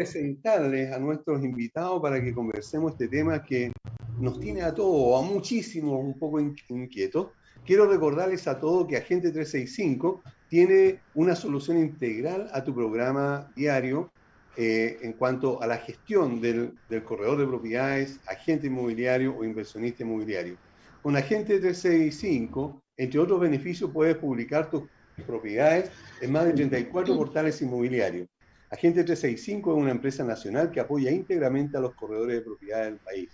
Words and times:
Presentarles 0.00 0.90
a 0.94 0.98
nuestros 0.98 1.44
invitados 1.44 2.00
para 2.00 2.24
que 2.24 2.32
conversemos 2.32 2.92
este 2.92 3.06
tema 3.06 3.42
que 3.42 3.70
nos 4.18 4.40
tiene 4.40 4.62
a 4.62 4.74
todos, 4.74 5.22
a 5.22 5.30
muchísimos, 5.30 6.02
un 6.02 6.18
poco 6.18 6.40
inquietos. 6.40 7.26
Quiero 7.66 7.86
recordarles 7.86 8.48
a 8.48 8.58
todos 8.58 8.86
que 8.88 8.96
Agente 8.96 9.30
365 9.30 10.22
tiene 10.48 11.00
una 11.12 11.36
solución 11.36 11.76
integral 11.76 12.48
a 12.54 12.64
tu 12.64 12.74
programa 12.74 13.52
diario 13.54 14.10
eh, 14.56 14.96
en 15.02 15.12
cuanto 15.12 15.60
a 15.60 15.66
la 15.66 15.76
gestión 15.76 16.40
del, 16.40 16.72
del, 16.88 17.04
corredor 17.04 17.36
de 17.38 17.46
propiedades, 17.46 18.20
agente 18.26 18.68
inmobiliario 18.68 19.36
o 19.36 19.44
inversionista 19.44 20.02
inmobiliario. 20.02 20.56
Con 21.02 21.14
Agente 21.14 21.60
365, 21.60 22.80
entre 22.96 23.20
otros 23.20 23.38
beneficios, 23.38 23.90
puedes 23.92 24.16
publicar 24.16 24.70
tus 24.70 24.82
propiedades 25.26 25.90
en 26.22 26.32
más 26.32 26.46
de 26.46 26.54
34 26.54 27.14
portales 27.14 27.60
inmobiliarios. 27.60 28.26
Agente 28.70 29.02
365 29.02 29.72
es 29.72 29.82
una 29.82 29.90
empresa 29.90 30.22
nacional 30.22 30.70
que 30.70 30.78
apoya 30.78 31.10
íntegramente 31.10 31.76
a 31.76 31.80
los 31.80 31.94
corredores 31.94 32.36
de 32.36 32.42
propiedad 32.42 32.84
del 32.84 32.98
país. 32.98 33.28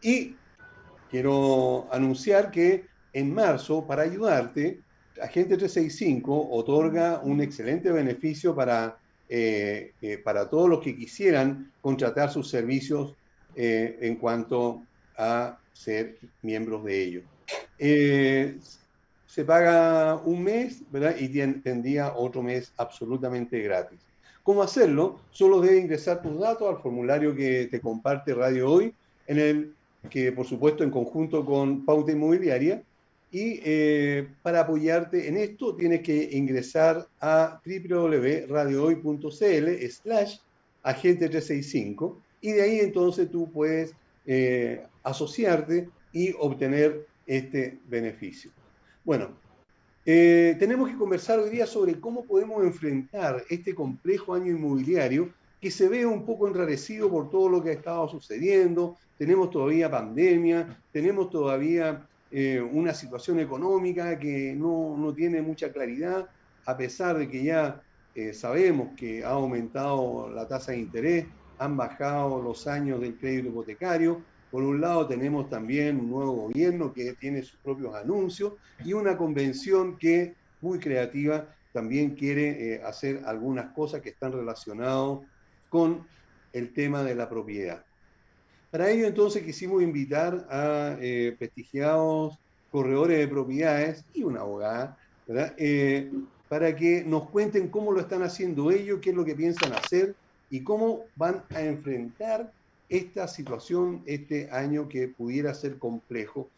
Y 0.00 0.36
quiero 1.10 1.88
anunciar 1.92 2.52
que 2.52 2.86
en 3.12 3.34
marzo, 3.34 3.84
para 3.84 4.02
ayudarte, 4.02 4.80
Agente 5.20 5.56
365 5.56 6.50
otorga 6.52 7.20
un 7.24 7.40
excelente 7.40 7.90
beneficio 7.90 8.54
para, 8.54 8.98
eh, 9.28 9.94
eh, 10.00 10.18
para 10.18 10.48
todos 10.48 10.68
los 10.68 10.80
que 10.80 10.94
quisieran 10.94 11.72
contratar 11.80 12.30
sus 12.30 12.48
servicios 12.48 13.16
eh, 13.56 13.98
en 14.00 14.14
cuanto 14.14 14.84
a 15.16 15.58
ser 15.72 16.18
miembros 16.42 16.84
de 16.84 17.02
ellos. 17.02 17.24
se 19.26 19.44
paga 19.44 20.16
un 20.24 20.44
mes 20.44 20.82
¿verdad? 20.92 21.16
y 21.18 21.28
tendría 21.62 22.14
otro 22.14 22.42
mes 22.44 22.72
absolutamente 22.76 23.60
gratis. 23.60 24.07
¿Cómo 24.48 24.62
hacerlo? 24.62 25.20
Solo 25.30 25.60
debe 25.60 25.78
ingresar 25.78 26.22
tus 26.22 26.40
datos 26.40 26.74
al 26.74 26.80
formulario 26.80 27.34
que 27.34 27.68
te 27.70 27.82
comparte 27.82 28.32
Radio 28.32 28.72
Hoy, 28.72 28.94
en 29.26 29.38
el 29.38 29.74
que 30.08 30.32
por 30.32 30.46
supuesto 30.46 30.82
en 30.82 30.90
conjunto 30.90 31.44
con 31.44 31.84
Pauta 31.84 32.12
Inmobiliaria. 32.12 32.82
Y 33.30 33.60
eh, 33.62 34.26
para 34.42 34.60
apoyarte 34.60 35.28
en 35.28 35.36
esto 35.36 35.74
tienes 35.74 36.00
que 36.00 36.30
ingresar 36.32 37.06
a 37.20 37.60
www.radiohoy.cl 37.62 39.90
slash 39.90 40.38
agente 40.82 41.28
365 41.28 42.18
y 42.40 42.52
de 42.52 42.62
ahí 42.62 42.80
entonces 42.80 43.30
tú 43.30 43.52
puedes 43.52 43.92
eh, 44.24 44.82
asociarte 45.02 45.90
y 46.10 46.34
obtener 46.38 47.06
este 47.26 47.76
beneficio. 47.86 48.50
Bueno, 49.04 49.28
eh, 50.10 50.56
tenemos 50.58 50.88
que 50.88 50.96
conversar 50.96 51.38
hoy 51.38 51.50
día 51.50 51.66
sobre 51.66 52.00
cómo 52.00 52.24
podemos 52.24 52.64
enfrentar 52.64 53.44
este 53.50 53.74
complejo 53.74 54.32
año 54.32 54.52
inmobiliario 54.52 55.28
que 55.60 55.70
se 55.70 55.86
ve 55.86 56.06
un 56.06 56.24
poco 56.24 56.48
enrarecido 56.48 57.10
por 57.10 57.28
todo 57.28 57.50
lo 57.50 57.62
que 57.62 57.68
ha 57.68 57.72
estado 57.74 58.08
sucediendo. 58.08 58.96
Tenemos 59.18 59.50
todavía 59.50 59.90
pandemia, 59.90 60.80
tenemos 60.92 61.28
todavía 61.28 62.06
eh, 62.30 62.58
una 62.58 62.94
situación 62.94 63.38
económica 63.38 64.18
que 64.18 64.54
no, 64.56 64.96
no, 64.96 65.12
tiene 65.12 65.42
mucha 65.42 65.70
claridad, 65.70 66.26
a 66.64 66.74
pesar 66.74 67.18
de 67.18 67.28
que 67.28 67.44
ya 67.44 67.82
eh, 68.14 68.32
sabemos 68.32 68.96
que 68.96 69.22
ha 69.22 69.32
aumentado 69.32 70.30
la 70.30 70.48
tasa 70.48 70.72
de 70.72 70.78
interés, 70.78 71.26
han 71.58 71.76
bajado 71.76 72.40
los 72.40 72.66
años 72.66 72.98
del 73.02 73.18
crédito 73.18 73.48
hipotecario, 73.48 74.22
por 74.50 74.62
un 74.62 74.80
lado 74.80 75.06
tenemos 75.06 75.48
también 75.50 76.00
un 76.00 76.10
nuevo 76.10 76.32
gobierno 76.32 76.92
que 76.92 77.12
tiene 77.14 77.42
sus 77.42 77.58
propios 77.60 77.94
anuncios 77.94 78.54
y 78.84 78.92
una 78.92 79.16
convención 79.16 79.98
que, 79.98 80.34
muy 80.60 80.78
creativa, 80.78 81.54
también 81.72 82.14
quiere 82.14 82.74
eh, 82.74 82.82
hacer 82.82 83.22
algunas 83.26 83.72
cosas 83.72 84.00
que 84.00 84.10
están 84.10 84.32
relacionadas 84.32 85.20
con 85.68 86.06
el 86.52 86.72
tema 86.72 87.02
de 87.02 87.14
la 87.14 87.28
propiedad. 87.28 87.84
Para 88.70 88.90
ello 88.90 89.06
entonces 89.06 89.42
quisimos 89.42 89.82
invitar 89.82 90.46
a 90.50 90.96
eh, 91.00 91.34
prestigiados 91.38 92.38
corredores 92.70 93.18
de 93.18 93.28
propiedades 93.28 94.04
y 94.12 94.24
una 94.24 94.40
abogada, 94.40 94.98
eh, 95.56 96.10
para 96.48 96.74
que 96.74 97.04
nos 97.04 97.28
cuenten 97.30 97.68
cómo 97.68 97.92
lo 97.92 98.00
están 98.00 98.22
haciendo 98.22 98.70
ellos, 98.70 99.00
qué 99.02 99.10
es 99.10 99.16
lo 99.16 99.24
que 99.24 99.34
piensan 99.34 99.72
hacer 99.72 100.14
y 100.50 100.62
cómo 100.62 101.04
van 101.14 101.44
a 101.54 101.60
enfrentar 101.60 102.52
esta 102.88 103.28
situación 103.28 104.02
este 104.06 104.50
año 104.50 104.88
que 104.88 105.08
pudiera 105.08 105.54
ser 105.54 105.78
complejo 105.78 106.48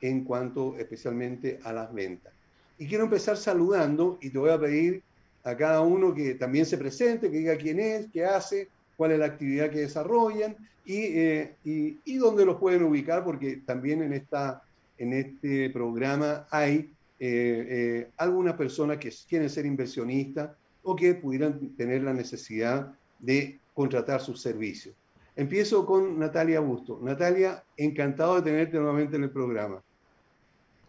en 0.00 0.24
cuanto 0.24 0.76
especialmente 0.78 1.60
a 1.64 1.72
las 1.72 1.92
ventas. 1.92 2.32
Y 2.78 2.86
quiero 2.86 3.04
empezar 3.04 3.36
saludando 3.36 4.18
y 4.20 4.30
te 4.30 4.38
voy 4.38 4.50
a 4.50 4.60
pedir 4.60 5.02
a 5.44 5.56
cada 5.56 5.80
uno 5.80 6.14
que 6.14 6.34
también 6.34 6.66
se 6.66 6.78
presente, 6.78 7.30
que 7.30 7.38
diga 7.38 7.56
quién 7.56 7.80
es, 7.80 8.06
qué 8.12 8.24
hace, 8.24 8.68
cuál 8.96 9.12
es 9.12 9.18
la 9.18 9.26
actividad 9.26 9.70
que 9.70 9.80
desarrollan 9.80 10.56
y, 10.84 10.96
eh, 10.96 11.54
y, 11.64 12.16
dónde 12.16 12.44
los 12.44 12.56
pueden 12.56 12.82
ubicar, 12.82 13.24
porque 13.24 13.62
también 13.64 14.02
en, 14.02 14.12
esta, 14.12 14.62
en 14.96 15.12
este 15.12 15.70
programa 15.70 16.46
hay 16.50 16.90
eh, 17.20 17.66
eh, 17.68 18.08
algunas 18.16 18.54
personas 18.54 18.98
que 18.98 19.12
quieren 19.28 19.50
ser 19.50 19.66
inversionistas 19.66 20.50
o 20.82 20.96
que 20.96 21.14
pudieran 21.14 21.76
tener 21.76 22.02
la 22.02 22.14
necesidad 22.14 22.94
de 23.18 23.58
contratar 23.74 24.20
sus 24.20 24.40
servicios. 24.40 24.94
Empiezo 25.38 25.86
con 25.86 26.18
Natalia 26.18 26.58
Busto. 26.58 26.98
Natalia, 27.00 27.62
encantado 27.76 28.34
de 28.34 28.42
tenerte 28.42 28.76
nuevamente 28.76 29.14
en 29.14 29.22
el 29.22 29.30
programa. 29.30 29.80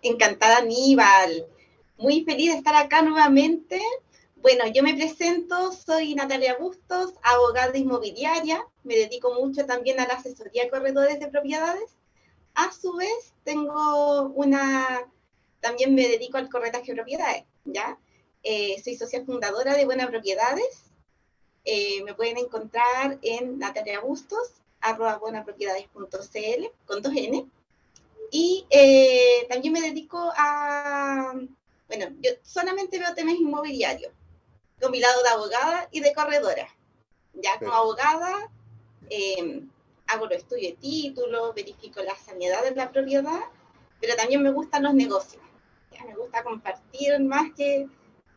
Encantada, 0.02 0.58
Aníbal. 0.58 1.46
Muy 2.00 2.24
feliz 2.24 2.54
de 2.54 2.58
estar 2.58 2.74
acá 2.74 3.04
nuevamente. 3.04 3.80
Bueno, 4.38 4.66
yo 4.74 4.82
me 4.82 4.96
presento, 4.96 5.72
soy 5.72 6.16
Natalia 6.16 6.58
Bustos, 6.60 7.14
abogada 7.22 7.78
inmobiliaria, 7.78 8.66
me 8.84 8.96
dedico 8.96 9.36
mucho 9.36 9.68
también 9.68 10.00
a 10.00 10.08
la 10.08 10.16
asesoría 10.16 10.64
de 10.64 10.72
corredores 10.72 11.20
de 11.20 11.28
propiedades. 11.28 11.96
A 12.56 12.72
su 12.72 12.96
vez, 12.96 13.34
tengo 13.44 14.32
una, 14.34 15.06
también 15.60 15.94
me 15.94 16.08
dedico 16.08 16.38
al 16.38 16.50
corretaje 16.50 16.88
de 16.88 16.96
propiedades, 16.96 17.44
¿ya? 17.66 18.00
Eh, 18.42 18.82
soy 18.84 18.96
socia 18.96 19.24
fundadora 19.24 19.76
de 19.76 19.86
Buenas 19.86 20.08
Propiedades, 20.08 20.89
eh, 21.72 22.04
me 22.04 22.16
pueden 22.16 22.38
encontrar 22.38 23.20
en 23.22 23.60
Natalia 23.60 24.00
Bustos, 24.00 24.54
arroba 24.82 25.20
buenapropiedades.cl, 25.20 26.66
con 26.88 27.04
dos 27.04 27.14
N. 27.16 27.46
Y 28.32 28.66
eh, 28.72 29.46
también 29.48 29.74
me 29.74 29.82
dedico 29.82 30.18
a, 30.36 31.34
bueno, 31.88 32.08
yo 32.22 32.32
solamente 32.42 32.98
veo 32.98 33.14
temas 33.14 33.36
inmobiliarios, 33.36 34.12
con 34.82 34.90
mi 34.90 35.00
lado 35.00 35.22
de 35.22 35.30
abogada 35.30 35.88
y 35.92 36.00
de 36.00 36.12
corredora. 36.12 36.68
Ya 37.34 37.60
como 37.60 37.74
abogada, 37.74 38.50
eh, 39.12 39.62
hago 40.08 40.26
los 40.26 40.38
estudios 40.40 40.72
de 40.72 40.78
títulos, 40.78 41.54
verifico 41.54 42.02
la 42.02 42.16
sanidad 42.18 42.64
de 42.64 42.74
la 42.74 42.92
propiedad, 42.92 43.42
pero 44.02 44.16
también 44.16 44.42
me 44.42 44.52
gustan 44.52 44.82
los 44.82 44.96
negocios. 44.96 45.44
Ya, 45.92 46.04
me 46.04 46.16
gusta 46.16 46.44
compartir 46.44 47.20
más 47.20 47.52
que 47.56 47.88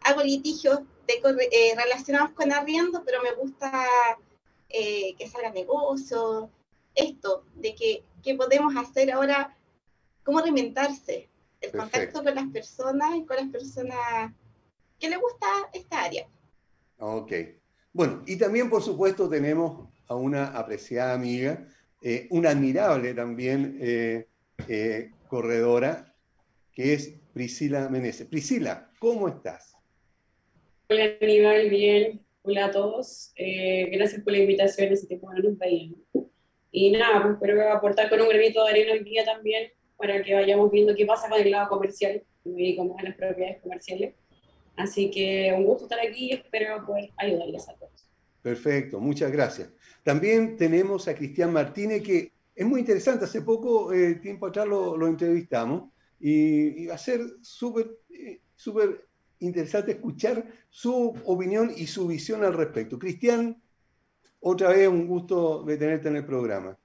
hago 0.03 0.23
litigios 0.23 0.81
eh, 1.07 1.75
relacionados 1.77 2.31
con 2.33 2.53
arriendo, 2.53 3.03
pero 3.05 3.23
me 3.23 3.33
gusta 3.35 3.87
eh, 4.69 5.15
que 5.17 5.29
salga 5.29 5.51
negocio, 5.51 6.51
esto, 6.95 7.45
de 7.55 7.75
que, 7.75 8.05
que, 8.23 8.35
podemos 8.35 8.75
hacer 8.77 9.11
ahora, 9.13 9.57
cómo 10.25 10.41
reinventarse, 10.41 11.29
el 11.61 11.73
contacto 11.73 12.23
con 12.23 12.35
las 12.35 12.49
personas 12.49 13.17
y 13.17 13.25
con 13.25 13.37
las 13.37 13.49
personas 13.49 14.33
que 14.99 15.09
le 15.09 15.17
gusta 15.17 15.47
esta 15.73 16.05
área. 16.05 16.27
Ok. 16.99 17.33
Bueno, 17.93 18.23
y 18.27 18.37
también, 18.37 18.71
por 18.71 18.83
supuesto, 18.83 19.29
tenemos 19.29 19.89
a 20.09 20.15
una 20.15 20.47
apreciada 20.47 21.15
amiga, 21.15 21.67
eh, 22.01 22.27
una 22.31 22.51
admirable 22.51 23.15
también 23.15 23.79
corredora, 25.29 26.15
que 26.73 26.95
es 26.95 27.15
Priscila 27.33 27.89
Meneses. 27.89 28.27
Priscila, 28.27 28.91
¿cómo 28.99 29.29
estás? 29.29 29.72
Hola 30.93 31.17
Aníbal, 31.23 31.71
bien. 31.71 32.21
Hola 32.43 32.67
a 32.67 32.71
todos. 32.71 33.33
Eh, 33.37 33.89
gracias 33.93 34.21
por 34.21 34.35
la 34.35 34.41
invitación. 34.41 34.93
Ese 34.93 35.07
tiempo 35.07 35.33
no 35.33 35.43
nos 35.43 35.57
veíamos. 35.57 36.01
Y 36.71 36.91
nada, 36.91 37.23
pues 37.23 37.35
espero 37.37 37.73
aportar 37.73 38.11
con 38.11 38.21
un 38.21 38.29
granito 38.29 38.63
de 38.63 38.73
arena 38.73 38.93
hoy 38.93 39.03
día 39.03 39.25
también 39.25 39.71
para 39.97 40.23
que 40.23 40.35
vayamos 40.35 40.71
viendo 40.71 40.95
qué 40.95 41.07
pasa 41.07 41.31
con 41.31 41.41
el 41.41 41.51
lado 41.51 41.71
comercial 41.71 42.23
y 42.45 42.77
cómo 42.77 42.95
van 42.95 43.07
las 43.07 43.17
propiedades 43.17 43.63
comerciales. 43.63 44.15
Así 44.77 45.11
que 45.11 45.51
un 45.57 45.65
gusto 45.65 45.85
estar 45.85 45.99
aquí 45.99 46.27
y 46.27 46.33
espero 46.33 46.85
poder 46.85 47.09
ayudarles 47.17 47.67
a 47.71 47.75
todos. 47.77 48.07
Perfecto, 48.43 49.01
muchas 49.01 49.33
gracias. 49.33 49.71
También 50.03 50.59
tenemos 50.59 51.09
a 51.09 51.15
Cristian 51.15 51.55
Martínez, 51.55 52.03
que 52.03 52.33
es 52.55 52.67
muy 52.67 52.81
interesante. 52.81 53.25
Hace 53.25 53.41
poco 53.41 53.95
eh, 53.95 54.17
tiempo 54.17 54.45
atrás 54.45 54.67
lo, 54.67 54.99
lo 54.99 55.07
entrevistamos 55.07 55.85
y, 56.21 56.85
va 56.85 56.97
a 56.97 56.99
ser 56.99 57.23
súper 57.41 57.87
eh, 58.11 58.41
súper 58.55 59.07
interesante 59.43 59.93
escuchar 59.93 60.45
su 60.69 61.15
opinión 61.25 61.71
y 61.77 61.87
su 61.87 62.07
visión 62.07 62.45
al 62.45 62.55
respecto. 62.55 62.99
Cristian, 62.99 63.61
otra 64.41 64.71
vez 64.71 64.89
un 64.89 65.07
gusto 65.07 65.63
de 65.65 65.77
tenerte 65.77 66.09
en 66.09 66.17
el 66.17 66.27
programa. 66.27 66.77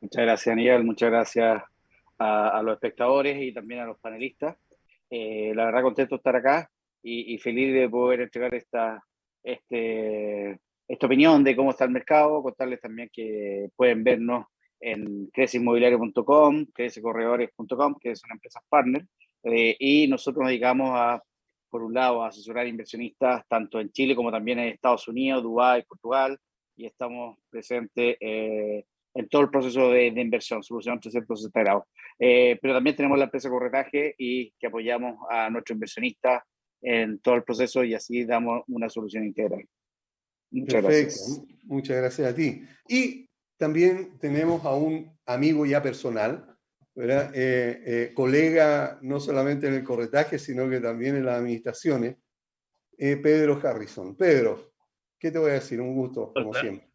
Muchas 0.00 0.22
gracias, 0.22 0.52
Aníbal. 0.52 0.84
Muchas 0.84 1.10
gracias 1.10 1.62
a, 2.18 2.62
los 2.62 2.74
espectadores 2.74 3.40
y 3.40 3.52
también 3.52 3.80
a 3.80 3.86
los 3.86 3.98
panelistas. 3.98 4.56
Eh, 5.10 5.52
la 5.54 5.66
verdad, 5.66 5.82
contento 5.82 6.14
de 6.14 6.18
estar 6.18 6.36
acá 6.36 6.70
y, 7.02 7.38
feliz 7.38 7.72
de 7.74 7.88
poder 7.88 8.20
entregar 8.20 8.54
esta, 8.54 9.02
este, 9.42 10.60
esta 10.86 11.06
opinión 11.06 11.42
de 11.42 11.56
cómo 11.56 11.70
está 11.70 11.84
el 11.84 11.90
mercado, 11.90 12.42
contarles 12.42 12.80
también 12.80 13.10
que 13.12 13.70
pueden 13.76 14.04
vernos 14.04 14.46
en 14.80 15.26
creceinmobiliario.com, 15.28 16.66
crececorredores.com, 16.74 17.94
que 18.00 18.16
son 18.16 18.30
empresas 18.32 18.62
partner, 18.68 19.06
eh, 19.44 19.76
y 19.78 20.08
nosotros 20.08 20.42
nos 20.42 20.48
dedicamos 20.48 20.90
a, 20.92 21.22
por 21.70 21.82
un 21.82 21.94
lado, 21.94 22.22
a 22.22 22.28
asesorar 22.28 22.66
inversionistas 22.66 23.46
tanto 23.48 23.80
en 23.80 23.90
Chile 23.90 24.16
como 24.16 24.30
también 24.30 24.58
en 24.58 24.68
Estados 24.68 25.06
Unidos, 25.08 25.42
Dubái, 25.42 25.84
Portugal, 25.84 26.38
y 26.76 26.86
estamos 26.86 27.38
presentes 27.48 28.16
eh, 28.20 28.84
en 29.14 29.28
todo 29.28 29.42
el 29.42 29.50
proceso 29.50 29.90
de, 29.90 30.06
inversión, 30.06 30.62
solución 30.62 31.00
360 31.00 31.60
grados. 31.60 31.84
Eh, 32.18 32.58
pero 32.60 32.74
también 32.74 32.96
tenemos 32.96 33.18
la 33.18 33.24
empresa 33.24 33.48
de 33.48 33.52
corretaje 33.52 34.14
y 34.18 34.50
que 34.58 34.66
apoyamos 34.66 35.16
a 35.30 35.50
nuestros 35.50 35.76
inversionistas 35.76 36.42
en 36.82 37.18
todo 37.20 37.34
el 37.34 37.44
proceso 37.44 37.84
y 37.84 37.94
así 37.94 38.24
damos 38.24 38.62
una 38.68 38.88
solución 38.88 39.24
integral. 39.24 39.64
Muchas 40.50 40.82
gracias. 40.82 41.42
Muchas 41.64 41.96
gracias 41.96 42.32
a 42.32 42.34
ti. 42.34 42.62
Y 42.88 43.28
también 43.56 44.18
tenemos 44.18 44.64
a 44.64 44.74
un 44.74 45.16
amigo 45.26 45.66
ya 45.66 45.82
personal, 45.82 46.56
¿verdad? 46.94 47.32
Eh, 47.34 47.82
eh, 47.86 48.14
colega 48.14 48.98
no 49.02 49.20
solamente 49.20 49.68
en 49.68 49.74
el 49.74 49.84
corretaje, 49.84 50.38
sino 50.38 50.68
que 50.68 50.80
también 50.80 51.16
en 51.16 51.24
las 51.24 51.38
administraciones, 51.38 52.16
eh, 52.98 53.16
Pedro 53.16 53.60
Harrison. 53.62 54.16
Pedro, 54.16 54.72
¿qué 55.18 55.30
te 55.30 55.38
voy 55.38 55.50
a 55.50 55.54
decir? 55.54 55.80
Un 55.80 55.94
gusto, 55.94 56.32
como 56.32 56.52
siempre. 56.54 56.88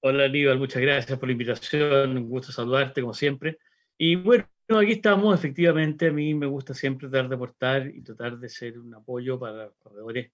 Hola, 0.00 0.24
Aníbal, 0.24 0.58
muchas 0.58 0.80
gracias 0.80 1.18
por 1.18 1.28
la 1.28 1.32
invitación, 1.32 2.16
un 2.16 2.28
gusto 2.28 2.52
saludarte, 2.52 3.00
como 3.00 3.14
siempre. 3.14 3.58
Y 3.96 4.14
bueno, 4.14 4.46
aquí 4.68 4.92
estamos, 4.92 5.36
efectivamente, 5.36 6.06
a 6.06 6.12
mí 6.12 6.34
me 6.34 6.46
gusta 6.46 6.72
siempre 6.72 7.08
tratar 7.08 7.28
de 7.28 7.34
aportar 7.34 7.86
y 7.88 8.02
tratar 8.02 8.38
de 8.38 8.48
ser 8.48 8.78
un 8.78 8.94
apoyo 8.94 9.40
para 9.40 9.64
los 9.64 9.74
corredores, 9.78 10.30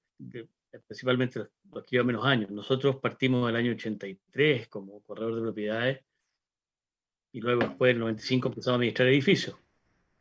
principalmente 0.86 1.40
los 1.72 1.82
que 1.82 1.92
llevan 1.92 2.08
menos 2.08 2.26
años. 2.26 2.50
Nosotros 2.50 2.96
partimos 2.96 3.46
del 3.46 3.56
año 3.56 3.72
83 3.72 4.68
como 4.68 5.00
corredor 5.02 5.36
de 5.36 5.40
propiedades 5.40 6.04
y 7.34 7.40
luego 7.40 7.62
después 7.62 7.90
en 7.90 7.96
el 7.96 8.00
95 8.02 8.48
empezamos 8.48 8.74
a 8.74 8.78
administrar 8.78 9.08
edificios. 9.08 9.56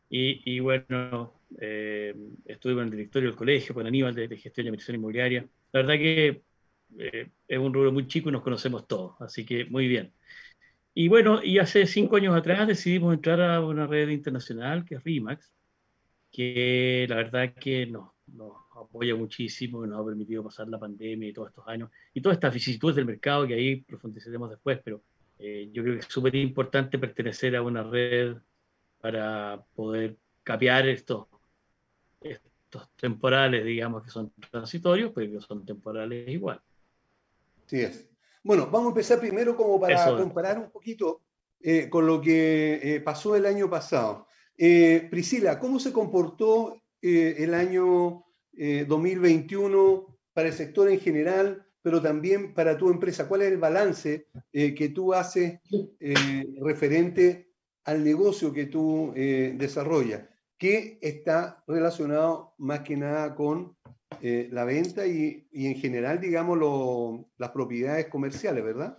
Y, 0.10 0.42
y 0.56 0.60
bueno, 0.60 1.31
eh, 1.60 2.15
estuve 2.45 2.74
con 2.74 2.86
el 2.86 2.92
directorio 2.92 3.30
del 3.30 3.38
colegio, 3.38 3.75
con 3.75 3.86
Aníbal 3.86 4.15
de, 4.15 4.27
Gestión 4.36 4.65
y 4.65 4.69
Administración 4.69 4.95
Inmobiliaria. 4.95 5.48
La 5.71 5.81
verdad 5.81 5.94
que 5.94 6.42
eh, 6.98 7.30
es 7.48 7.60
un 7.60 7.71
rubro 7.71 7.92
muy 7.92 8.07
chico 8.07 8.30
y 8.30 8.31
nos 8.31 8.42
conocemos 8.42 8.88
todos, 8.88 9.15
así 9.21 9.45
que 9.45 9.65
muy 9.65 9.88
bien. 9.88 10.12
Y 10.95 11.07
bueno, 11.07 11.44
y 11.44 11.60
hace 11.60 11.86
cinco 11.86 12.15
años 12.15 12.36
atrás 12.36 12.68
decidimos 12.68 13.13
entrar 13.13 13.39
a 13.42 13.63
una 13.63 13.86
red 13.86 14.10
internacional 14.10 14.83
que 14.83 14.95
es 14.95 15.04
RIMAX, 15.04 15.54
que 16.31 17.06
la 17.07 17.18
verdad 17.18 17.54
que 17.54 17.86
nos, 17.86 18.10
nos 18.25 18.54
apoya 18.75 19.15
muchísimo, 19.15 19.86
nos 19.86 20.01
ha 20.01 20.06
permitido 20.06 20.44
pasar 20.44 20.68
la 20.68 20.80
pandemia 20.80 21.30
y 21.30 21.33
todos 21.33 21.50
estos 21.50 21.68
años, 21.68 21.92
y 22.12 22.21
todas 22.21 22.38
estas 22.38 22.56
vicisitudes 22.56 22.95
del 22.95 23.06
mercado 23.06 23.45
que 23.45 23.54
ahí 23.54 23.75
profundizaremos 23.77 24.50
después, 24.50 24.80
pero 24.83 25.04
eh, 25.45 25.69
yo 25.74 25.84
creo 25.84 25.95
que 25.95 26.00
es 26.00 26.06
súper 26.06 26.34
importante 26.36 26.98
pertenecer 26.98 27.54
a 27.57 27.62
una 27.62 27.84
red 27.84 28.38
para 29.01 29.62
poder 29.75 30.16
capear 30.42 30.88
estos, 30.88 31.28
estos 32.22 32.90
temporales, 32.95 33.66
digamos, 33.66 34.04
que 34.04 34.10
son 34.10 34.31
transitorios, 34.50 35.12
pero 35.13 35.34
que 35.34 35.42
son 35.42 35.66
temporales 35.66 36.30
igual. 36.30 36.62
Sí 37.66 37.81
es. 37.81 38.07
Bueno, 38.42 38.68
vamos 38.68 38.86
a 38.86 38.90
empezar 38.92 39.19
primero 39.19 39.57
como 39.57 39.81
para 39.81 40.16
comparar 40.16 40.57
un 40.60 40.72
poquito 40.72 41.19
eh, 41.60 41.89
con 41.89 42.07
lo 42.07 42.22
que 42.22 42.80
eh, 42.81 43.01
pasó 43.01 43.36
el 43.36 43.46
año 43.46 43.69
pasado. 43.69 44.28
Priscila, 44.56 45.60
¿cómo 45.60 45.78
se 45.78 45.92
comportó 45.92 46.81
el 47.01 47.54
año 47.54 48.24
2021 48.54 50.18
para 50.31 50.48
el 50.48 50.54
sector 50.54 50.89
en 50.89 51.01
general? 51.01 51.68
Pero 51.84 52.02
también 52.02 52.54
para 52.54 52.78
tu 52.78 52.90
empresa. 52.90 53.28
¿Cuál 53.28 53.44
es 53.44 53.52
el 53.52 53.58
balance 53.58 54.28
eh, 54.54 54.74
que 54.74 54.90
tú 54.90 55.14
haces 55.14 55.60
eh, 56.00 56.46
referente 56.62 57.52
al 57.84 58.04
negocio 58.04 58.54
que 58.54 58.66
tú 58.66 59.13
eh, 59.16 59.54
desarrollas? 59.56 60.24
Que 60.58 60.98
está 61.02 61.62
relacionado 61.68 62.56
más 62.58 62.80
que 62.80 62.96
nada 62.96 63.36
con 63.36 63.78
la 64.22 64.63
venta 64.63 65.06
y, 65.06 65.50
y, 65.52 65.66
en 65.66 65.75
general, 65.75 66.22
digamos, 66.22 66.58
las 67.38 67.50
propiedades 67.50 68.08
comerciales, 68.08 68.63
¿verdad? 68.63 68.98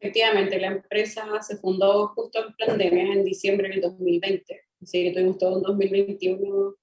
Efectivamente, 0.00 0.58
la 0.58 0.66
empresa 0.66 1.24
se 1.40 1.56
fundó 1.56 2.08
justo 2.08 2.40
en 2.46 2.54
pandemia, 2.54 3.14
en 3.14 3.24
diciembre 3.24 3.70
del 3.70 3.80
2020. 3.80 4.60
Así 4.82 5.04
que 5.04 5.12
tuvimos 5.12 5.38
todo 5.38 5.56
un 5.56 5.62
2021 5.62 6.76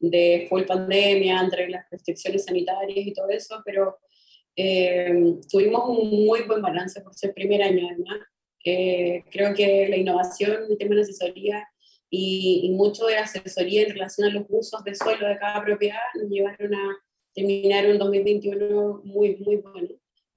de 0.00 0.46
full 0.48 0.62
pandemia, 0.62 1.40
entre 1.40 1.68
las 1.68 1.88
restricciones 1.90 2.44
sanitarias 2.44 3.06
y 3.06 3.12
todo 3.12 3.28
eso, 3.30 3.62
pero 3.64 3.98
eh, 4.56 5.36
tuvimos 5.50 5.88
un 5.88 6.26
muy 6.26 6.42
buen 6.42 6.62
balance 6.62 7.00
por 7.00 7.14
ser 7.14 7.34
primer 7.34 7.62
año 7.62 7.86
además. 7.86 8.26
Eh, 8.64 9.24
creo 9.30 9.54
que 9.54 9.88
la 9.88 9.96
innovación, 9.96 10.64
el 10.68 10.78
tema 10.78 10.96
de 10.96 11.02
asesoría 11.02 11.68
y, 12.10 12.62
y, 12.64 12.70
mucho 12.70 13.06
de 13.06 13.16
asesoría 13.16 13.82
en 13.82 13.90
relación 13.90 14.28
a 14.28 14.32
los 14.32 14.46
usos 14.48 14.82
de 14.82 14.94
suelo 14.94 15.28
de 15.28 15.38
cada 15.38 15.64
propiedad 15.64 16.00
nos 16.14 16.30
llevaron 16.30 16.74
a 16.74 16.96
terminar 17.34 17.86
un 17.86 17.98
2021 17.98 19.02
muy, 19.04 19.36
muy 19.36 19.56
bueno, 19.56 19.88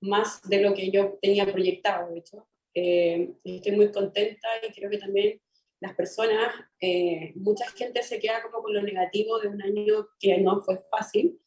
más 0.02 0.42
de 0.48 0.62
lo 0.62 0.74
que 0.74 0.92
yo 0.92 1.18
tenía 1.22 1.52
proyectado, 1.52 2.12
de 2.12 2.20
hecho. 2.20 2.48
Eh, 2.74 3.34
estoy 3.44 3.74
muy 3.74 3.92
contenta 3.92 4.48
y 4.68 4.72
creo 4.72 4.90
que 4.90 4.98
también 4.98 5.42
las 5.82 5.96
personas, 5.96 6.54
eh, 6.80 7.34
mucha 7.36 7.68
gente 7.72 8.04
se 8.04 8.20
queda 8.20 8.44
como 8.44 8.62
con 8.62 8.74
lo 8.74 8.84
negativo 8.84 9.40
de 9.40 9.48
un 9.48 9.62
año 9.62 10.10
que 10.20 10.38
no 10.38 10.62
fue 10.62 10.80
fácil. 10.92 11.42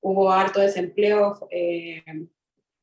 Hubo 0.00 0.30
harto 0.30 0.60
desempleo, 0.60 1.48
eh, 1.50 2.02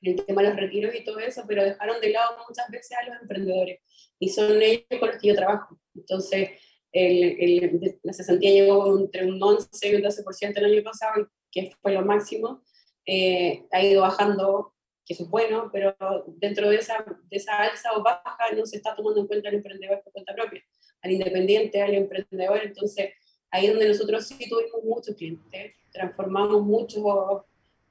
el 0.01 0.25
tema 0.25 0.41
de 0.41 0.49
los 0.49 0.57
retiros 0.57 0.93
y 0.93 1.03
todo 1.05 1.19
eso, 1.19 1.45
pero 1.47 1.63
dejaron 1.63 2.01
de 2.01 2.09
lado 2.09 2.35
muchas 2.47 2.69
veces 2.69 2.97
a 2.97 3.05
los 3.05 3.21
emprendedores. 3.21 3.79
Y 4.19 4.27
son 4.27 4.61
ellos 4.61 4.83
con 4.99 5.07
los 5.07 5.21
que 5.21 5.29
yo 5.29 5.35
trabajo. 5.35 5.79
Entonces, 5.95 6.49
el, 6.91 7.99
la 8.03 8.13
cesantía 8.13 8.51
llegó 8.51 8.99
entre 8.99 9.25
un 9.25 9.41
11 9.41 9.69
y 9.89 9.95
un 9.95 10.01
12% 10.01 10.57
el 10.57 10.65
año 10.65 10.83
pasado, 10.83 11.29
que 11.49 11.71
fue 11.81 11.93
lo 11.93 12.03
máximo. 12.03 12.61
Eh, 13.05 13.65
ha 13.71 13.81
ido 13.81 14.01
bajando, 14.01 14.75
que 15.05 15.13
eso 15.13 15.23
es 15.23 15.29
bueno, 15.29 15.69
pero 15.71 15.95
dentro 16.27 16.69
de 16.69 16.75
esa, 16.75 17.05
de 17.29 17.37
esa 17.37 17.57
alza 17.57 17.93
o 17.95 18.03
baja 18.03 18.51
no 18.53 18.65
se 18.65 18.75
está 18.75 18.95
tomando 18.95 19.21
en 19.21 19.27
cuenta 19.27 19.47
el 19.47 19.55
emprendedor 19.55 20.03
por 20.03 20.11
cuenta 20.11 20.35
propia 20.35 20.61
al 21.01 21.11
independiente, 21.11 21.81
al 21.81 21.93
emprendedor. 21.93 22.61
Entonces, 22.63 23.11
ahí 23.51 23.65
es 23.65 23.71
donde 23.71 23.87
nosotros 23.87 24.27
sí 24.27 24.49
tuvimos 24.49 24.83
muchos 24.83 25.15
clientes, 25.15 25.73
transformamos 25.91 26.61
muchos, 26.63 27.03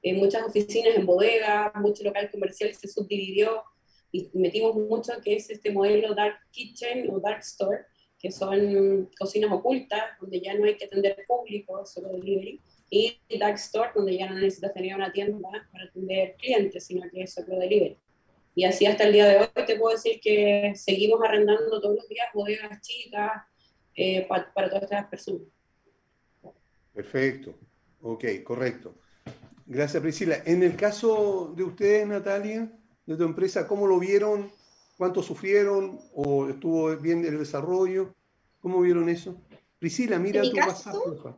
eh, 0.01 0.13
muchas 0.13 0.43
oficinas 0.43 0.95
en 0.95 1.05
bodegas, 1.05 1.71
mucho 1.75 2.03
local 2.03 2.29
comercial 2.31 2.73
se 2.73 2.87
subdividió 2.87 3.63
y 4.11 4.29
metimos 4.33 4.75
mucho 4.75 5.13
que 5.23 5.35
es 5.35 5.49
este 5.49 5.71
modelo 5.71 6.15
Dark 6.15 6.37
Kitchen 6.51 7.09
o 7.11 7.19
Dark 7.19 7.39
Store, 7.39 7.81
que 8.17 8.31
son 8.31 9.09
cocinas 9.17 9.51
ocultas, 9.51 10.01
donde 10.19 10.41
ya 10.41 10.53
no 10.55 10.65
hay 10.65 10.75
que 10.75 10.85
atender 10.85 11.23
público, 11.27 11.85
solo 11.85 12.09
delivery, 12.09 12.61
y 12.89 13.19
Dark 13.39 13.55
Store, 13.55 13.91
donde 13.95 14.17
ya 14.17 14.29
no 14.29 14.35
necesitas 14.35 14.73
tener 14.73 14.95
una 14.95 15.11
tienda 15.11 15.49
para 15.71 15.85
atender 15.85 16.35
clientes, 16.37 16.85
sino 16.85 17.07
que 17.09 17.21
es 17.21 17.33
solo 17.33 17.57
delivery. 17.57 17.97
Y 18.59 18.65
así 18.65 18.85
hasta 18.85 19.05
el 19.05 19.13
día 19.13 19.25
de 19.25 19.37
hoy 19.37 19.65
te 19.65 19.79
puedo 19.79 19.95
decir 19.95 20.19
que 20.21 20.73
seguimos 20.75 21.21
arrendando 21.23 21.79
todos 21.79 21.95
los 21.95 22.09
días 22.09 22.27
bodegas 22.33 22.81
chicas 22.81 23.43
eh, 23.95 24.27
para 24.27 24.69
todas 24.69 24.83
estas 24.83 25.07
personas. 25.07 25.47
Perfecto, 26.93 27.55
ok, 28.01 28.25
correcto. 28.43 28.95
Gracias 29.65 30.03
Priscila. 30.03 30.43
En 30.45 30.61
el 30.61 30.75
caso 30.75 31.53
de 31.55 31.63
ustedes, 31.63 32.05
Natalia, 32.05 32.69
de 33.05 33.15
tu 33.15 33.23
empresa, 33.23 33.65
¿cómo 33.65 33.87
lo 33.87 33.97
vieron? 33.97 34.51
¿Cuánto 34.97 35.23
sufrieron? 35.23 35.97
¿O 36.13 36.49
estuvo 36.49 36.93
bien 36.97 37.23
el 37.23 37.39
desarrollo? 37.39 38.13
¿Cómo 38.59 38.81
vieron 38.81 39.07
eso? 39.07 39.41
Priscila, 39.79 40.19
mira 40.19 40.41
tu 40.41 40.51
caso, 40.51 41.37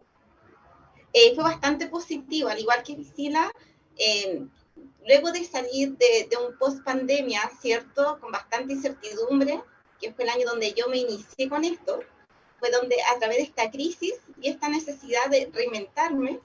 eh, 1.14 1.36
fue 1.36 1.44
bastante 1.44 1.86
positivo, 1.86 2.50
al 2.50 2.58
igual 2.58 2.82
que 2.82 2.96
Priscila, 2.96 3.52
Eh, 3.98 4.44
luego 5.06 5.32
de 5.32 5.46
salir 5.46 5.98
de, 5.98 6.30
un 6.38 6.58
post 6.58 6.84
pandemia, 6.84 7.42
¿cierto? 7.60 8.18
Con 8.20 8.32
bastante 8.32 8.74
incertidumbre, 8.74 9.62
que 10.00 10.14
fue 10.14 10.24
el 10.24 10.30
año 10.30 10.46
donde 10.46 10.74
yo 10.74 10.88
me 10.90 10.98
inicié 10.98 11.50
con 11.50 11.64
esto, 11.64 12.00
fue 12.60 12.70
donde 12.72 12.96
a 13.14 13.20
través 13.20 13.38
de 13.38 13.44
esta 13.44 13.72
crisis 13.72 14.14
y 14.42 14.50
esta 14.50 14.70
necesidad 14.70 15.30
de 15.30 15.50
reinventarme, 15.52 16.40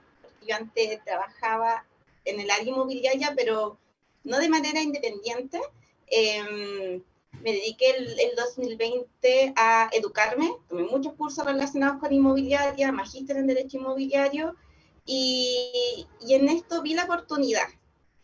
yo 0.47 0.57
antes 0.57 1.03
trabajaba 1.05 1.85
en 2.25 2.41
el 2.41 2.51
área 2.51 2.69
inmobiliaria, 2.69 3.35
pero 3.37 3.79
no 4.25 4.39
de 4.39 4.49
manera 4.49 4.81
independiente, 4.81 5.61
eh, 6.09 7.03
me 7.43 7.53
dediqué 7.53 7.91
el, 7.91 8.19
el, 8.19 8.37
2020 8.37 9.53
a 9.57 9.91
educarme, 9.93 10.57
tomé 10.69 10.85
muchos 10.85 11.15
cursos 11.15 11.45
relacionados 11.45 12.01
con 12.01 12.13
inmobiliaria, 12.13 12.93
magíster 12.93 13.37
en 13.37 13.47
Derecho 13.47 13.77
Inmobiliario, 13.79 14.57
y 15.05 16.07
en 16.29 16.49
esto 16.49 16.83
vi 16.83 16.95
la 16.95 17.05
oportunidad. 17.05 17.69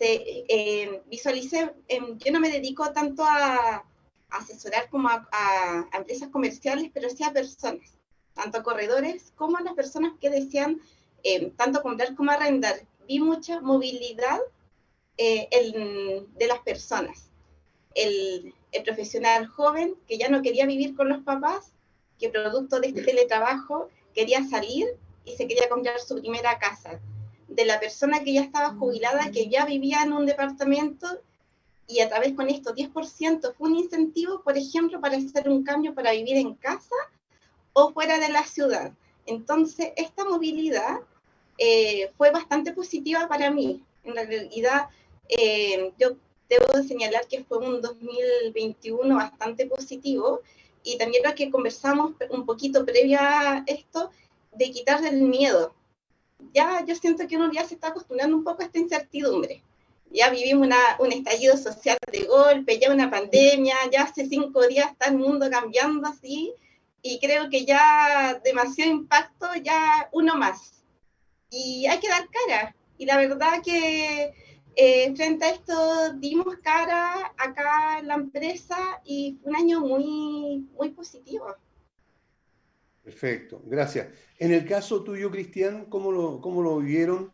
De, 0.03 0.45
eh, 0.49 1.01
visualicé, 1.07 1.71
eh, 1.87 2.01
yo 2.19 2.33
no 2.33 2.41
me 2.41 2.51
dedico 2.51 2.93
tanto 2.93 3.23
a, 3.25 3.85
asesorar 4.31 4.91
como 4.91 5.09
a, 5.09 5.29
a, 5.31 5.87
a, 5.93 5.99
empresas 5.99 6.29
comerciales, 6.31 6.91
pero 6.93 7.09
sí 7.09 7.23
a 7.23 7.33
personas, 7.33 8.01
tanto 8.35 8.59
a 8.59 8.63
corredores 8.65 9.33
como 9.37 9.59
a 9.59 9.61
las 9.61 9.75
personas 9.75 10.15
que 10.21 10.29
desean 10.29 10.81
eh, 11.23 11.53
tanto 11.57 11.83
comprar 11.83 12.17
como 12.17 12.33
arrendar. 12.33 12.75
Vi 13.07 13.21
mucha 13.21 13.61
movilidad 13.61 14.41
eh, 15.19 15.47
el, 15.53 16.27
de 16.37 16.47
las 16.49 16.59
personas. 16.61 17.31
El, 17.95 18.53
el 18.73 18.83
profesional 18.83 19.47
joven 19.47 19.95
que 20.09 20.19
ya 20.19 20.29
no 20.29 20.43
quería 20.43 20.67
vivir 20.67 20.97
con 20.97 21.11
los 21.11 21.23
papás, 21.23 21.75
que 22.19 22.29
producto 22.29 22.81
de 22.81 22.89
este 22.89 23.03
teletrabajo 23.03 23.89
quería 24.15 24.43
salir 24.49 24.89
y 25.25 25.37
se 25.37 25.47
quería 25.47 25.69
comprar 25.69 26.01
su 26.01 26.21
primera 26.21 26.59
casa. 26.59 27.01
De 27.55 27.65
la 27.65 27.81
persona 27.81 28.23
que 28.23 28.33
ya 28.33 28.43
estaba 28.43 28.75
jubilada, 28.75 29.31
que 29.31 29.49
ya 29.49 29.65
vivía 29.65 30.03
en 30.03 30.13
un 30.13 30.27
departamento 30.27 31.07
y 31.87 32.01
a 32.01 32.09
través 32.09 32.35
con 32.35 32.49
esto 32.49 32.75
10% 32.75 33.55
fue 33.55 33.69
un 33.69 33.77
incentivo, 33.77 34.43
por 34.43 34.57
ejemplo, 34.57 35.01
para 35.01 35.17
hacer 35.17 35.49
un 35.49 35.63
cambio 35.63 35.95
para 35.95 36.13
vivir 36.13 36.37
en 36.37 36.55
casa 36.55 36.95
o 37.73 37.93
fuera 37.93 38.19
de 38.19 38.31
la 38.31 38.45
ciudad. 38.45 38.93
Entonces, 39.27 39.93
esta 39.97 40.25
movilidad 40.25 41.01
eh, 41.59 42.11
fue 42.17 42.31
bastante 42.31 42.73
positiva 42.73 43.29
para 43.29 43.51
mí. 43.51 43.83
En 44.05 44.15
realidad, 44.15 44.89
eh, 45.29 45.93
yo 45.99 46.17
debo 46.49 46.83
señalar 46.87 47.27
que 47.29 47.45
fue 47.45 47.59
un 47.59 47.81
2021 47.81 49.15
bastante 49.15 49.67
positivo 49.67 50.41
y 50.83 50.99
también 50.99 51.23
lo 51.25 51.35
que 51.35 51.51
conversamos 51.51 52.13
un 52.31 52.45
poquito 52.45 52.85
previa 52.85 53.53
a 53.53 53.65
esto, 53.67 54.11
de 54.53 54.71
quitar 54.71 55.05
el 55.05 55.23
miedo. 55.23 55.75
Ya 56.53 56.85
yo 56.87 56.95
siento 56.95 57.27
que 57.27 57.37
uno 57.37 57.51
ya 57.53 57.65
se 57.65 57.75
está 57.75 57.89
acostumbrando 57.89 58.37
un 58.37 58.45
poco 58.45 58.63
a 58.63 58.67
esta 58.67 58.79
incertidumbre. 58.79 59.63
Ya 60.11 60.31
vivimos 60.31 60.67
una, 60.67 60.77
un 60.99 61.13
estallido 61.13 61.57
social 61.57 61.97
de 62.11 62.25
golpe, 62.25 62.79
ya 62.79 62.93
una 62.93 63.11
pandemia, 63.11 63.77
ya 63.91 64.03
hace 64.03 64.27
cinco 64.27 64.67
días 64.67 64.93
está 64.93 65.09
el 65.09 65.17
mundo 65.17 65.49
cambiando 65.51 66.07
así 66.07 66.55
y 67.03 67.19
creo 67.19 67.51
que 67.51 67.65
ya 67.65 68.41
demasiado 68.45 68.91
impacto, 68.91 69.47
ya 69.63 70.09
uno 70.13 70.37
más. 70.37 70.85
Y 71.51 71.87
hay 71.87 71.99
que 71.99 72.09
dar 72.09 72.29
cara. 72.29 72.77
Y 72.97 73.07
la 73.07 73.17
verdad 73.17 73.61
que 73.63 74.33
eh, 74.77 75.15
frente 75.17 75.45
a 75.45 75.51
esto 75.51 76.13
dimos 76.15 76.57
cara 76.63 77.35
acá 77.37 77.99
en 77.99 78.07
la 78.07 78.15
empresa 78.15 79.01
y 79.05 79.39
fue 79.43 79.51
un 79.51 79.57
año 79.57 79.81
muy, 79.81 80.69
muy 80.79 80.91
positivo. 80.91 81.47
Perfecto, 83.03 83.61
gracias. 83.67 84.09
En 84.39 84.53
el 84.53 84.65
caso 84.65 85.03
tuyo, 85.03 85.31
Cristian, 85.31 85.87
¿cómo 85.87 86.13
lo, 86.13 86.41
cómo 86.41 86.63
lo 86.63 86.79
vivieron? 86.79 87.33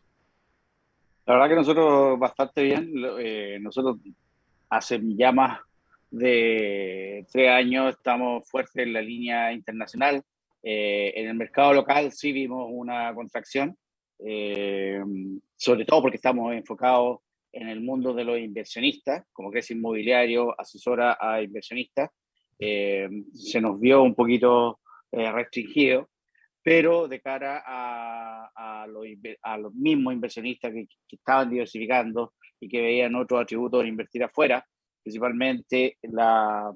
La 1.26 1.34
verdad 1.34 1.48
que 1.48 1.54
nosotros 1.56 2.18
bastante 2.18 2.62
bien. 2.62 2.90
Eh, 3.18 3.58
nosotros 3.60 3.98
hace 4.70 4.98
ya 5.02 5.30
más 5.30 5.60
de 6.10 7.26
tres 7.30 7.50
años 7.50 7.94
estamos 7.94 8.48
fuertes 8.48 8.76
en 8.76 8.94
la 8.94 9.02
línea 9.02 9.52
internacional. 9.52 10.22
Eh, 10.62 11.12
en 11.16 11.28
el 11.28 11.34
mercado 11.34 11.72
local 11.72 12.12
sí 12.12 12.32
vimos 12.32 12.66
una 12.70 13.14
contracción, 13.14 13.76
eh, 14.18 15.00
sobre 15.56 15.84
todo 15.84 16.02
porque 16.02 16.16
estamos 16.16 16.54
enfocados 16.54 17.20
en 17.52 17.68
el 17.68 17.80
mundo 17.80 18.12
de 18.12 18.24
los 18.24 18.38
inversionistas, 18.38 19.24
como 19.32 19.50
que 19.50 19.60
es 19.60 19.70
inmobiliario, 19.70 20.58
asesora 20.58 21.16
a 21.20 21.42
inversionistas, 21.42 22.10
eh, 22.58 23.08
se 23.32 23.60
nos 23.60 23.78
vio 23.78 24.02
un 24.02 24.14
poquito 24.14 24.80
eh, 25.12 25.32
restringido, 25.32 26.10
pero 26.62 27.08
de 27.08 27.20
cara 27.20 27.62
a, 27.66 28.50
a, 28.54 28.86
los, 28.86 29.06
a 29.42 29.58
los, 29.58 29.74
mismos 29.74 30.12
inversionistas 30.12 30.72
que, 30.72 30.86
que, 31.06 31.16
estaban 31.16 31.48
diversificando 31.48 32.34
y 32.60 32.68
que 32.68 32.82
veían 32.82 33.14
otros 33.14 33.40
atributos 33.40 33.82
de 33.82 33.88
invertir 33.88 34.24
afuera, 34.24 34.66
principalmente 35.02 35.96
la, 36.02 36.72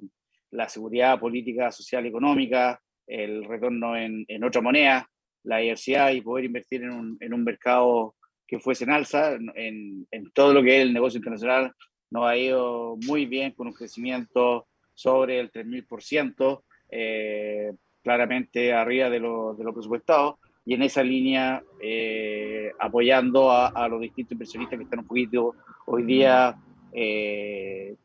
la 0.52 0.68
seguridad 0.68 1.18
política, 1.18 1.70
social, 1.70 2.06
económica, 2.06 2.80
el 3.06 3.44
retorno 3.44 3.96
en, 3.96 4.24
en 4.28 4.44
otra 4.44 4.62
moneda, 4.62 5.08
la 5.44 5.58
diversidad 5.58 6.12
y 6.12 6.20
poder 6.20 6.44
invertir 6.44 6.82
en 6.84 6.90
un, 6.90 7.16
en 7.20 7.34
un 7.34 7.44
mercado 7.44 8.14
que 8.46 8.60
fuese 8.60 8.84
en 8.84 8.90
alza. 8.90 9.34
En, 9.34 10.06
en, 10.10 10.30
todo 10.32 10.54
lo 10.54 10.62
que 10.62 10.76
es 10.76 10.82
el 10.82 10.92
negocio 10.92 11.18
internacional 11.18 11.72
nos 12.10 12.26
ha 12.26 12.36
ido 12.36 12.96
muy 13.06 13.26
bien 13.26 13.52
con 13.52 13.66
un 13.66 13.72
crecimiento 13.72 14.68
sobre 14.94 15.40
el 15.40 15.50
3.000%, 15.50 16.62
eh, 16.90 17.72
claramente 18.02 18.72
arriba 18.72 19.10
de 19.10 19.20
lo, 19.20 19.54
de 19.54 19.64
lo, 19.64 19.72
presupuestado, 19.72 20.38
y 20.64 20.74
en 20.74 20.82
esa 20.82 21.02
línea 21.02 21.62
eh, 21.80 22.70
apoyando 22.78 23.50
a, 23.50 23.88
los 23.88 24.00
distintos 24.00 24.32
inversionistas 24.32 24.78
que 24.78 24.84
están 24.84 25.00
un 25.00 25.06
poquito 25.06 25.54
hoy 25.86 26.04
día 26.04 26.56
eh, 26.92 27.96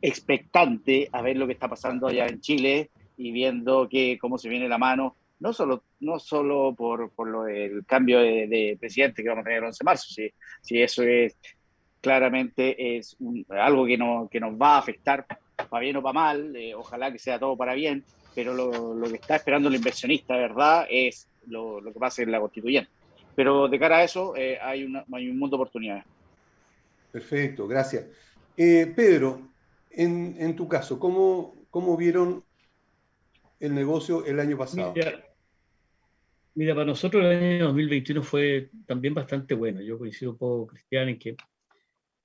expectante 0.00 1.08
a 1.12 1.22
ver 1.22 1.36
lo 1.36 1.46
que 1.46 1.54
está 1.54 1.68
pasando 1.68 2.06
allá 2.06 2.26
en 2.26 2.40
Chile 2.40 2.90
y 3.16 3.32
viendo 3.32 3.88
que, 3.88 4.18
cómo 4.20 4.38
se 4.38 4.48
viene 4.48 4.68
la 4.68 4.78
mano 4.78 5.16
no 5.40 5.52
solo, 5.52 5.84
no 6.00 6.18
solo 6.18 6.74
por, 6.74 7.10
por 7.10 7.28
lo 7.28 7.44
del 7.44 7.84
cambio 7.84 8.20
de, 8.20 8.46
de, 8.46 8.76
presidente 8.78 9.22
que 9.22 9.28
vamos 9.28 9.42
a 9.42 9.44
tener 9.44 9.58
el 9.58 9.64
11 9.66 9.78
de 9.78 9.84
marzo, 9.84 10.06
si, 10.62 10.80
eso 10.80 11.02
es 11.02 11.36
claramente 12.00 12.96
es 12.96 13.16
algo 13.50 13.86
que, 13.86 13.96
no, 13.96 14.28
que 14.30 14.40
nos 14.40 14.54
va 14.54 14.76
a 14.76 14.78
afectar 14.78 15.26
para 15.68 15.80
bien 15.80 15.96
o 15.96 16.02
para 16.02 16.12
mal, 16.12 16.56
eh, 16.56 16.74
ojalá 16.74 17.10
que 17.12 17.18
sea 17.18 17.38
todo 17.38 17.56
para 17.56 17.74
bien, 17.74 18.04
pero 18.34 18.52
lo, 18.54 18.94
lo, 18.94 19.08
que 19.08 19.16
está 19.16 19.36
esperando 19.36 19.68
el 19.68 19.76
inversionista, 19.76 20.36
¿verdad?, 20.36 20.86
es 20.90 21.28
lo, 21.46 21.80
lo, 21.80 21.92
que 21.92 21.98
pasa 21.98 22.22
en 22.22 22.32
la 22.32 22.40
constituyente. 22.40 22.90
Pero 23.34 23.68
de 23.68 23.78
cara 23.78 23.98
a 23.98 24.04
eso 24.04 24.34
eh, 24.36 24.58
hay, 24.60 24.84
una, 24.84 25.04
hay 25.12 25.28
un 25.28 25.38
mundo 25.38 25.56
de 25.56 25.62
oportunidades. 25.62 26.04
Perfecto, 27.10 27.66
gracias. 27.66 28.06
Eh, 28.56 28.92
Pedro, 28.94 29.50
en, 29.90 30.36
en, 30.38 30.56
tu 30.56 30.68
caso, 30.68 30.98
¿cómo, 30.98 31.54
¿cómo 31.70 31.96
vieron 31.96 32.44
el 33.60 33.74
negocio 33.74 34.24
el 34.24 34.40
año 34.40 34.56
pasado? 34.56 34.92
Mira, 34.94 35.24
mira, 36.54 36.74
para 36.74 36.86
nosotros 36.86 37.24
el 37.24 37.30
año 37.30 37.66
2021 37.66 38.22
fue 38.22 38.70
también 38.86 39.14
bastante 39.14 39.54
bueno. 39.54 39.80
Yo 39.80 39.98
coincido 39.98 40.32
un 40.32 40.38
poco, 40.38 40.68
Cristian, 40.68 41.08
en 41.08 41.18
que 41.18 41.36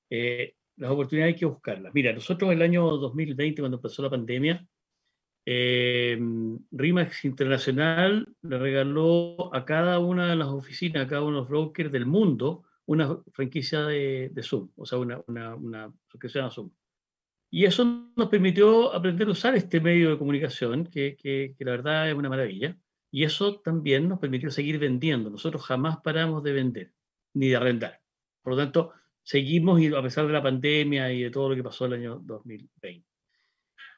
eh, 0.10 0.56
las 0.78 0.92
oportunidades 0.92 1.34
hay 1.34 1.40
que 1.40 1.46
buscarlas. 1.46 1.94
Mira, 1.94 2.14
nosotros 2.14 2.52
el 2.52 2.62
año 2.62 2.86
2020, 2.86 3.62
cuando 3.62 3.78
empezó 3.78 4.02
la 4.02 4.10
pandemia, 4.10 4.66
eh, 5.46 6.20
RIMAX 6.72 7.26
Internacional 7.26 8.28
le 8.42 8.58
regaló 8.60 9.54
a 9.56 9.66
cada 9.66 10.00
una 10.00 10.28
de 10.28 10.36
las 10.36 10.50
oficinas, 10.50 11.06
a 11.06 11.08
cada 11.08 11.22
uno 11.22 11.38
de 11.38 11.42
los 11.42 11.50
brokers 11.50 11.92
del 11.92 12.06
mundo, 12.06 12.64
una 12.86 13.18
franquicia 13.34 13.82
de, 13.84 14.30
de 14.34 14.44
Zoom, 14.44 14.70
o 14.76 14.86
sea, 14.86 14.98
una, 14.98 15.94
suscripción 16.08 16.46
a 16.46 16.52
Zoom. 16.52 16.72
Y 17.52 17.66
eso 17.66 18.12
nos 18.16 18.30
permitió 18.30 18.94
aprender 18.94 19.28
a 19.28 19.32
usar 19.32 19.56
este 19.56 19.80
medio 19.80 20.12
de 20.12 20.18
comunicación, 20.18 20.86
que, 20.86 21.16
que, 21.16 21.56
que, 21.58 21.66
la 21.66 21.72
verdad 21.72 22.10
es 22.10 22.16
una 22.16 22.30
maravilla. 22.30 22.78
Y 23.12 23.24
eso 23.24 23.60
también 23.62 24.08
nos 24.08 24.20
permitió 24.20 24.52
seguir 24.52 24.78
vendiendo. 24.78 25.32
Nosotros 25.32 25.66
jamás 25.66 25.98
paramos 26.04 26.44
de 26.44 26.54
vender, 26.54 26.94
ni 27.34 27.50
de 27.50 27.56
arrendar. 27.56 28.02
Por 28.44 28.54
lo 28.54 28.58
tanto, 28.58 28.94
seguimos, 29.24 29.82
y 29.82 29.94
a 29.94 30.02
pesar 30.02 30.28
de 30.28 30.34
la 30.34 30.44
pandemia 30.44 31.12
y 31.12 31.24
de 31.24 31.32
todo 31.32 31.50
lo 31.50 31.56
que 31.56 31.64
pasó 31.64 31.86
el 31.86 31.94
año 31.94 32.20
2020. 32.20 33.09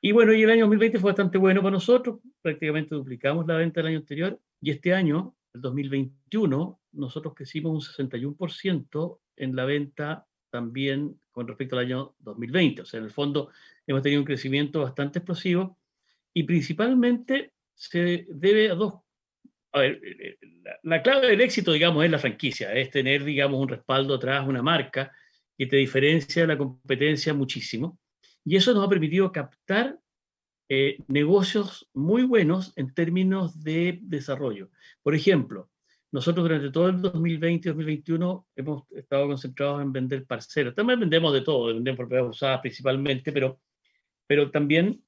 Y 0.04 0.12
bueno, 0.14 0.34
y 0.34 0.42
el 0.42 0.50
año 0.50 0.62
2020 0.62 1.00
fue 1.00 1.12
bastante 1.12 1.38
bueno 1.38 1.62
para 1.62 1.74
nosotros. 1.74 2.20
Prácticamente 2.42 2.96
duplicamos 2.96 3.46
la 3.46 3.58
venta 3.58 3.82
del 3.82 3.90
año 3.90 4.00
anterior. 4.00 4.40
Y 4.60 4.72
este 4.72 4.96
año, 4.96 5.36
el 5.54 5.62
2021, 5.62 6.82
nosotros 6.94 7.36
crecimos 7.36 7.72
un 7.72 8.06
61% 8.08 9.20
en 9.36 9.56
la 9.56 9.66
venta 9.66 10.26
también 10.50 11.20
con 11.32 11.48
respecto 11.48 11.78
al 11.78 11.86
año 11.86 12.16
2020. 12.18 12.82
O 12.82 12.86
sea, 12.86 12.98
en 12.98 13.06
el 13.06 13.12
fondo 13.12 13.52
hemos 13.86 14.02
tenido 14.02 14.22
un 14.22 14.26
crecimiento 14.26 14.82
bastante 14.82 15.20
explosivo 15.20 15.78
y 16.34 16.44
principalmente 16.44 17.54
se 17.76 18.26
debe 18.28 18.72
a 18.72 18.76
dos... 18.76 18.96
A 19.74 19.82
ver, 19.82 20.02
la, 20.64 20.80
la 20.82 21.02
clave 21.04 21.28
del 21.28 21.42
éxito, 21.42 21.72
digamos, 21.72 22.04
es 22.04 22.12
la 22.12 22.20
franquicia, 22.20 22.74
es 22.74 22.90
tener, 22.90 23.24
digamos, 23.24 23.62
un 23.62 23.70
respaldo 23.70 24.16
atrás, 24.16 24.46
una 24.48 24.64
marca 24.64 25.12
que 25.56 25.68
te 25.68 25.78
diferencia 25.78 26.42
de 26.42 26.48
la 26.48 26.58
competencia 26.58 27.34
muchísimo. 27.36 28.00
Y 28.46 28.56
eso 28.56 28.74
nos 28.74 28.86
ha 28.86 28.90
permitido 28.90 29.32
captar 29.32 30.00
eh, 30.70 30.98
negocios 31.08 31.90
muy 31.94 32.24
buenos 32.24 32.74
en 32.76 32.94
términos 32.94 33.62
de 33.64 34.00
desarrollo. 34.02 34.70
Por 35.04 35.16
ejemplo, 35.16 35.70
nosotros 36.12 36.44
durante 36.44 36.72
todo 36.72 36.90
el 36.90 37.02
2020 37.02 37.68
y 37.68 37.72
2021 37.72 38.48
hemos 38.56 38.92
estado 38.92 39.28
concentrados 39.28 39.82
en 39.82 39.92
vender 39.92 40.26
parcelas. 40.26 40.76
También 40.76 41.00
vendemos 41.00 41.34
de 41.34 41.42
todo, 41.42 41.68
vendemos 41.68 41.98
propiedades 41.98 42.32
usadas 42.32 42.62
principalmente, 42.62 43.32
pero, 43.32 43.60
pero 44.28 44.52
también 44.52 45.04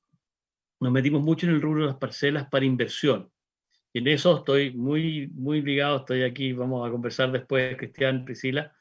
nos 0.79 0.91
metimos 0.91 1.21
mucho 1.21 1.47
en 1.47 1.53
el 1.53 1.61
rubro 1.61 1.81
de 1.81 1.87
las 1.87 1.97
parcelas 1.97 2.47
para 2.49 2.65
inversión. 2.65 3.29
Y 3.93 3.99
en 3.99 4.07
eso 4.07 4.37
estoy 4.37 4.73
muy, 4.73 5.27
muy 5.33 5.61
ligado, 5.61 5.97
estoy 5.97 6.23
aquí, 6.23 6.53
vamos 6.53 6.87
a 6.87 6.91
conversar 6.91 7.31
después, 7.31 7.77
Cristian, 7.77 8.25
Priscila, 8.25 8.73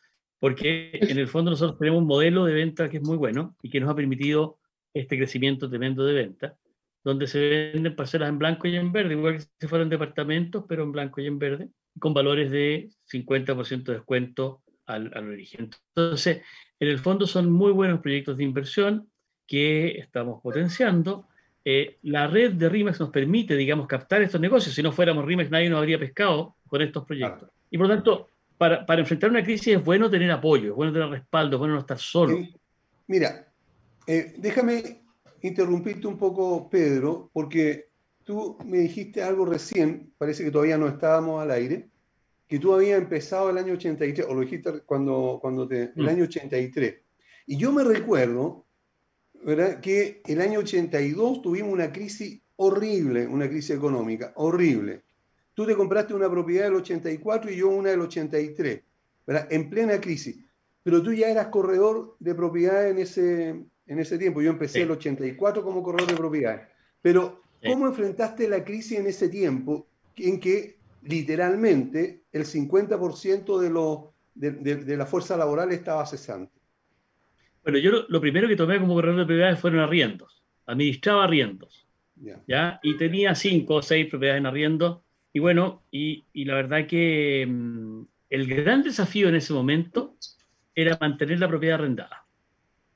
porque 0.42 0.90
en 0.94 1.20
el 1.20 1.28
fondo 1.28 1.52
nosotros 1.52 1.78
tenemos 1.78 2.00
un 2.00 2.08
modelo 2.08 2.44
de 2.44 2.52
venta 2.52 2.90
que 2.90 2.96
es 2.96 3.02
muy 3.04 3.16
bueno 3.16 3.54
y 3.62 3.70
que 3.70 3.78
nos 3.78 3.88
ha 3.88 3.94
permitido 3.94 4.58
este 4.92 5.16
crecimiento 5.16 5.70
tremendo 5.70 6.04
de 6.04 6.14
venta, 6.14 6.56
donde 7.04 7.28
se 7.28 7.70
venden 7.72 7.94
parcelas 7.94 8.28
en 8.28 8.40
blanco 8.40 8.66
y 8.66 8.74
en 8.74 8.90
verde, 8.90 9.14
igual 9.14 9.36
que 9.36 9.44
si 9.60 9.68
fueran 9.68 9.88
departamentos, 9.88 10.64
pero 10.68 10.82
en 10.82 10.90
blanco 10.90 11.20
y 11.20 11.28
en 11.28 11.38
verde, 11.38 11.68
con 12.00 12.12
valores 12.12 12.50
de 12.50 12.90
50% 13.08 13.84
de 13.84 13.92
descuento 13.92 14.62
al, 14.84 15.12
al 15.14 15.28
origen. 15.28 15.70
Entonces, 15.94 16.42
en 16.80 16.88
el 16.88 16.98
fondo 16.98 17.28
son 17.28 17.48
muy 17.48 17.70
buenos 17.70 18.00
proyectos 18.00 18.36
de 18.36 18.42
inversión 18.42 19.08
que 19.46 19.90
estamos 20.00 20.42
potenciando. 20.42 21.28
Eh, 21.64 21.98
la 22.02 22.26
red 22.26 22.54
de 22.54 22.68
RIMAX 22.68 22.98
nos 22.98 23.10
permite, 23.10 23.54
digamos, 23.54 23.86
captar 23.86 24.22
estos 24.22 24.40
negocios. 24.40 24.74
Si 24.74 24.82
no 24.82 24.90
fuéramos 24.90 25.24
RIMAX, 25.24 25.52
nadie 25.52 25.70
nos 25.70 25.78
habría 25.78 26.00
pescado 26.00 26.56
con 26.66 26.82
estos 26.82 27.04
proyectos. 27.04 27.48
Y 27.70 27.78
por 27.78 27.86
lo 27.86 27.94
tanto, 27.94 28.26
para, 28.62 28.86
para, 28.86 29.00
enfrentar 29.00 29.28
una 29.28 29.42
crisis 29.42 29.74
es 29.74 29.84
bueno 29.84 30.08
tener 30.08 30.30
apoyo, 30.30 30.70
es 30.70 30.76
bueno 30.76 30.92
tener 30.92 31.08
respaldo, 31.08 31.56
es 31.56 31.58
bueno 31.58 31.74
no 31.74 31.80
estar 31.80 31.98
solo. 31.98 32.38
mira, 33.08 33.52
eh, 34.06 34.34
déjame 34.38 35.02
interrumpirte 35.40 36.06
un 36.06 36.16
poco, 36.16 36.70
Pedro, 36.70 37.28
porque 37.32 37.88
tú 38.22 38.56
me 38.64 38.78
dijiste 38.78 39.20
algo 39.20 39.46
recién, 39.46 40.12
parece 40.16 40.44
que 40.44 40.52
todavía 40.52 40.78
no 40.78 40.86
estábamos 40.86 41.42
al 41.42 41.50
aire, 41.50 41.88
que 42.46 42.60
tú 42.60 42.72
habías 42.72 43.02
empezado 43.02 43.50
el 43.50 43.58
año 43.58 43.72
83, 43.72 44.26
o 44.28 44.34
lo 44.34 44.42
dijiste 44.42 44.80
cuando, 44.86 45.40
cuando 45.42 45.66
te, 45.66 45.90
el 45.96 46.04
mm. 46.04 46.08
año 46.08 46.22
83. 46.22 46.94
Y 47.48 47.56
yo 47.56 47.72
me 47.72 47.82
recuerdo, 47.82 48.64
¿verdad? 49.42 49.80
Que 49.80 50.22
el 50.24 50.40
año 50.40 50.60
82 50.60 51.42
tuvimos 51.42 51.72
una 51.72 51.92
crisis 51.92 52.40
horrible, 52.54 53.26
una 53.26 53.48
crisis 53.48 53.74
económica, 53.74 54.32
horrible. 54.36 55.02
Tú 55.54 55.66
te 55.66 55.76
compraste 55.76 56.14
una 56.14 56.30
propiedad 56.30 56.64
del 56.64 56.76
84 56.76 57.50
y 57.50 57.56
yo 57.56 57.68
una 57.68 57.90
del 57.90 58.00
83, 58.00 58.82
¿verdad? 59.26 59.48
En 59.50 59.68
plena 59.68 60.00
crisis. 60.00 60.44
Pero 60.82 61.02
tú 61.02 61.12
ya 61.12 61.28
eras 61.28 61.48
corredor 61.48 62.16
de 62.18 62.34
propiedad 62.34 62.88
en 62.88 62.98
ese, 62.98 63.48
en 63.86 63.98
ese 63.98 64.18
tiempo. 64.18 64.42
Yo 64.42 64.50
empecé 64.50 64.82
el 64.82 64.90
84 64.90 65.62
como 65.62 65.82
corredor 65.82 66.10
de 66.10 66.16
propiedad. 66.16 66.68
Pero 67.00 67.42
¿Cómo 67.64 67.86
enfrentaste 67.86 68.48
la 68.48 68.64
crisis 68.64 68.98
en 68.98 69.06
ese 69.06 69.28
tiempo 69.28 69.86
en 70.16 70.40
que 70.40 70.76
literalmente 71.02 72.22
el 72.32 72.44
50% 72.44 73.58
de, 73.58 73.70
lo, 73.70 74.12
de, 74.34 74.96
la 74.96 75.06
fuerza 75.06 75.36
laboral 75.36 75.70
estaba 75.72 76.04
cesante? 76.06 76.52
Bueno, 77.62 77.78
yo 77.78 77.92
lo, 78.08 78.20
primero 78.20 78.48
que 78.48 78.56
tomé 78.56 78.80
como 78.80 78.94
corredor 78.94 79.20
de 79.20 79.26
propiedades 79.26 79.60
fueron 79.60 79.80
arriendos. 79.80 80.42
Administraba 80.66 81.24
arriendos. 81.24 81.86
¿ya? 82.48 82.80
Y 82.82 82.96
tenía 82.96 83.34
cinco 83.34 83.76
o 83.76 83.82
seis 83.82 84.08
propiedades 84.08 84.40
en 84.40 84.46
arriendo. 84.46 85.04
Y 85.32 85.40
bueno, 85.40 85.82
y, 85.90 86.24
y 86.32 86.44
la 86.44 86.54
verdad 86.54 86.86
que 86.86 87.46
mm, 87.48 88.02
el 88.30 88.46
gran 88.46 88.82
desafío 88.82 89.28
en 89.28 89.36
ese 89.36 89.52
momento 89.52 90.16
era 90.74 90.96
mantener 91.00 91.38
la 91.38 91.48
propiedad 91.48 91.80
arrendada. 91.80 92.26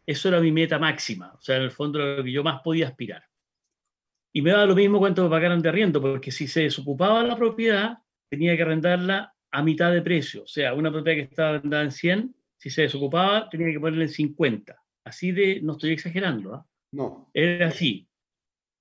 Eso 0.06 0.28
era 0.28 0.40
mi 0.40 0.52
meta 0.52 0.78
máxima, 0.78 1.32
o 1.34 1.40
sea, 1.40 1.56
en 1.56 1.62
el 1.62 1.70
fondo 1.70 1.98
lo 1.98 2.22
que 2.22 2.32
yo 2.32 2.44
más 2.44 2.60
podía 2.62 2.88
aspirar. 2.88 3.24
Y 4.32 4.42
me 4.42 4.50
daba 4.50 4.66
lo 4.66 4.74
mismo 4.74 4.98
cuánto 4.98 5.24
me 5.24 5.30
pagaran 5.30 5.62
de 5.62 5.68
arriendo, 5.68 6.00
porque 6.00 6.30
si 6.30 6.46
se 6.46 6.62
desocupaba 6.62 7.22
la 7.24 7.36
propiedad, 7.36 7.98
tenía 8.28 8.54
que 8.56 8.62
arrendarla 8.62 9.34
a 9.50 9.62
mitad 9.62 9.90
de 9.90 10.02
precio. 10.02 10.44
O 10.44 10.46
sea, 10.46 10.74
una 10.74 10.92
propiedad 10.92 11.16
que 11.16 11.30
estaba 11.30 11.48
arrendada 11.56 11.84
en 11.84 11.92
100, 11.92 12.36
si 12.58 12.70
se 12.70 12.82
desocupaba, 12.82 13.48
tenía 13.48 13.72
que 13.72 13.80
ponerle 13.80 14.04
en 14.04 14.10
50. 14.10 14.76
Así 15.04 15.32
de, 15.32 15.60
no 15.62 15.72
estoy 15.72 15.92
exagerando, 15.92 16.54
¿ah? 16.54 16.66
No. 16.92 17.30
Era 17.32 17.68
así. 17.68 18.06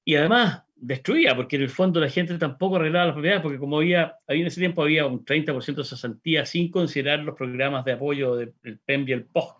Y 0.03 0.15
además, 0.15 0.64
destruía, 0.85 1.35
porque 1.35 1.55
en 1.55 1.63
el 1.63 1.69
fondo 1.69 1.99
la 1.99 2.09
gente 2.09 2.37
tampoco 2.37 2.75
arreglaba 2.75 3.07
las 3.07 3.13
propiedades, 3.13 3.41
porque 3.41 3.57
como 3.57 3.77
había, 3.77 4.17
había 4.27 4.41
en 4.41 4.47
ese 4.47 4.59
tiempo 4.59 4.83
había 4.83 5.07
un 5.07 5.25
30% 5.25 5.75
de 5.75 5.83
cesantía 5.83 6.45
sin 6.45 6.69
considerar 6.69 7.19
los 7.19 7.35
programas 7.35 7.83
de 7.85 7.93
apoyo 7.93 8.35
del 8.35 8.79
PEM 8.85 9.05
y 9.07 9.11
el 9.13 9.25
POS, 9.25 9.55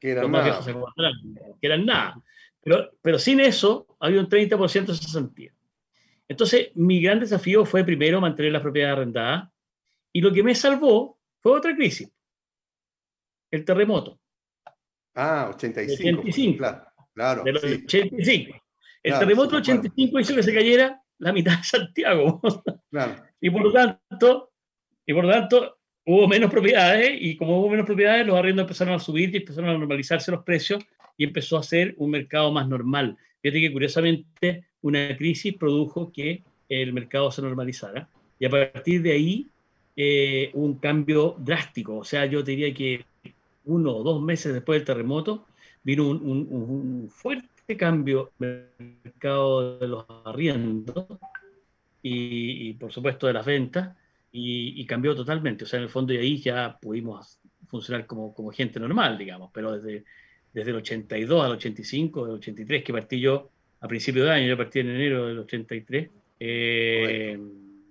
que 0.00 0.10
eran 0.12 0.32
nada. 0.32 0.60
que 1.60 1.66
eran 1.66 1.84
nada. 1.84 2.22
Pero, 2.62 2.92
pero 3.02 3.18
sin 3.18 3.40
eso, 3.40 3.86
había 4.00 4.20
un 4.20 4.28
30% 4.28 4.86
de 4.86 4.94
cesantía. 4.94 5.52
Entonces, 6.26 6.70
mi 6.74 7.02
gran 7.02 7.20
desafío 7.20 7.66
fue 7.66 7.84
primero 7.84 8.20
mantener 8.20 8.52
la 8.52 8.62
propiedad 8.62 8.92
arrendada 8.92 9.52
y 10.12 10.22
lo 10.22 10.32
que 10.32 10.42
me 10.42 10.54
salvó 10.54 11.18
fue 11.40 11.52
otra 11.52 11.76
crisis, 11.76 12.10
el 13.50 13.66
terremoto. 13.66 14.18
Ah, 15.14 15.50
85. 15.54 16.20
85 16.20 16.58
claro, 16.58 16.86
claro. 17.12 17.44
De 17.44 17.52
los 17.52 17.64
85. 17.64 18.63
El 19.04 19.18
terremoto 19.18 19.50
del 19.50 19.60
85 19.60 20.18
hizo 20.18 20.34
que 20.34 20.42
se 20.42 20.54
cayera 20.54 21.00
la 21.18 21.32
mitad 21.32 21.58
de 21.58 21.64
Santiago. 21.64 22.40
Claro. 22.90 23.16
y 23.40 23.50
por 23.50 23.62
lo 23.64 23.72
tanto, 23.72 24.52
y 25.04 25.12
por 25.12 25.24
lo 25.24 25.32
tanto, 25.32 25.78
hubo 26.04 26.28
menos 26.28 26.48
propiedades 26.48 27.10
y 27.20 27.36
como 27.36 27.58
hubo 27.58 27.68
menos 27.68 27.86
propiedades, 27.86 28.24
los 28.24 28.36
arriendos 28.36 28.62
empezaron 28.62 28.94
a 28.94 29.00
subir 29.00 29.34
y 29.34 29.38
empezaron 29.38 29.70
a 29.70 29.76
normalizarse 29.76 30.30
los 30.30 30.44
precios 30.44 30.84
y 31.16 31.24
empezó 31.24 31.58
a 31.58 31.64
ser 31.64 31.94
un 31.98 32.12
mercado 32.12 32.52
más 32.52 32.68
normal. 32.68 33.16
Fíjate 33.42 33.60
que 33.60 33.72
curiosamente 33.72 34.68
una 34.82 35.16
crisis 35.16 35.56
produjo 35.56 36.12
que 36.12 36.44
el 36.68 36.92
mercado 36.92 37.32
se 37.32 37.42
normalizara 37.42 38.08
y 38.38 38.46
a 38.46 38.50
partir 38.50 39.02
de 39.02 39.12
ahí 39.12 39.48
eh, 39.96 40.50
un 40.54 40.78
cambio 40.78 41.36
drástico. 41.38 41.98
O 41.98 42.04
sea, 42.04 42.26
yo 42.26 42.42
diría 42.42 42.72
que 42.72 43.04
uno 43.64 43.96
o 43.96 44.02
dos 44.02 44.22
meses 44.22 44.52
después 44.52 44.78
del 44.78 44.86
terremoto 44.86 45.46
vino 45.82 46.08
un, 46.08 46.20
un, 46.22 47.08
fuerte 47.10 47.48
cambio 47.66 48.32
en 48.40 48.68
el 48.78 48.98
mercado 49.02 49.78
de 49.78 49.88
los 49.88 50.04
arriendos 50.24 51.06
y, 52.02 52.74
por 52.74 52.92
supuesto 52.92 53.26
de 53.26 53.32
las 53.32 53.46
ventas 53.46 53.96
y, 54.30 54.80
y, 54.80 54.86
cambió 54.86 55.14
totalmente. 55.14 55.64
O 55.64 55.66
sea, 55.66 55.78
en 55.78 55.84
el 55.84 55.88
fondo 55.88 56.12
de 56.12 56.20
ahí 56.20 56.38
ya 56.38 56.78
pudimos 56.80 57.40
funcionar 57.66 58.06
como, 58.06 58.34
como 58.34 58.50
gente 58.50 58.78
normal, 58.78 59.16
digamos, 59.16 59.50
pero 59.52 59.72
desde 59.72 60.04
desde 60.54 60.70
el 60.70 60.76
82 60.76 61.44
al 61.44 61.52
85, 61.52 62.26
del 62.26 62.34
83, 62.36 62.84
que 62.84 62.92
partí 62.92 63.20
yo 63.20 63.50
a 63.80 63.88
principio 63.88 64.24
de 64.24 64.30
año, 64.30 64.46
yo 64.46 64.56
partí 64.56 64.78
en 64.78 64.88
enero 64.88 65.26
del 65.26 65.40
83. 65.40 66.08
Eh, 66.38 67.38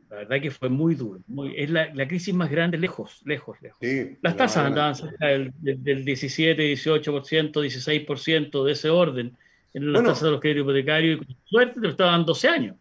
la 0.09 0.15
verdad 0.15 0.41
que 0.41 0.49
fue 0.49 0.69
muy 0.69 0.95
duro. 0.95 1.19
es 1.55 1.69
la, 1.69 1.93
la, 1.93 2.07
crisis 2.07 2.33
más 2.33 2.49
grande 2.49 2.77
lejos, 2.77 3.21
lejos, 3.25 3.62
lejos. 3.62 3.79
Las 4.21 4.38
tasas 4.38 4.65
andaban 4.65 4.95
cerca 4.95 5.27
del, 5.27 5.51
del, 5.59 6.05
17, 6.05 6.73
18%, 6.73 7.51
16% 7.51 8.63
de 8.63 8.71
ese 8.71 8.89
orden 8.89 9.36
en 9.73 9.91
las 9.91 10.03
tasas 10.03 10.23
de 10.23 10.31
los 10.31 10.41
créditos 10.41 10.63
hipotecarios 10.63 11.21
y 11.21 11.25
con 11.25 11.36
suerte 11.45 11.73
te 11.75 11.79
lo 11.81 11.89
estaban 11.89 12.25
12 12.25 12.47
años. 12.47 12.77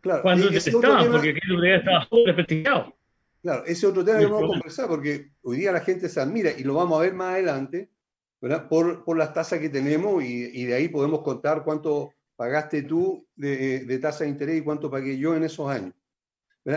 Claro, 0.00 0.22
cuando 0.22 0.48
te 0.48 0.56
estaban, 0.56 1.10
porque 1.10 1.30
el 1.30 1.40
crédito 1.40 1.64
estaba 1.64 2.08
desprestigiado. 2.24 2.94
Claro, 3.42 3.64
ese 3.66 3.86
otro 3.86 4.04
tema 4.04 4.18
que 4.18 4.26
vamos 4.26 4.44
a 4.44 4.46
conversar, 4.46 4.88
porque 4.88 5.30
hoy 5.42 5.58
día 5.58 5.72
la 5.72 5.80
gente 5.80 6.08
se 6.08 6.20
admira 6.20 6.50
y 6.56 6.64
lo 6.64 6.74
vamos 6.74 6.98
a 6.98 7.02
ver 7.02 7.14
más 7.14 7.34
adelante 7.34 7.90
por, 8.68 9.04
por, 9.04 9.16
las 9.16 9.32
tasas 9.32 9.58
que 9.58 9.68
tenemos 9.68 10.22
y, 10.22 10.50
y, 10.52 10.64
de 10.64 10.74
ahí 10.74 10.88
podemos 10.88 11.22
contar 11.22 11.64
cuánto 11.64 12.12
pagaste 12.36 12.82
tú 12.82 13.26
de, 13.34 13.84
de, 13.84 13.98
tasa 13.98 14.24
de 14.24 14.30
interés 14.30 14.58
y 14.58 14.62
cuánto 14.62 14.90
pagué 14.90 15.18
yo 15.18 15.34
en 15.34 15.44
esos 15.44 15.68
años. 15.68 15.94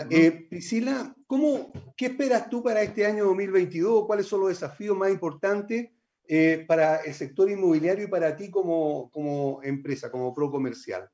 Eh, 0.10 0.48
Priscila, 0.50 1.14
¿cómo, 1.28 1.72
¿qué 1.98 2.08
esperas 2.08 2.50
tú 2.50 2.64
para 2.64 2.82
este 2.82 3.06
año 3.06 3.26
2022? 3.26 4.06
¿Cuáles 4.08 4.26
son 4.26 4.40
los 4.40 4.50
desafíos 4.50 4.98
más 4.98 5.12
importantes 5.12 5.90
eh, 6.34 6.64
para 6.66 7.02
el 7.02 7.14
sector 7.14 7.52
inmobiliario 7.52 8.06
y 8.06 8.08
para 8.08 8.38
ti 8.38 8.50
como, 8.50 9.12
como 9.12 9.62
empresa, 9.64 10.10
como 10.10 10.34
pro 10.34 10.50
comercial? 10.50 11.10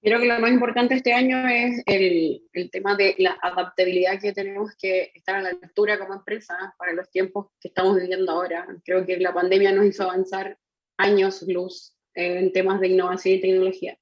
Creo 0.00 0.20
que 0.20 0.26
lo 0.26 0.38
más 0.38 0.52
importante 0.52 0.94
este 0.94 1.12
año 1.12 1.46
es 1.46 1.82
el, 1.84 2.40
el, 2.54 2.70
tema 2.70 2.96
de 2.96 3.14
la 3.18 3.36
adaptabilidad 3.42 4.18
que 4.18 4.32
tenemos 4.32 4.74
que 4.78 5.12
estar 5.14 5.36
a 5.36 5.42
la 5.42 5.50
altura 5.50 5.98
como 5.98 6.14
empresa 6.14 6.74
para 6.78 6.94
los 6.94 7.10
tiempos 7.10 7.48
que 7.60 7.68
estamos 7.68 8.00
viviendo 8.00 8.32
ahora. 8.32 8.66
Creo 8.86 9.04
que 9.04 9.18
la 9.18 9.34
pandemia 9.34 9.70
nos 9.72 9.84
hizo 9.84 10.04
avanzar 10.04 10.56
años 10.96 11.42
luz 11.42 11.94
en 12.14 12.54
temas 12.54 12.80
de 12.80 12.88
innovación 12.88 13.34
y 13.34 13.40
tecnología. 13.42 13.98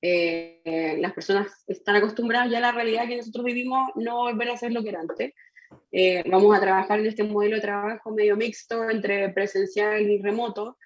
Eh, 0.00 0.96
las 1.00 1.12
personas 1.14 1.64
están 1.66 1.96
acostumbradas 1.96 2.48
ya 2.48 2.58
a 2.58 2.60
la 2.60 2.72
realidad 2.72 3.08
que 3.08 3.16
nosotros 3.16 3.44
vivimos, 3.44 3.90
no 3.96 4.18
volver 4.18 4.50
a 4.50 4.56
ser 4.56 4.70
lo 4.70 4.84
que 4.84 4.90
era 4.90 5.00
antes. 5.00 5.34
Eh, 5.90 6.22
vamos 6.30 6.56
a 6.56 6.60
trabajar 6.60 7.00
en 7.00 7.06
este 7.06 7.24
modelo 7.24 7.56
de 7.56 7.62
trabajo 7.62 8.10
medio 8.10 8.36
mixto 8.36 8.88
entre 8.90 9.30
presencial 9.30 10.02
y 10.02 10.20
remoto, 10.20 10.76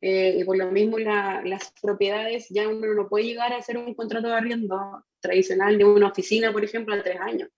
eh, 0.00 0.36
y 0.38 0.44
por 0.44 0.56
lo 0.56 0.70
mismo 0.70 0.98
las 0.98 1.72
propiedades 1.82 2.46
ya 2.50 2.68
uno 2.68 2.94
no 2.94 3.08
puede 3.08 3.24
llegar 3.24 3.52
a 3.52 3.56
hacer 3.58 3.76
un 3.76 3.94
contrato 3.94 4.28
de 4.28 4.34
arriendo 4.34 5.04
tradicional 5.20 5.76
de 5.76 5.84
una 5.84 6.08
oficina, 6.08 6.52
por 6.52 6.64
ejemplo, 6.64 6.94
a 6.94 7.02
tres 7.02 7.20
años, 7.20 7.48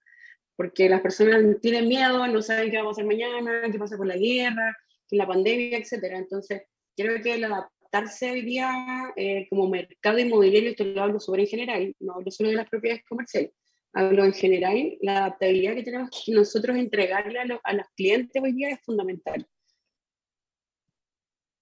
porque 0.57 0.89
las 0.89 1.03
personas 1.03 1.43
tienen 1.61 1.89
miedo, 1.89 2.27
no 2.27 2.41
saben 2.41 2.71
qué 2.71 2.79
va 2.79 2.85
a 2.85 2.89
pasar 2.89 3.05
mañana, 3.05 3.63
qué 3.71 3.79
pasa 3.79 3.99
con 3.99 4.09
la 4.09 4.17
guerra, 4.17 4.77
con 5.09 5.19
la 5.19 5.27
pandemia, 5.27 5.79
etc. 5.79 6.05
Entonces, 6.13 6.63
creo 6.97 7.21
que 7.23 7.35
el 7.35 7.45
adaptarse 7.45 8.31
hoy 8.31 8.43
día 8.43 8.71
eh, 9.17 9.47
como 9.51 9.69
mercado 9.69 10.19
inmobiliario, 10.19 10.71
esto 10.71 10.85
lo 10.85 11.03
hablo 11.03 11.21
sobre 11.21 11.43
en 11.43 11.49
general, 11.49 11.95
no 12.01 12.15
hablo 12.15 12.31
solo 12.31 12.51
de 12.51 12.57
las 12.57 12.71
propiedades 12.71 13.05
comerciales, 13.07 13.53
hablo 13.93 14.25
en 14.25 14.33
general, 14.33 14.99
la 15.01 15.19
adaptabilidad 15.19 15.75
que 15.75 15.83
tenemos 15.83 16.11
que 16.25 16.33
nosotros 16.33 16.77
entregarle 16.77 17.39
a, 17.39 17.73
los 17.75 17.87
clientes 17.97 18.43
hoy 18.43 18.53
día 18.53 18.71
es 18.71 18.81
fundamental. 18.83 19.47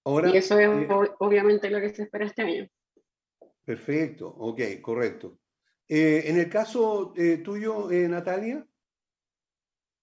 Ahora, 0.05 0.29
y 0.29 0.37
eso 0.37 0.57
es 0.59 0.67
eh, 0.67 0.87
obviamente 1.19 1.69
lo 1.69 1.79
que 1.79 1.93
se 1.93 2.03
espera 2.03 2.25
este 2.25 2.41
año. 2.41 2.67
Perfecto, 3.65 4.27
ok, 4.27 4.61
correcto. 4.81 5.37
Eh, 5.87 6.23
en 6.25 6.39
el 6.39 6.49
caso 6.49 7.13
eh, 7.17 7.37
tuyo, 7.37 7.89
Natalia. 7.89 8.65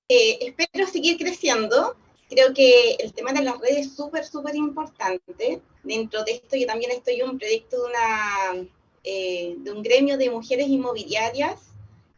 espero 0.08 0.86
seguir 0.86 1.16
creciendo. 1.16 1.96
Creo 2.28 2.52
que 2.52 2.94
el 2.94 3.12
tema 3.12 3.32
de 3.32 3.42
las 3.42 3.58
redes 3.60 3.86
es 3.86 3.96
súper, 3.96 4.24
súper 4.24 4.56
importante. 4.56 5.62
Dentro 5.84 6.24
de 6.24 6.32
esto 6.32 6.56
yo 6.56 6.66
también 6.66 6.90
estoy 6.90 7.20
en 7.20 7.30
un 7.30 7.38
proyecto 7.38 7.76
de, 7.82 7.88
una, 7.88 8.68
de 9.04 9.72
un 9.72 9.82
gremio 9.82 10.18
de 10.18 10.30
mujeres 10.30 10.66
inmobiliarias 10.66 11.75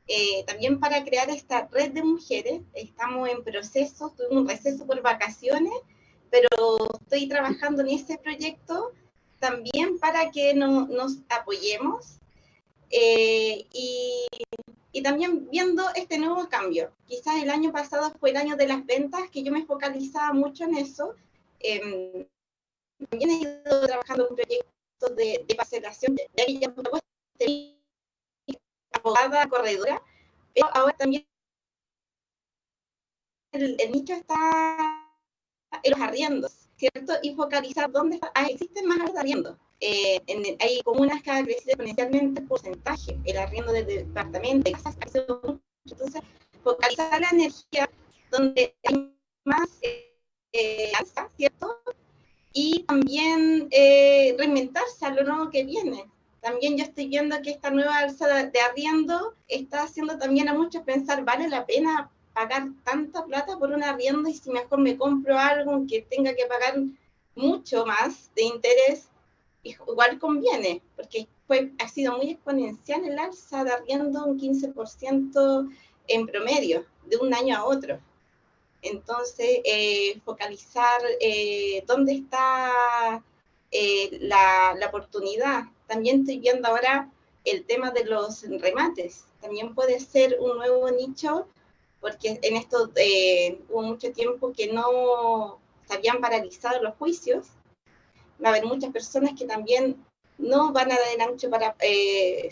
eh, 0.08 0.42
también 0.46 0.80
para 0.80 1.04
crear 1.04 1.28
esta 1.28 1.68
red 1.70 1.92
de 1.92 2.02
mujeres. 2.02 2.62
Estamos 2.72 3.28
en 3.28 3.44
proceso, 3.44 4.14
tuvimos 4.16 4.42
un 4.42 4.48
receso 4.48 4.86
por 4.86 5.02
vacaciones, 5.02 5.74
pero 6.30 6.48
estoy 7.02 7.28
trabajando 7.28 7.82
en 7.82 7.90
este 7.90 8.16
proyecto 8.16 8.92
también 9.38 9.98
para 9.98 10.30
que 10.30 10.54
nos 10.54 11.18
apoyemos 11.28 12.18
eh, 12.90 13.66
y, 13.70 14.26
y, 14.92 15.02
también 15.02 15.48
viendo 15.50 15.84
este 15.94 16.18
nuevo 16.18 16.48
cambio. 16.48 16.90
Quizás 17.06 17.42
el 17.42 17.50
año 17.50 17.70
pasado 17.70 18.10
fue 18.18 18.30
el 18.30 18.38
año 18.38 18.56
de 18.56 18.66
las 18.66 18.84
ventas, 18.86 19.28
que 19.30 19.42
yo 19.42 19.52
me 19.52 19.66
focalizaba 19.66 20.32
mucho 20.32 20.64
en 20.64 20.76
eso. 20.76 21.14
Eh, 21.60 22.26
también 23.10 23.30
he 23.30 23.34
ido 23.42 23.86
trabajando 23.86 24.24
en 24.24 24.30
un 24.30 24.36
proyecto 24.36 25.08
de, 25.14 25.44
de 25.46 25.54
parcelación, 25.54 26.16
ya 26.34 26.44
abogada 28.92 29.48
corredora, 29.48 30.02
pero 30.54 30.68
ahora 30.74 30.96
también 30.96 31.26
el, 33.52 33.76
nicho 33.92 34.14
está 34.14 34.36
en 35.82 35.90
los 35.90 36.00
arriendos, 36.00 36.68
¿cierto? 36.76 37.14
Y 37.22 37.34
focalizar 37.34 37.90
dónde 37.90 38.18
ah, 38.34 38.46
existen 38.46 38.86
más 38.86 38.98
arriendos. 39.16 39.56
Eh, 39.80 40.20
en 40.26 40.56
hay 40.60 40.80
comunas 40.82 41.22
que 41.22 41.30
han 41.30 41.44
crecido 41.44 41.72
exponencialmente 41.72 42.40
el 42.40 42.48
porcentaje, 42.48 43.16
el 43.24 43.36
arriendo 43.38 43.72
del 43.72 43.86
departamento, 43.86 44.70
de 44.70 44.72
casas, 44.72 44.96
entonces 45.84 46.22
focalizar 46.64 47.20
la 47.20 47.28
energía 47.30 47.88
donde 48.30 48.74
hay 48.84 49.14
más 49.44 49.68
eh, 50.52 50.92
alza, 50.98 51.30
¿cierto? 51.36 51.80
Y 52.52 52.82
también 52.84 53.68
eh, 53.70 54.34
reinventarse 54.36 55.06
a 55.06 55.10
lo 55.10 55.22
nuevo 55.24 55.50
que 55.50 55.64
viene. 55.64 56.10
También 56.40 56.76
yo 56.76 56.84
estoy 56.84 57.08
viendo 57.08 57.40
que 57.42 57.50
esta 57.50 57.70
nueva 57.70 57.98
alza 57.98 58.26
de 58.28 58.60
arriendo 58.60 59.34
está 59.48 59.82
haciendo 59.82 60.18
también 60.18 60.48
a 60.48 60.54
muchos 60.54 60.82
pensar, 60.82 61.24
¿vale 61.24 61.48
la 61.48 61.66
pena 61.66 62.10
pagar 62.32 62.68
tanta 62.84 63.24
plata 63.24 63.58
por 63.58 63.72
un 63.72 63.82
arriendo 63.82 64.28
y 64.28 64.34
si 64.34 64.50
mejor 64.50 64.78
me 64.78 64.96
compro 64.96 65.36
algo 65.36 65.84
que 65.88 66.02
tenga 66.02 66.34
que 66.34 66.46
pagar 66.46 66.76
mucho 67.34 67.84
más 67.84 68.32
de 68.34 68.42
interés, 68.42 69.08
igual 69.62 70.18
conviene, 70.18 70.80
porque 70.94 71.26
fue, 71.46 71.72
ha 71.78 71.88
sido 71.88 72.16
muy 72.16 72.30
exponencial 72.30 73.04
el 73.04 73.18
alza 73.18 73.64
de 73.64 73.72
arriendo, 73.72 74.24
un 74.24 74.38
15% 74.38 75.68
en 76.08 76.26
promedio, 76.26 76.84
de 77.06 77.16
un 77.16 77.34
año 77.34 77.56
a 77.56 77.64
otro. 77.64 77.98
Entonces, 78.82 79.60
eh, 79.64 80.20
focalizar 80.24 81.00
eh, 81.20 81.82
dónde 81.86 82.12
está 82.12 83.22
eh, 83.70 84.18
la, 84.20 84.76
la, 84.78 84.86
oportunidad 84.86 85.64
también 85.88 86.20
estoy 86.20 86.38
viendo 86.38 86.68
ahora 86.68 87.10
el 87.44 87.64
tema 87.64 87.90
de 87.90 88.04
los 88.04 88.42
remates. 88.42 89.24
También 89.40 89.74
puede 89.74 89.98
ser 89.98 90.36
un 90.40 90.58
nuevo 90.58 90.90
nicho, 90.90 91.48
porque 92.00 92.38
en 92.42 92.56
esto 92.56 92.90
eh, 92.96 93.60
hubo 93.68 93.82
mucho 93.82 94.12
tiempo 94.12 94.52
que 94.52 94.72
no 94.72 95.58
se 95.86 95.94
habían 95.94 96.20
paralizado 96.20 96.82
los 96.82 96.94
juicios. 96.96 97.48
Va 98.42 98.48
a 98.48 98.52
haber 98.52 98.66
muchas 98.66 98.92
personas 98.92 99.32
que 99.36 99.46
también 99.46 100.04
no 100.36 100.72
van 100.72 100.92
a 100.92 100.94
dar 100.94 101.08
el 101.14 101.20
ancho 101.20 101.50
para, 101.50 101.74
eh, 101.80 102.50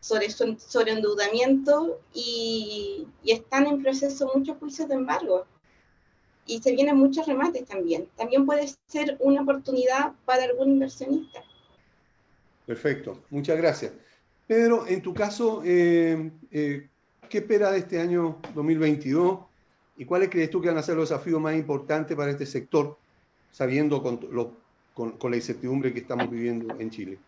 sobre, 0.00 0.30
sobre 0.30 0.92
endeudamiento 0.92 2.00
y, 2.12 3.06
y 3.22 3.32
están 3.32 3.66
en 3.66 3.82
proceso 3.82 4.30
muchos 4.34 4.56
juicios 4.58 4.88
de 4.88 4.94
embargo 4.94 5.46
y 6.48 6.60
se 6.60 6.72
vienen 6.72 6.96
muchos 6.96 7.26
remates 7.26 7.66
también. 7.66 8.08
También 8.16 8.46
puede 8.46 8.66
ser 8.86 9.16
una 9.20 9.42
oportunidad 9.42 10.14
para 10.24 10.44
algún 10.44 10.70
inversionista. 10.70 11.44
Perfecto, 12.68 13.22
muchas 13.30 13.56
gracias. 13.56 13.94
Pedro, 14.46 14.86
en 14.86 15.00
tu 15.00 15.14
caso, 15.14 15.62
eh, 15.64 16.30
eh, 16.50 16.86
¿qué 17.30 17.38
espera 17.38 17.72
de 17.72 17.78
este 17.78 17.98
año 17.98 18.42
2022 18.54 19.38
y 19.96 20.04
cuáles 20.04 20.28
crees 20.28 20.50
tú 20.50 20.60
que 20.60 20.68
van 20.68 20.76
a 20.76 20.82
ser 20.82 20.94
los 20.96 21.08
desafíos 21.08 21.40
más 21.40 21.54
importantes 21.54 22.14
para 22.14 22.30
este 22.30 22.44
sector, 22.44 22.98
sabiendo 23.50 24.02
con, 24.02 24.18
con, 24.92 25.30
la 25.30 25.36
incertidumbre 25.38 25.94
que 25.94 26.00
estamos 26.00 26.30
viviendo 26.30 26.78
en 26.78 26.90
Chile? 26.90 27.18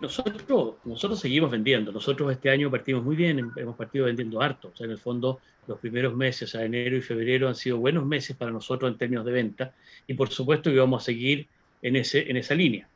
Nosotros, 0.00 0.76
nosotros 0.84 1.20
seguimos 1.20 1.50
vendiendo. 1.50 1.92
Nosotros 1.92 2.32
este 2.32 2.48
año 2.48 2.70
partimos 2.70 3.04
muy 3.04 3.16
bien, 3.16 3.52
hemos 3.54 3.76
partido 3.76 4.06
vendiendo 4.06 4.40
harto. 4.40 4.70
O 4.72 4.76
sea, 4.78 4.86
en 4.86 4.92
el 4.92 4.98
fondo, 4.98 5.40
los 5.66 5.78
primeros 5.78 6.16
meses, 6.16 6.54
enero 6.54 6.96
y 6.96 7.02
febrero, 7.02 7.48
han 7.48 7.54
sido 7.54 7.76
buenos 7.76 8.06
meses 8.06 8.34
para 8.34 8.50
nosotros 8.50 8.90
en 8.90 8.96
términos 8.96 9.26
de 9.26 9.32
venta. 9.32 9.74
Y 10.06 10.14
por 10.14 10.30
supuesto 10.30 10.70
que 10.70 10.78
vamos 10.78 11.02
a 11.02 11.04
seguir 11.04 11.46
en, 11.82 11.96
ese, 11.96 12.30
en 12.30 12.38
esa 12.38 12.54
línea. 12.54 12.88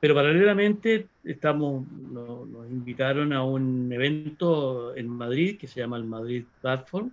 Pero 0.00 0.14
paralelamente 0.14 1.08
estamos, 1.24 1.86
nos, 1.92 2.70
invitaron 2.70 3.32
a 3.32 3.44
un 3.44 3.92
evento 3.92 4.96
en 4.96 5.08
Madrid 5.08 5.58
que 5.58 5.66
se 5.66 5.80
llama 5.80 5.98
el 5.98 6.04
Madrid 6.04 6.44
Platform, 6.62 7.10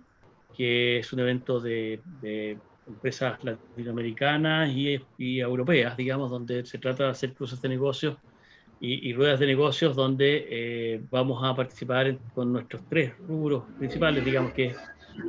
que 0.56 0.98
es 0.98 1.12
un 1.12 1.20
evento 1.20 1.60
de, 1.60 2.00
empresas 2.86 3.38
latinoamericanas 3.44 4.70
y, 4.70 4.98
y, 5.18 5.40
europeas, 5.40 5.94
digamos, 5.96 6.30
donde 6.30 6.64
se 6.64 6.78
trata 6.78 7.04
de 7.04 7.10
hacer 7.10 7.34
cruces 7.34 7.60
de 7.60 7.68
negocios 7.68 8.16
y, 8.80 9.12
ruedas 9.12 9.40
de 9.40 9.46
negocios 9.46 9.96
donde 9.96 10.46
eh, 10.48 11.00
vamos 11.10 11.42
a 11.42 11.54
participar 11.54 12.16
con 12.34 12.52
nuestros 12.52 12.82
tres 12.88 13.12
rubros 13.26 13.64
principales, 13.78 14.24
digamos 14.24 14.52
que 14.52 14.66
es 14.66 14.76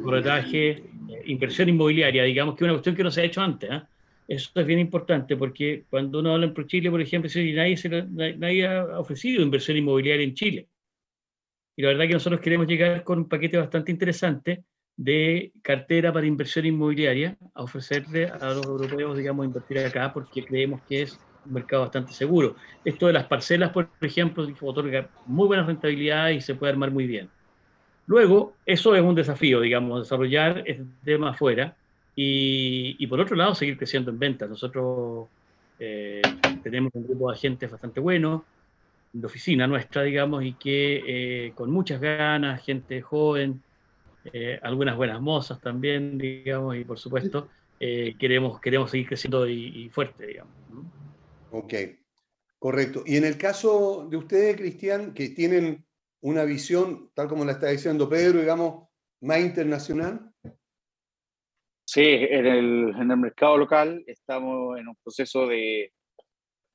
corretaje, 0.04 0.70
eh, 0.70 0.84
inversión 1.26 1.70
inmobiliaria, 1.70 2.24
digamos 2.24 2.56
que 2.56 2.64
es 2.64 2.66
una 2.66 2.74
cuestión 2.74 2.96
que 2.96 3.04
no 3.04 3.12
se 3.12 3.22
ha 3.22 3.24
hecho 3.24 3.42
antes. 3.42 3.72
¿eh? 3.72 3.82
Eso 4.30 4.52
es 4.54 4.66
bien 4.68 4.78
importante 4.78 5.36
porque 5.36 5.86
cuando 5.90 6.20
uno 6.20 6.36
habla 6.36 6.54
en 6.56 6.68
Chile, 6.68 6.92
por 6.92 7.02
ejemplo, 7.02 7.32
nadie, 7.34 7.76
se, 7.78 7.90
nadie 7.90 8.68
ha 8.68 9.00
ofrecido 9.00 9.42
inversión 9.42 9.76
inmobiliaria 9.76 10.24
en 10.24 10.36
Chile. 10.36 10.70
Y 11.76 11.82
la 11.82 11.88
verdad 11.88 12.06
que 12.06 12.14
nosotros 12.14 12.40
queremos 12.40 12.68
llegar 12.68 13.04
con 13.04 13.18
un 13.18 13.28
paquete 13.28 13.58
bastante 13.58 13.92
interesante 13.92 14.66
de 14.96 15.52
cartera 15.64 16.14
para 16.14 16.28
inversión 16.28 16.68
inmobiliaria, 16.68 17.38
a 17.56 17.64
ofrecerle 17.64 18.28
a 18.28 18.54
los 18.54 18.68
europeos, 18.68 19.18
digamos, 19.18 19.48
invertir 19.48 19.80
acá 19.80 20.14
porque 20.14 20.46
creemos 20.46 20.82
que 20.88 21.02
es 21.02 21.18
un 21.46 21.54
mercado 21.54 21.82
bastante 21.82 22.14
seguro. 22.14 22.56
Esto 22.86 23.08
de 23.08 23.14
las 23.14 23.26
parcelas, 23.26 23.72
por 23.72 23.90
ejemplo, 24.02 24.48
otorga 24.62 25.10
muy 25.26 25.48
buena 25.48 25.66
rentabilidad 25.66 26.30
y 26.30 26.42
se 26.42 26.54
puede 26.54 26.74
armar 26.74 26.92
muy 26.92 27.08
bien. 27.08 27.32
Luego, 28.06 28.54
eso 28.64 28.94
es 28.94 29.02
un 29.02 29.16
desafío, 29.16 29.60
digamos, 29.62 30.02
desarrollar 30.04 30.64
este 30.68 30.86
tema 31.04 31.32
afuera 31.32 31.79
y, 32.22 33.08
por 33.08 33.22
otro 33.22 33.38
lado, 33.38 33.56
seguir 33.56 33.78
creciendo 33.78 34.12
en 34.12 34.20
ventas. 34.20 34.50
Nosotros 34.50 35.30
eh, 35.80 36.22
tenemos 36.62 36.92
un 36.94 37.08
grupo 37.08 37.30
de 37.30 37.38
agentes 37.38 37.72
bastante 37.72 38.02
bueno, 38.02 38.44
de 39.14 39.26
oficina 39.26 39.68
nuestra, 39.68 40.04
digamos, 40.04 40.44
y 40.44 40.54
que 40.54 41.04
eh, 41.08 41.54
con 41.56 41.72
muchas 41.72 42.02
ganas, 42.02 42.62
gente 42.66 43.02
joven, 43.02 43.64
eh, 44.34 44.60
algunas 44.62 44.98
buenas 44.98 45.22
mozas 45.22 45.62
también, 45.62 46.18
digamos, 46.18 46.76
y 46.76 46.84
por 46.84 47.00
supuesto, 47.00 47.48
queremos, 47.80 48.60
queremos 48.60 48.92
seguir 48.92 49.08
creciendo 49.08 49.48
y, 49.48 49.90
fuerte, 49.90 50.28
digamos. 50.28 50.54
Ok, 51.52 51.74
correcto. 52.58 53.04
Y 53.06 53.16
en 53.16 53.24
el 53.24 53.38
caso 53.38 54.06
de 54.10 54.18
ustedes, 54.18 54.58
Cristian, 54.58 55.14
que 55.14 55.30
tienen 55.30 55.86
una 56.20 56.44
visión, 56.44 57.12
tal 57.14 57.30
como 57.30 57.46
la 57.46 57.54
está 57.54 57.68
diciendo 57.68 58.10
Pedro, 58.10 58.42
digamos, 58.42 58.90
más 59.22 59.40
internacional, 59.40 60.30
Sí, 61.92 62.04
en 62.04 62.46
el, 62.46 62.94
en 63.00 63.10
el 63.10 63.18
mercado 63.18 63.58
local 63.58 64.04
estamos 64.06 64.78
en 64.78 64.90
un 64.90 64.96
proceso 65.04 65.48
de, 65.48 65.92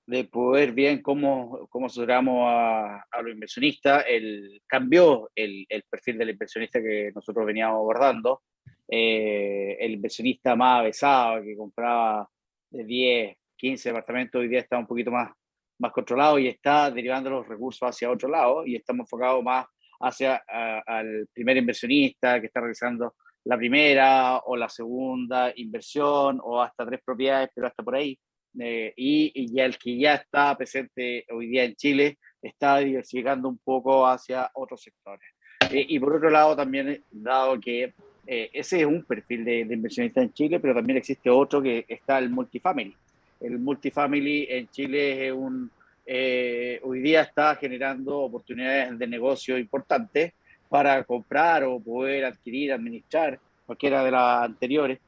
de 0.09 0.25
poder 0.25 0.73
bien 0.73 1.03
cómo, 1.03 1.69
cómo 1.71 1.87
asesoramos 1.87 2.49
a, 2.49 2.97
a 3.13 3.23
los 3.23 3.33
inversionistas. 3.33 4.05
El, 4.09 4.61
cambió 4.67 5.31
el, 5.37 5.67
el, 5.69 5.85
perfil 5.89 6.19
del 6.19 6.31
inversionista 6.31 6.83
que 6.83 7.13
nosotros 7.15 7.47
veníamos 7.47 7.77
abordando. 7.77 8.43
Eh, 8.91 9.77
el 9.79 9.93
inversionista 9.93 10.57
más 10.57 10.81
avesado, 10.81 11.45
que 11.45 11.57
compraba 11.57 12.29
de 12.71 12.85
10, 12.85 13.37
15 13.57 13.91
departamentos, 13.91 14.41
hoy 14.41 14.49
día 14.49 14.59
está 14.63 14.79
un 14.79 14.89
poquito 14.89 15.13
más, 15.13 15.31
más 15.79 15.93
controlado 15.93 16.41
y 16.41 16.49
está 16.49 16.91
derivando 16.91 17.31
los 17.31 17.47
recursos 17.47 17.89
hacia 17.89 18.11
otro 18.11 18.29
lado 18.29 18.67
y 18.67 18.75
estamos 18.75 19.05
enfocados 19.05 19.45
más 19.45 19.65
hacia 20.01 20.43
al 20.49 21.29
primer 21.33 21.57
inversionista 21.57 22.41
que 22.41 22.47
está 22.47 22.59
realizando 22.59 23.15
la 23.45 23.57
primera 23.57 24.39
o 24.39 24.57
la 24.57 24.69
segunda 24.69 25.53
inversión 25.57 26.41
o 26.43 26.61
hasta 26.61 26.87
tres 26.87 27.01
propiedades, 27.05 27.51
pero 27.55 27.67
hasta 27.67 27.83
por 27.83 27.97
ahí. 27.97 28.19
Eh, 28.59 28.93
y, 28.97 29.53
ya 29.53 29.65
el 29.65 29.77
que 29.77 29.99
ya 29.99 30.15
está 30.15 30.57
presente 30.57 31.27
hoy 31.31 31.49
día 31.49 31.65
en 31.65 31.75
Chile 31.75 32.19
está 32.41 32.79
diversificando 32.79 33.49
un 33.49 33.59
poco 33.59 34.07
hacia 34.07 34.51
otros 34.55 34.83
sectores. 34.83 35.29
Eh, 35.71 35.87
y 35.89 35.99
por 35.99 36.17
otro 36.17 36.31
lado, 36.31 36.55
también, 36.55 37.03
dado 37.11 37.59
que 37.61 37.95
eh, 38.27 38.51
ese 38.53 38.81
es 38.81 38.87
un 38.87 39.05
perfil 39.05 39.45
de, 39.45 39.61
inversionista 39.61 40.23
en 40.23 40.33
Chile, 40.33 40.61
pero 40.61 40.75
también 40.75 40.99
existe 40.99 41.29
otro 41.29 41.63
que 41.63 41.85
está 41.89 42.19
el 42.19 42.31
multifamily. 42.31 42.95
El 43.41 43.59
multifamily 43.59 44.47
en 44.49 44.69
Chile 44.69 45.27
es 45.27 45.33
un, 45.33 45.71
eh, 46.07 46.81
hoy 46.83 47.01
día 47.01 47.23
está 47.23 47.55
generando 47.57 48.19
oportunidades 48.21 48.99
de 48.99 49.07
negocio 49.07 49.59
importantes 49.59 50.33
para 50.69 51.03
comprar 51.05 51.65
o 51.65 51.79
poder 51.81 52.25
adquirir, 52.25 52.73
administrar 52.73 53.39
cualquiera 53.67 54.05
de 54.05 54.11
las 54.11 54.45
anteriores 54.45 54.99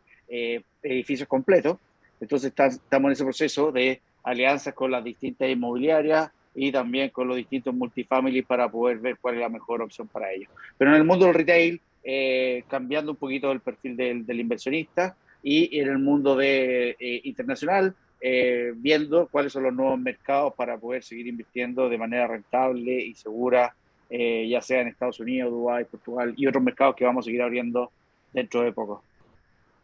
edificios 0.82 1.28
completos. 1.28 1.78
Entonces 2.20 2.52
estamos 2.56 3.08
en 3.08 3.12
ese 3.12 3.24
proceso 3.24 3.70
de 3.70 4.00
alianzas 4.22 4.74
con 4.74 4.90
las 4.90 5.04
distintas 5.04 5.48
inmobiliarias 5.48 6.30
y 6.56 6.72
también 6.72 7.10
con 7.10 7.28
los 7.28 7.36
distintos 7.36 7.74
multifamily 7.74 8.42
para 8.42 8.68
poder 8.68 8.98
ver 8.98 9.18
cuál 9.20 9.34
es 9.34 9.40
la 9.40 9.48
mejor 9.48 9.82
opción 9.82 10.08
para 10.08 10.32
ellos. 10.32 10.50
Pero 10.78 10.90
en 10.90 10.96
el 10.96 11.04
mundo 11.04 11.26
del 11.26 11.34
retail, 11.34 11.80
eh, 12.02 12.64
cambiando 12.68 13.12
un 13.12 13.18
poquito 13.18 13.52
el 13.52 13.60
perfil 13.60 13.96
del, 13.96 14.40
inversionista 14.40 15.16
y 15.42 15.78
en 15.78 15.88
el 15.88 15.98
mundo 15.98 16.34
de, 16.34 16.96
eh, 16.98 17.20
internacional, 17.24 17.94
eh, 18.20 18.72
viendo 18.74 19.28
cuáles 19.28 19.52
son 19.52 19.64
los 19.64 19.74
nuevos 19.74 19.98
mercados 20.00 20.54
para 20.54 20.78
poder 20.78 21.02
seguir 21.02 21.26
invirtiendo 21.26 21.88
de 21.88 21.98
manera 21.98 22.26
rentable 22.26 22.92
y 22.92 23.14
segura, 23.14 23.74
ya 24.10 24.60
sea 24.62 24.80
en 24.80 24.88
Estados 24.88 25.20
Unidos, 25.20 25.50
Dubái, 25.50 25.84
Portugal 25.84 26.34
y 26.36 26.46
otros 26.46 26.62
mercados 26.62 26.96
que 26.96 27.04
vamos 27.04 27.24
a 27.24 27.26
seguir 27.26 27.42
abriendo 27.42 27.90
dentro 28.32 28.62
de 28.62 28.72
poco. 28.72 29.02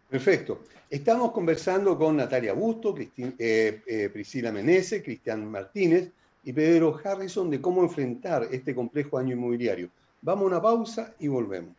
Perfecto. 0.09 0.61
Estamos 0.91 1.33
conversando 1.33 1.97
con 1.97 2.17
Natalia 2.17 2.53
Busto, 2.53 2.95
Priscila 2.95 4.53
Menese, 4.53 5.03
Cristian 5.03 5.51
Martínez 5.51 6.11
y 6.45 6.53
Pedro 6.53 7.01
Harrison 7.03 7.49
de 7.49 7.61
cómo 7.61 7.83
enfrentar 7.83 8.49
este 8.51 8.75
complejo 8.75 9.17
año 9.17 9.33
inmobiliario. 9.33 9.89
Vamos 10.21 10.45
a 10.45 10.47
una 10.49 10.61
pausa 10.61 11.15
y 11.19 11.29
volvemos. 11.29 11.75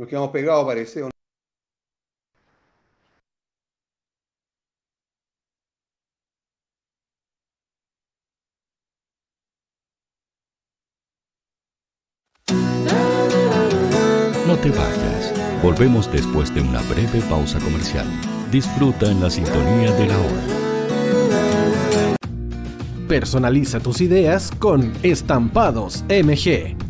Nos 0.00 0.08
quedamos 0.08 0.30
pegados, 0.30 0.64
parece. 0.64 1.02
No 1.02 1.08
te 14.56 14.70
vayas. 14.70 15.34
Volvemos 15.62 16.10
después 16.10 16.54
de 16.54 16.62
una 16.62 16.80
breve 16.84 17.20
pausa 17.28 17.58
comercial. 17.58 18.06
Disfruta 18.50 19.10
en 19.10 19.20
la 19.20 19.28
sintonía 19.28 19.92
de 19.92 20.06
la 20.06 20.18
hora. 20.18 20.42
Personaliza 23.06 23.80
tus 23.80 24.00
ideas 24.00 24.50
con 24.58 24.94
Estampados 25.02 26.02
MG 26.08 26.89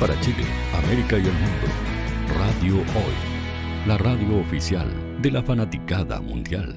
para 0.00 0.18
Chile, 0.22 0.44
América 0.72 1.18
y 1.18 1.26
el 1.26 1.34
mundo. 1.34 1.66
Radio 2.38 2.76
Hoy, 2.76 3.86
la 3.86 3.98
radio 3.98 4.38
oficial 4.40 4.88
de 5.20 5.30
la 5.30 5.42
fanaticada 5.42 6.22
mundial. 6.22 6.74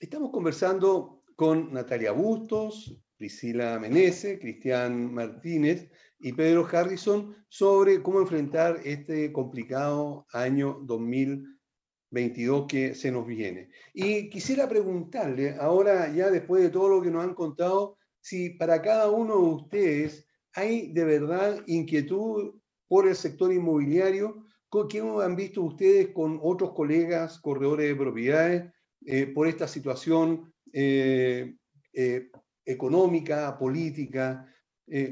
estamos 0.00 0.30
conversando 0.30 1.22
con 1.36 1.72
Natalia 1.72 2.12
Bustos, 2.12 2.96
Priscila 3.16 3.78
Menese, 3.78 4.38
Cristian 4.38 5.14
Martínez 5.14 5.90
y 6.18 6.32
Pedro 6.32 6.66
Harrison 6.70 7.36
sobre 7.48 8.02
cómo 8.02 8.20
enfrentar 8.20 8.80
este 8.84 9.32
complicado 9.32 10.26
año 10.32 10.80
2022 10.82 12.66
que 12.66 12.94
se 12.94 13.12
nos 13.12 13.26
viene. 13.26 13.70
Y 13.92 14.30
quisiera 14.30 14.68
preguntarle, 14.68 15.56
ahora 15.60 16.12
ya 16.12 16.30
después 16.30 16.62
de 16.62 16.70
todo 16.70 16.88
lo 16.88 17.02
que 17.02 17.10
nos 17.10 17.24
han 17.24 17.34
contado, 17.34 17.98
si 18.24 18.48
para 18.48 18.80
cada 18.80 19.10
uno 19.10 19.36
de 19.36 19.54
ustedes 19.54 20.26
hay 20.54 20.92
de 20.92 21.04
verdad 21.04 21.62
inquietud 21.66 22.54
por 22.88 23.06
el 23.06 23.14
sector 23.14 23.52
inmobiliario, 23.52 24.46
¿qué 24.88 25.00
han 25.00 25.36
visto 25.36 25.60
ustedes 25.60 26.08
con 26.08 26.40
otros 26.42 26.72
colegas 26.72 27.38
corredores 27.38 27.86
de 27.86 27.94
propiedades 27.94 28.72
eh, 29.04 29.26
por 29.26 29.46
esta 29.46 29.68
situación 29.68 30.54
eh, 30.72 31.54
eh, 31.92 32.30
económica, 32.64 33.58
política? 33.58 34.50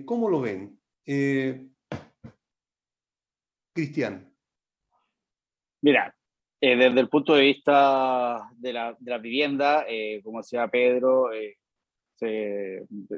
¿Cómo 0.07 0.31
lo 0.31 0.41
ven? 0.41 0.81
Cristian. 3.75 4.35
Mira, 5.83 6.17
desde 6.59 7.01
el 7.01 7.09
punto 7.11 7.35
de 7.35 7.43
vista 7.43 8.49
de 8.57 8.73
la, 8.73 8.97
de 8.99 9.11
la 9.11 9.19
vivienda, 9.19 9.85
como 10.23 10.39
decía 10.39 10.67
Pedro, 10.69 11.31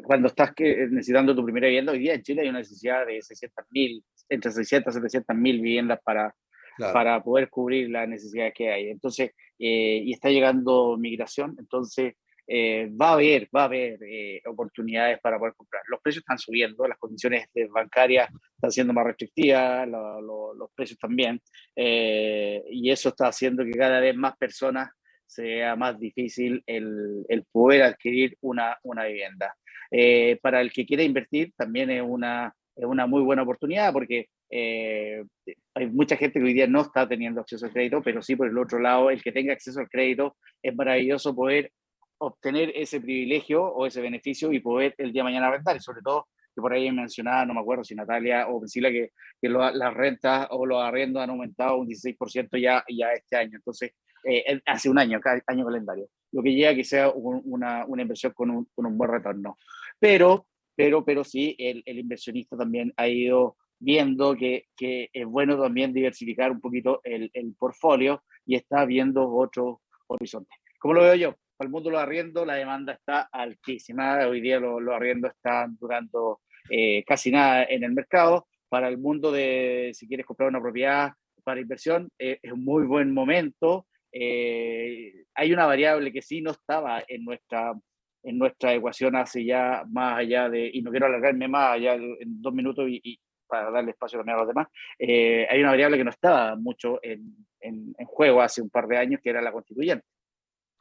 cuando 0.04 0.28
estás 0.28 0.52
necesitando 0.58 1.34
tu 1.34 1.44
primera 1.44 1.66
vivienda, 1.66 1.92
hoy 1.92 1.98
día 1.98 2.14
en 2.14 2.22
Chile 2.22 2.42
hay 2.42 2.48
una 2.48 2.58
necesidad 2.58 3.06
de 3.06 3.20
600 3.20 3.66
mil, 3.70 4.04
entre 4.28 4.50
600 4.50 4.94
y 4.94 4.98
700 4.98 5.36
mil 5.36 5.60
viviendas 5.60 6.00
para, 6.04 6.34
para 6.78 7.22
poder 7.22 7.48
cubrir 7.48 7.90
las 7.90 8.08
necesidades 8.08 8.54
que 8.54 8.70
hay. 8.70 8.88
Entonces, 8.88 9.32
eh, 9.58 10.02
y 10.04 10.12
está 10.12 10.30
llegando 10.30 10.96
migración, 10.98 11.54
entonces 11.58 12.14
eh, 12.46 12.90
va 13.00 13.10
a 13.10 13.12
haber, 13.14 13.48
va 13.54 13.62
a 13.62 13.64
haber 13.64 13.98
eh, 14.02 14.42
oportunidades 14.46 15.18
para 15.20 15.38
poder 15.38 15.54
comprar. 15.54 15.82
Los 15.88 16.00
precios 16.00 16.22
están 16.22 16.38
subiendo, 16.38 16.86
las 16.86 16.98
condiciones 16.98 17.48
bancarias 17.70 18.28
están 18.56 18.70
siendo 18.70 18.92
más 18.92 19.06
restrictivas, 19.06 19.88
los 19.88 20.70
precios 20.74 20.98
también, 20.98 21.40
y 21.76 22.90
eso 22.90 23.10
está 23.10 23.28
haciendo 23.28 23.64
que 23.64 23.72
cada 23.72 24.00
vez 24.00 24.14
más 24.16 24.36
personas 24.36 24.90
sea 25.26 25.76
más 25.76 25.98
difícil 25.98 26.62
el, 26.66 27.24
el 27.28 27.44
poder 27.50 27.82
adquirir 27.82 28.36
una, 28.40 28.78
una 28.82 29.04
vivienda. 29.04 29.54
para 30.42 30.60
el 30.60 30.72
que 30.72 30.86
quiera 30.86 31.02
invertir 31.02 31.52
también 31.56 31.90
es 31.90 32.02
una, 32.02 32.54
es 32.76 32.84
una 32.84 33.06
muy 33.06 33.22
buena 33.22 33.42
oportunidad 33.42 33.92
porque 33.92 34.28
eh, 34.50 35.24
hay 35.74 35.86
mucha 35.88 36.16
gente 36.16 36.38
que 36.38 36.44
hoy 36.44 36.54
día 36.54 36.66
no 36.66 36.82
está 36.82 37.08
teniendo 37.08 37.40
acceso 37.40 37.66
al 37.66 37.72
crédito, 37.72 38.00
pero 38.02 38.22
sí 38.22 38.36
por 38.36 38.48
el 38.48 38.56
otro 38.58 38.78
lado, 38.78 39.10
el 39.10 39.22
que 39.22 39.32
tenga 39.32 39.52
acceso 39.52 39.80
al 39.80 39.88
crédito, 39.88 40.36
es 40.62 40.74
maravilloso 40.74 41.34
poder 41.34 41.72
obtener 42.18 42.72
ese 42.74 43.00
privilegio 43.00 43.64
o 43.64 43.86
ese 43.86 44.00
beneficio 44.00 44.52
y 44.52 44.60
poder 44.60 44.94
el 44.98 45.12
día 45.12 45.20
de 45.20 45.24
mañana 45.24 45.50
rentar. 45.50 45.76
Y 45.76 45.80
sobre 45.80 46.02
todo, 46.02 46.28
que 46.54 46.60
por 46.60 46.72
ahí 46.72 46.90
mencionaba, 46.92 47.44
no 47.44 47.54
me 47.54 47.60
acuerdo 47.60 47.82
si 47.82 47.94
Natalia 47.94 48.46
o 48.48 48.60
Priscila, 48.60 48.90
que, 48.90 49.10
que 49.40 49.48
las 49.48 49.94
rentas 49.94 50.46
o 50.50 50.64
los 50.64 50.80
arriendos 50.80 51.22
han 51.22 51.30
aumentado 51.30 51.78
un 51.78 51.88
16% 51.88 52.60
ya, 52.60 52.84
ya 52.88 53.12
este 53.12 53.36
año. 53.36 53.56
Entonces, 53.56 53.92
eh, 54.24 54.60
hace 54.66 54.88
un 54.88 54.98
año, 54.98 55.20
cada 55.20 55.42
año 55.46 55.64
calendario. 55.64 56.08
Lo 56.32 56.42
que 56.42 56.52
llega 56.52 56.70
a 56.70 56.74
que 56.74 56.84
sea 56.84 57.10
una, 57.10 57.84
una 57.86 58.02
inversión 58.02 58.32
con 58.32 58.50
un, 58.50 58.68
con 58.74 58.86
un 58.86 58.98
buen 58.98 59.10
retorno. 59.10 59.56
Pero 59.98 60.46
pero, 60.76 61.04
pero 61.04 61.24
sí, 61.24 61.54
el, 61.58 61.82
el 61.86 61.98
inversionista 61.98 62.56
también 62.56 62.92
ha 62.96 63.08
ido 63.08 63.56
viendo 63.78 64.34
que, 64.34 64.66
que, 64.76 65.10
es 65.12 65.26
bueno 65.26 65.60
también 65.60 65.92
diversificar 65.92 66.50
un 66.50 66.60
poquito 66.60 67.00
el, 67.04 67.30
el 67.34 67.54
portfolio 67.54 68.22
y 68.46 68.56
está 68.56 68.84
viendo 68.84 69.28
otros 69.28 69.78
horizontes. 70.06 70.56
¿Cómo 70.78 70.94
lo 70.94 71.02
veo 71.02 71.14
yo? 71.14 71.34
Para 71.56 71.66
el 71.68 71.72
mundo 71.72 71.90
de 71.90 71.94
los 71.94 72.02
arriendos 72.02 72.46
la 72.46 72.54
demanda 72.54 72.92
está 72.94 73.28
altísima. 73.30 74.26
Hoy 74.26 74.40
día 74.40 74.58
los, 74.58 74.82
los 74.82 74.94
arriendos 74.94 75.32
están 75.32 75.76
durando 75.78 76.40
eh, 76.70 77.04
casi 77.04 77.30
nada 77.30 77.64
en 77.64 77.84
el 77.84 77.92
mercado. 77.92 78.48
Para 78.68 78.88
el 78.88 78.98
mundo 78.98 79.30
de 79.30 79.92
si 79.94 80.08
quieres 80.08 80.26
comprar 80.26 80.48
una 80.48 80.60
propiedad 80.60 81.12
para 81.44 81.60
inversión, 81.60 82.08
eh, 82.18 82.38
es 82.42 82.52
un 82.52 82.64
muy 82.64 82.84
buen 82.84 83.12
momento. 83.12 83.86
Eh, 84.16 85.24
hay 85.34 85.52
una 85.52 85.66
variable 85.66 86.12
que 86.12 86.22
sí 86.22 86.40
no 86.40 86.52
estaba 86.52 87.02
en 87.08 87.24
nuestra 87.24 87.74
en 88.22 88.38
nuestra 88.38 88.72
ecuación 88.72 89.16
hace 89.16 89.44
ya 89.44 89.84
más 89.90 90.18
allá 90.18 90.48
de, 90.48 90.70
y 90.72 90.80
no 90.80 90.90
quiero 90.90 91.06
alargarme 91.06 91.46
más 91.46 91.72
allá 91.72 91.94
en 91.94 92.40
dos 92.40 92.54
minutos 92.54 92.86
y, 92.88 93.20
para 93.46 93.70
darle 93.70 93.90
espacio 93.90 94.18
también 94.18 94.36
a 94.36 94.40
los 94.40 94.48
demás, 94.48 94.68
eh, 94.98 95.46
hay 95.48 95.60
una 95.60 95.70
variable 95.70 95.98
que 95.98 96.04
no 96.04 96.10
estaba 96.10 96.56
mucho 96.56 96.98
en, 97.02 97.36
en, 97.60 97.92
juego 98.06 98.40
hace 98.40 98.62
un 98.62 98.70
par 98.70 98.86
de 98.86 98.96
años, 98.96 99.20
que 99.22 99.28
era 99.28 99.42
la 99.42 99.52
constituyente. 99.52 100.06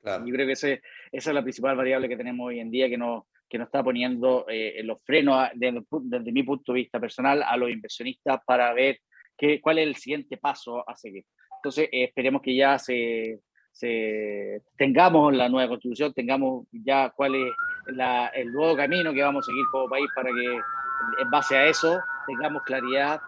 Claro. 0.01 0.25
Yo 0.25 0.33
creo 0.33 0.47
que 0.47 0.53
ese, 0.53 0.81
esa 1.11 1.29
es 1.31 1.33
la 1.33 1.43
principal 1.43 1.75
variable 1.75 2.07
que 2.07 2.17
tenemos 2.17 2.47
hoy 2.47 2.59
en 2.59 2.71
día 2.71 2.87
que 2.87 2.97
nos, 2.97 3.23
que 3.49 3.57
nos 3.57 3.67
está 3.67 3.83
poniendo 3.83 4.45
eh, 4.47 4.81
los 4.83 5.03
frenos 5.03 5.49
desde, 5.53 5.83
desde, 6.03 6.31
mi 6.31 6.43
punto 6.43 6.73
de 6.73 6.79
vista 6.79 6.99
personal 6.99 7.43
a 7.43 7.55
los 7.57 7.69
inversionistas 7.69 8.39
para 8.45 8.73
ver 8.73 8.99
qué, 9.37 9.59
cuál 9.61 9.79
es 9.79 9.87
el 9.87 9.95
siguiente 9.95 10.37
paso 10.37 10.87
a 10.87 10.95
seguir. 10.95 11.25
Entonces, 11.63 11.87
eh, 11.93 12.03
esperemos 12.03 12.41
que 12.41 12.53
ya 12.53 12.77
se, 12.77 13.39
tengamos 14.77 15.33
la 15.33 15.47
nueva 15.47 15.69
constitución, 15.69 16.13
tengamos 16.13 16.67
ya 16.73 17.09
cuál 17.11 17.35
es 17.35 17.53
el 18.33 18.51
nuevo 18.51 18.75
camino 18.75 19.13
que 19.13 19.21
vamos 19.21 19.45
a 19.45 19.49
seguir 19.49 19.63
como 19.71 19.87
país 19.87 20.09
para 20.13 20.29
que 20.29 21.21
en 21.21 21.31
base 21.31 21.55
a 21.55 21.67
eso 21.67 22.01
tengamos 22.27 22.63
claridad 22.63 23.21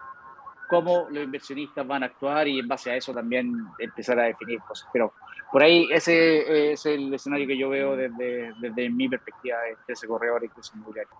cómo 0.68 1.06
los 1.10 1.24
inversionistas 1.24 1.86
van 1.86 2.02
a 2.02 2.06
actuar 2.06 2.46
y 2.46 2.58
en 2.58 2.68
base 2.68 2.90
a 2.90 2.96
eso 2.96 3.14
también 3.14 3.54
empezar 3.78 4.20
a 4.20 4.24
definir 4.24 4.58
cosas. 4.60 4.86
Pero 4.92 5.14
por 5.50 5.62
ahí 5.62 5.88
ese 5.90 6.72
es 6.72 6.84
el 6.84 7.14
escenario 7.14 7.46
que 7.46 7.56
yo 7.56 7.70
veo 7.70 7.96
desde, 7.96 8.52
desde 8.60 8.90
mi 8.90 9.08
perspectiva 9.08 9.56
de 9.60 9.92
ese 9.94 10.06
corredor 10.06 10.44
ese 10.44 10.76
inmobiliario. 10.76 11.12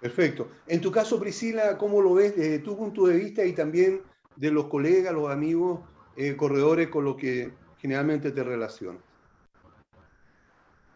Perfecto. 0.00 0.48
En 0.66 0.80
tu 0.80 0.90
caso, 0.90 1.20
Priscila, 1.20 1.78
¿cómo 1.78 2.02
lo 2.02 2.14
ves 2.14 2.34
desde 2.34 2.58
tu 2.58 2.76
punto 2.76 3.06
de 3.06 3.18
vista 3.18 3.44
y 3.44 3.52
también 3.52 4.02
de 4.34 4.50
los 4.50 4.64
colegas, 4.66 5.14
los 5.14 5.30
amigos 5.30 5.93
eh, 6.16 6.36
corredores 6.36 6.88
con 6.88 7.04
los 7.04 7.16
que 7.16 7.52
generalmente 7.78 8.30
te 8.30 8.42
relacionas? 8.42 9.02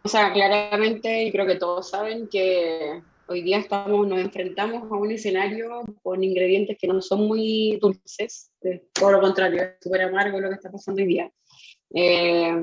O 0.03 0.07
sea, 0.07 0.31
claramente, 0.31 1.23
y 1.23 1.31
creo 1.31 1.45
que 1.45 1.55
todos 1.55 1.89
saben 1.89 2.27
que 2.27 3.01
hoy 3.27 3.41
día 3.43 3.59
estamos, 3.59 4.07
nos 4.07 4.19
enfrentamos 4.19 4.91
a 4.91 4.95
un 4.95 5.11
escenario 5.11 5.83
con 6.01 6.23
ingredientes 6.23 6.77
que 6.79 6.87
no 6.87 7.01
son 7.01 7.27
muy 7.27 7.77
dulces, 7.81 8.51
todo 8.93 9.11
lo 9.11 9.21
contrario, 9.21 9.61
es 9.61 9.69
súper 9.81 10.01
amargo 10.01 10.39
lo 10.39 10.49
que 10.49 10.55
está 10.55 10.71
pasando 10.71 11.01
hoy 11.01 11.07
día. 11.07 11.31
Eh, 11.93 12.55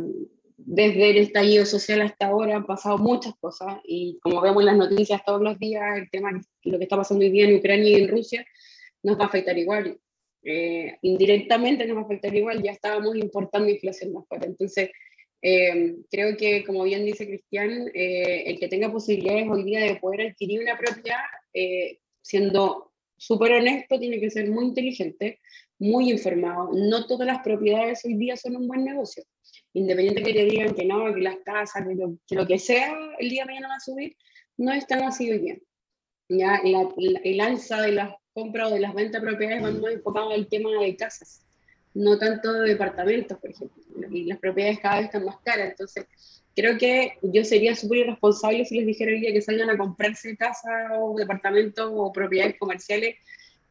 desde 0.57 1.11
el 1.11 1.19
estallido 1.19 1.67
social 1.67 2.01
hasta 2.01 2.27
ahora 2.27 2.57
han 2.57 2.67
pasado 2.67 2.99
muchas 2.99 3.35
cosas 3.37 3.79
y 3.85 4.19
como 4.23 4.41
vemos 4.41 4.63
en 4.63 4.67
las 4.67 4.77
noticias 4.77 5.23
todos 5.25 5.43
los 5.43 5.59
días, 5.59 5.99
el 5.99 6.11
tema, 6.11 6.33
lo 6.63 6.79
que 6.79 6.85
está 6.85 6.97
pasando 6.97 7.25
hoy 7.25 7.31
día 7.31 7.49
en 7.49 7.57
Ucrania 7.57 7.91
y 7.91 8.03
en 8.03 8.09
Rusia, 8.09 8.47
nos 9.03 9.19
va 9.19 9.25
a 9.25 9.27
afectar 9.27 9.57
igual. 9.57 10.01
Eh, 10.49 10.97
indirectamente 11.03 11.85
nos 11.87 11.97
va 11.97 12.03
a 12.03 12.05
afectar 12.05 12.33
igual, 12.33 12.63
ya 12.63 12.71
estábamos 12.71 13.17
importando 13.17 13.69
inflación 13.69 14.13
más 14.13 14.29
fuerte. 14.29 14.47
Entonces, 14.47 14.91
eh, 15.43 15.97
creo 16.09 16.37
que, 16.37 16.65
como 16.65 16.85
bien 16.85 17.05
dice 17.05 17.27
Cristian, 17.27 17.91
eh, 17.93 18.45
el 18.47 18.61
que 18.61 18.69
tenga 18.69 18.93
posibilidades 18.93 19.49
hoy 19.51 19.65
día 19.65 19.81
de 19.81 19.97
poder 19.97 20.29
adquirir 20.29 20.61
una 20.61 20.79
propiedad, 20.79 21.19
siendo 22.23 22.93
súper 23.17 23.55
honesto, 23.55 23.99
tiene 23.99 24.21
que 24.21 24.31
ser 24.31 24.49
muy 24.49 24.67
inteligente, 24.67 25.41
muy 25.81 26.11
informado. 26.13 26.71
No 26.73 27.07
todas 27.07 27.27
las 27.27 27.43
propiedades 27.43 28.05
hoy 28.05 28.15
día 28.15 28.37
son 28.37 28.55
un 28.57 28.69
buen 28.69 28.85
negocio. 28.85 29.25
Independiente 29.73 30.23
que 30.23 30.33
te 30.33 30.45
digan 30.45 30.75
que 30.75 30.85
no, 30.85 31.13
que 31.13 31.23
las 31.23 31.39
casas, 31.45 31.87
que 31.89 31.95
lo 31.95 32.19
que, 32.27 32.35
lo 32.37 32.47
que 32.47 32.59
sea, 32.61 32.95
el 33.19 33.31
día 33.31 33.43
de 33.43 33.47
mañana 33.47 33.69
va 33.69 33.77
a 33.77 33.81
subir, 33.81 34.17
no 34.59 34.73
es 34.73 34.87
tan 34.87 35.03
así 35.03 35.29
hoy 35.29 35.39
día. 35.39 35.59
Ya, 36.29 36.61
la, 36.63 36.89
el 37.25 37.41
alza 37.41 37.83
de 37.83 37.93
las 37.93 38.15
compra 38.37 38.69
o 38.69 38.71
de 38.71 38.81
las 38.81 38.93
ventas 38.93 39.23
de 39.23 39.29
propiedades 39.29 39.63
van 39.63 39.81
más 39.81 39.95
enfocados 39.95 40.35
en 40.35 40.41
el 40.41 40.47
tema 40.47 40.71
de 40.79 40.95
casas, 40.95 41.41
no 41.95 42.19
tanto 42.19 42.53
de 42.53 42.69
departamentos, 42.69 43.39
por 43.39 43.49
ejemplo. 43.49 43.83
Y 44.11 44.25
las 44.25 44.39
propiedades 44.39 44.79
cada 44.79 44.97
vez 44.97 45.07
están 45.07 45.25
más 45.25 45.39
caras. 45.39 45.71
Entonces, 45.71 46.05
creo 46.55 46.77
que 46.77 47.15
yo 47.23 47.43
sería 47.47 47.75
súper 47.75 48.01
irresponsable 48.01 48.67
si 48.67 48.77
les 48.77 48.87
dijera 48.87 49.13
hoy 49.13 49.21
día 49.21 49.33
que 49.33 49.41
salgan 49.41 49.71
a 49.71 49.79
comprarse 49.79 50.37
casa 50.37 50.69
o 51.01 51.17
departamentos 51.17 51.91
o 51.95 52.13
propiedades 52.13 52.59
comerciales 52.59 53.17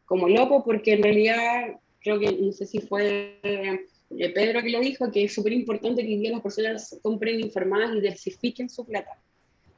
como 0.06 0.28
locos, 0.28 0.64
porque 0.66 0.94
en 0.94 1.04
realidad 1.04 1.80
creo 2.02 2.20
que, 2.20 2.32
no 2.32 2.52
sé 2.52 2.66
si 2.66 2.80
fue 2.80 3.40
eh, 3.44 3.86
Pedro 4.34 4.64
que 4.64 4.72
lo 4.72 4.80
dijo, 4.80 5.12
que 5.12 5.26
es 5.26 5.34
súper 5.36 5.54
importante 5.54 6.02
que 6.02 6.08
hoy 6.08 6.18
día 6.18 6.32
las 6.32 6.42
personas 6.42 6.98
compren 7.04 7.40
informadas 7.40 7.92
y 7.92 8.02
diversifiquen 8.02 8.68
su 8.68 8.84
plata. 8.84 9.12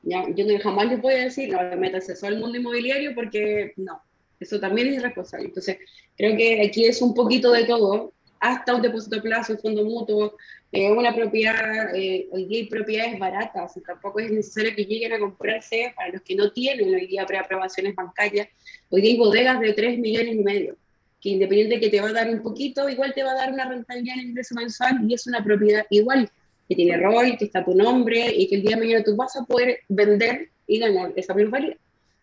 ¿Ya? 0.04 0.24
Yo 0.34 0.46
jamás 0.60 0.88
les 0.88 1.02
voy 1.02 1.16
a 1.16 1.26
decir, 1.26 1.50
no, 1.50 1.60
métanse 1.76 2.16
solo 2.16 2.36
al 2.36 2.42
mundo 2.42 2.58
inmobiliario 2.58 3.14
porque 3.14 3.74
no, 3.76 4.02
eso 4.40 4.60
también 4.60 4.88
es 4.88 4.96
irresponsable. 4.96 5.48
Entonces, 5.48 5.78
creo 6.16 6.36
que 6.38 6.62
aquí 6.66 6.86
es 6.86 7.02
un 7.02 7.14
poquito 7.14 7.52
de 7.52 7.66
todo, 7.66 8.14
hasta 8.40 8.76
un 8.76 8.82
depósito 8.82 9.16
de 9.16 9.22
plazo, 9.22 9.54
un 9.54 9.60
fondo 9.60 9.84
mutuo, 9.84 10.36
eh, 10.72 10.92
una 10.92 11.16
propiedad, 11.16 11.96
eh, 11.96 12.28
hoy 12.32 12.46
día 12.46 12.60
hay 12.60 12.66
propiedades 12.68 13.20
baratas, 13.20 13.76
y 13.78 13.82
tampoco 13.82 14.20
es 14.20 14.32
necesario 14.32 14.76
que 14.76 14.86
lleguen 14.86 15.14
a 15.14 15.20
comprarse, 15.20 15.94
para 15.96 16.10
los 16.10 16.22
que 16.22 16.36
no 16.36 16.52
tienen 16.52 16.94
hoy 16.94 17.08
día 17.08 17.26
preaprobaciones 17.26 17.96
bancarias, 17.96 18.48
hoy 18.90 19.02
día 19.02 19.12
hay 19.12 19.18
bodegas 19.18 19.60
de 19.60 19.74
3 19.74 20.00
millones 20.00 20.36
y 20.36 20.40
medio, 20.40 20.78
que 21.22 21.30
independiente 21.30 21.80
que 21.80 21.90
te 21.90 22.02
va 22.02 22.10
a 22.10 22.14
dar 22.14 22.30
un 22.30 22.44
poquito, 22.44 22.88
igual 22.90 23.14
te 23.14 23.24
va 23.24 23.32
a 23.32 23.36
dar 23.36 23.52
una 23.52 23.68
rentabilidad 23.68 24.20
en 24.20 24.30
ingreso 24.30 24.56
mensual 24.56 25.00
y 25.08 25.14
es 25.14 25.26
una 25.26 25.44
propiedad 25.44 25.86
igual, 25.90 26.30
que 26.68 26.76
tiene 26.76 26.98
rol, 26.98 27.38
que 27.40 27.46
está 27.46 27.64
tu 27.64 27.74
nombre 27.74 28.28
y 28.36 28.48
que 28.48 28.56
el 28.56 28.62
día 28.62 28.72
de 28.72 28.82
mañana 28.82 29.04
tú 29.04 29.16
vas 29.16 29.36
a 29.38 29.46
poder 29.46 29.80
vender 29.88 30.50
y 30.68 30.80
ganar 30.80 31.14
esa 31.16 31.34
plusvalía. 31.34 31.78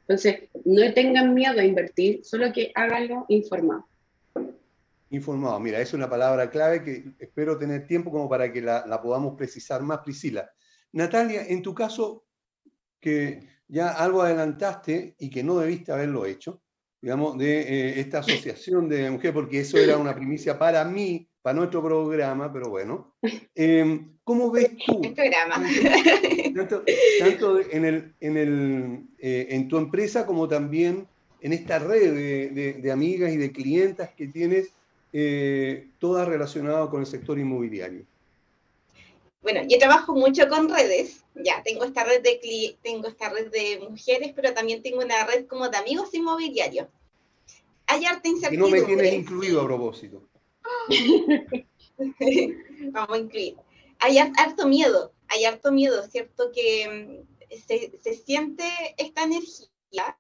Entonces, 0.07 0.51
no 0.65 0.93
tengan 0.93 1.33
miedo 1.33 1.59
a 1.59 1.65
invertir, 1.65 2.25
solo 2.25 2.53
que 2.53 2.73
háganlo 2.75 3.25
informado. 3.29 3.89
Informado, 5.09 5.59
mira, 5.61 5.81
es 5.81 5.95
una 5.95 6.11
palabra 6.11 6.51
clave 6.51 6.83
que 6.83 7.05
espero 7.19 7.57
tener 7.57 7.87
tiempo 7.87 8.11
como 8.11 8.29
para 8.29 8.53
que 8.53 8.61
la, 8.61 9.01
podamos 9.03 9.35
precisar 9.37 9.83
más, 9.83 10.01
Priscila. 10.01 10.51
Natalia, 10.93 11.47
en 11.47 11.63
tu 11.63 11.75
caso, 11.75 12.25
que 13.01 13.49
ya 13.67 13.91
algo 13.91 14.23
adelantaste 14.23 15.15
y 15.19 15.31
que 15.31 15.43
no 15.43 15.59
debiste 15.59 15.93
haberlo 15.93 16.27
hecho, 16.27 16.61
digamos, 17.01 17.39
de 17.39 17.61
eh, 17.61 18.01
esta 18.01 18.19
asociación 18.19 18.89
de 18.89 19.11
mujeres, 19.11 19.35
porque 19.35 19.61
eso 19.61 19.79
era 19.79 19.97
una 19.97 20.15
primicia 20.15 20.59
para 20.59 20.85
mí, 20.85 21.29
para 21.45 21.59
nuestro 21.59 21.83
programa, 21.83 22.51
pero 22.51 22.71
bueno. 22.71 23.13
Em, 23.55 24.15
¿Cómo 24.25 24.51
ves 24.51 24.71
tú? 24.87 25.03
Tanto, 27.19 27.61
en, 27.71 27.85
el, 27.85 28.15
en, 28.21 28.37
el, 28.39 29.03
eh, 29.19 29.49
en 29.51 29.69
tu 29.69 29.77
empresa 29.77 30.25
como 30.25 30.49
también 30.49 31.07
en 31.43 31.53
esta 31.53 31.79
red 31.79 32.15
de, 32.15 32.73
de, 32.81 32.91
amigas 32.91 33.31
y 33.31 33.37
de 33.37 33.53
clientas 33.53 34.09
que 34.17 34.29
tienes, 34.29 34.71
eh, 35.13 35.89
todas 35.99 36.27
relacionadas 36.27 36.89
con 36.89 37.01
el 37.01 37.07
sector 37.07 37.39
inmobiliario. 37.39 38.07
bueno, 39.43 39.61
yo 39.69 39.77
trabajo 39.77 40.15
mucho 40.15 40.49
con 40.49 40.71
redes, 40.71 41.27
ya 41.35 41.63
tengo 41.63 41.85
esta 41.85 42.05
red 42.05 42.23
de 42.23 42.41
tengo 42.83 43.07
esta 43.07 43.29
red 43.29 43.51
de 43.51 43.87
mujeres, 43.87 44.33
pero 44.35 44.55
también 44.55 44.83
tengo 44.83 45.05
una 45.05 45.27
red 45.27 45.45
como 45.45 45.69
de 45.69 45.77
amigos 45.77 46.15
inmobiliarios. 46.15 46.89
Hay 47.87 48.07
arte 48.07 48.31
incertidumbre. 48.31 48.79
Y 48.79 48.83
no 48.83 48.89
me 48.89 48.95
tienes 48.95 49.13
incluido 49.13 49.61
a 49.61 49.67
propósito. 49.67 50.23
Vamos 52.93 53.17
a 53.17 53.19
incluir. 53.19 53.57
Hay 54.01 54.19
harto 54.19 54.67
miedo, 54.67 55.13
hay 55.29 55.45
harto 55.45 55.73
miedo, 55.73 56.03
¿cierto? 56.09 56.51
Que 56.53 57.27
mm, 57.49 57.57
se, 57.67 57.99
se 58.03 58.15
siente 58.15 58.65
esta 58.99 59.25
energía, 59.25 60.19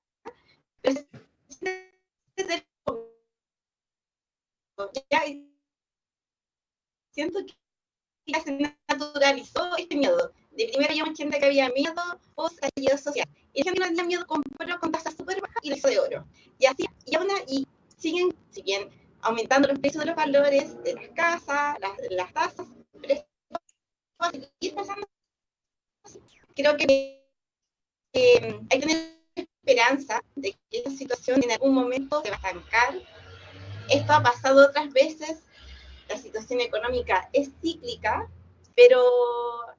ya 5.10 5.22
siento 7.10 7.38
que 7.46 7.54
ya 8.26 8.40
se 8.40 8.58
naturalizó 8.88 9.76
este 9.76 9.96
miedo. 9.96 10.32
De 10.50 10.68
primero 10.68 10.94
yo 10.94 11.04
me 11.04 11.10
entiendo 11.10 11.38
que 11.38 11.46
había 11.46 11.68
miedo 11.70 11.94
post 12.34 12.58
estallido 12.62 12.98
social. 12.98 13.28
Y 13.52 13.62
la 13.62 13.72
gente 13.72 13.88
tenía 13.88 14.04
miedo 14.04 14.26
compró 14.26 14.80
con 14.80 14.92
tasas 14.92 15.14
súper 15.16 15.40
bajas 15.40 15.58
y 15.62 15.72
hizo 15.72 15.88
de 15.88 16.00
oro. 16.00 16.26
Y 16.58 16.66
así, 16.66 16.84
y 17.06 17.16
aún 17.16 17.28
y 17.48 17.66
siguen, 17.96 18.34
siguen 18.50 18.88
aumentando 19.24 19.68
los 19.68 19.78
precios 19.78 20.04
de 20.04 20.10
los 20.10 20.16
valores 20.16 20.82
de 20.82 20.94
las 20.94 21.08
casas, 21.08 21.76
las, 21.80 21.92
las 22.10 22.32
tasas. 22.32 22.66
Creo 26.54 26.76
que 26.76 27.26
eh, 28.12 28.60
hay 28.70 28.80
que 28.80 28.86
tener 28.86 29.14
esperanza 29.34 30.22
de 30.36 30.52
que 30.70 30.78
esta 30.78 30.90
situación 30.90 31.42
en 31.42 31.52
algún 31.52 31.74
momento 31.74 32.22
se 32.22 32.30
va 32.30 32.36
a 32.36 32.48
estancar. 32.48 32.94
Esto 33.90 34.12
ha 34.12 34.22
pasado 34.22 34.68
otras 34.68 34.92
veces 34.92 35.42
la 36.08 36.16
situación 36.16 36.60
económica 36.60 37.28
es 37.32 37.50
cíclica, 37.60 38.28
pero 38.76 39.02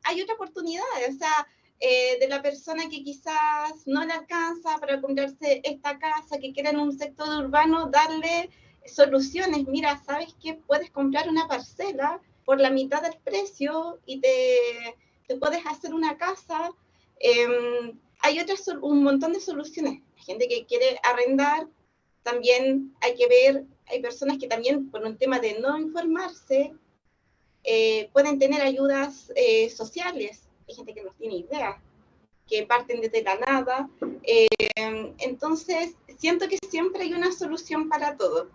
hay 0.03 0.21
otra 0.21 0.35
oportunidad, 0.35 0.83
o 1.07 1.17
sea, 1.17 1.47
eh, 1.79 2.17
de 2.19 2.27
la 2.27 2.41
persona 2.41 2.83
que 2.89 3.03
quizás 3.03 3.85
no 3.85 4.03
le 4.05 4.13
alcanza 4.13 4.77
para 4.79 5.01
comprarse 5.01 5.61
esta 5.63 5.99
casa, 5.99 6.39
que 6.39 6.53
quiera 6.53 6.71
en 6.71 6.79
un 6.79 6.97
sector 6.97 7.45
urbano, 7.45 7.89
darle 7.89 8.49
soluciones. 8.85 9.67
Mira, 9.67 10.01
¿sabes 10.05 10.35
qué? 10.41 10.55
Puedes 10.67 10.91
comprar 10.91 11.29
una 11.29 11.47
parcela 11.47 12.19
por 12.45 12.59
la 12.59 12.69
mitad 12.69 13.01
del 13.01 13.17
precio 13.23 13.99
y 14.05 14.19
te, 14.19 14.95
te 15.27 15.37
puedes 15.37 15.65
hacer 15.65 15.93
una 15.93 16.17
casa. 16.17 16.71
Em, 17.19 17.99
hay 18.19 18.39
otras, 18.39 18.67
un 18.81 19.03
montón 19.03 19.33
de 19.33 19.39
soluciones. 19.39 20.01
Hay 20.17 20.23
gente 20.23 20.47
que 20.47 20.65
quiere 20.65 20.99
arrendar, 21.03 21.67
también 22.23 22.95
hay 23.01 23.15
que 23.15 23.27
ver 23.27 23.65
hay 23.87 24.01
personas 24.01 24.37
que 24.37 24.47
también 24.47 24.89
por 24.89 25.03
un 25.03 25.17
tema 25.17 25.39
de 25.39 25.59
no 25.59 25.77
informarse 25.77 26.73
eh, 27.63 28.09
pueden 28.13 28.39
tener 28.39 28.61
ayudas 28.61 29.31
eh, 29.35 29.69
sociales. 29.69 30.43
Hay 30.67 30.75
gente 30.75 30.93
que 30.93 31.03
no 31.03 31.11
tiene 31.17 31.37
idea, 31.37 31.81
que 32.47 32.65
parten 32.65 33.01
desde 33.01 33.23
la 33.23 33.37
nada. 33.37 33.89
Eh, 34.23 34.47
entonces, 35.19 35.95
siento 36.17 36.47
que 36.47 36.57
siempre 36.69 37.03
hay 37.03 37.13
una 37.13 37.31
solución 37.31 37.89
para 37.89 38.17
todo. 38.17 38.49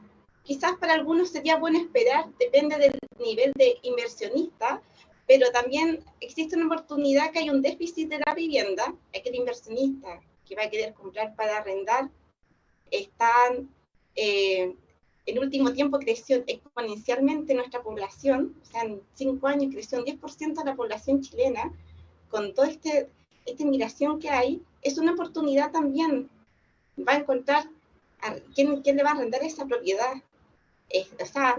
Quizás 0.50 0.76
para 0.78 0.94
algunos 0.94 1.28
sería 1.30 1.58
bueno 1.58 1.78
esperar, 1.78 2.28
depende 2.40 2.76
del 2.76 2.98
nivel 3.24 3.52
de 3.54 3.78
inversionista, 3.82 4.82
pero 5.28 5.48
también 5.52 6.02
existe 6.18 6.56
una 6.56 6.66
oportunidad 6.66 7.30
que 7.30 7.38
hay 7.38 7.50
un 7.50 7.62
déficit 7.62 8.08
de 8.08 8.18
la 8.26 8.34
vivienda, 8.34 8.92
aquel 9.16 9.36
inversionista 9.36 10.20
que 10.44 10.56
va 10.56 10.64
a 10.64 10.68
querer 10.68 10.92
comprar 10.92 11.36
para 11.36 11.58
arrendar, 11.58 12.10
están 12.90 13.70
el 14.16 15.38
último 15.38 15.72
tiempo 15.72 16.00
creció 16.00 16.42
exponencialmente 16.48 17.54
nuestra 17.54 17.80
población, 17.84 18.56
o 18.60 18.64
sea, 18.64 18.82
en 18.82 19.00
cinco 19.14 19.46
años 19.46 19.72
creció 19.72 20.00
un 20.00 20.04
10% 20.04 20.54
de 20.58 20.64
la 20.64 20.74
población 20.74 21.20
chilena, 21.20 21.72
con 22.28 22.54
toda 22.54 22.68
este, 22.68 23.08
esta 23.46 23.62
inmigración 23.62 24.18
que 24.18 24.30
hay, 24.30 24.64
es 24.82 24.98
una 24.98 25.12
oportunidad 25.12 25.70
también. 25.70 26.28
Va 26.98 27.12
a 27.12 27.18
encontrar 27.18 27.70
a 28.20 28.34
quién, 28.52 28.82
quién 28.82 28.96
le 28.96 29.04
va 29.04 29.10
a 29.10 29.12
arrendar 29.12 29.44
esa 29.44 29.64
propiedad. 29.64 30.14
O 31.20 31.26
sea, 31.26 31.56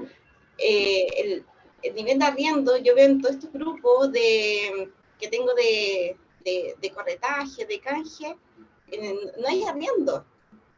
eh, 0.57 1.07
el, 1.17 1.45
el, 1.83 1.95
nivel 1.95 2.19
de 2.19 2.25
arriendo, 2.25 2.77
yo 2.77 2.95
veo 2.95 3.05
en 3.05 3.21
todos 3.21 3.35
estos 3.35 3.51
grupos 3.51 4.11
de, 4.11 4.89
que 5.19 5.27
tengo 5.27 5.53
de, 5.53 6.17
de, 6.43 6.91
corretaje, 6.91 7.65
de 7.65 7.79
canje, 7.79 8.35
no 9.39 9.47
hay 9.47 9.63
arriendo 9.63 10.25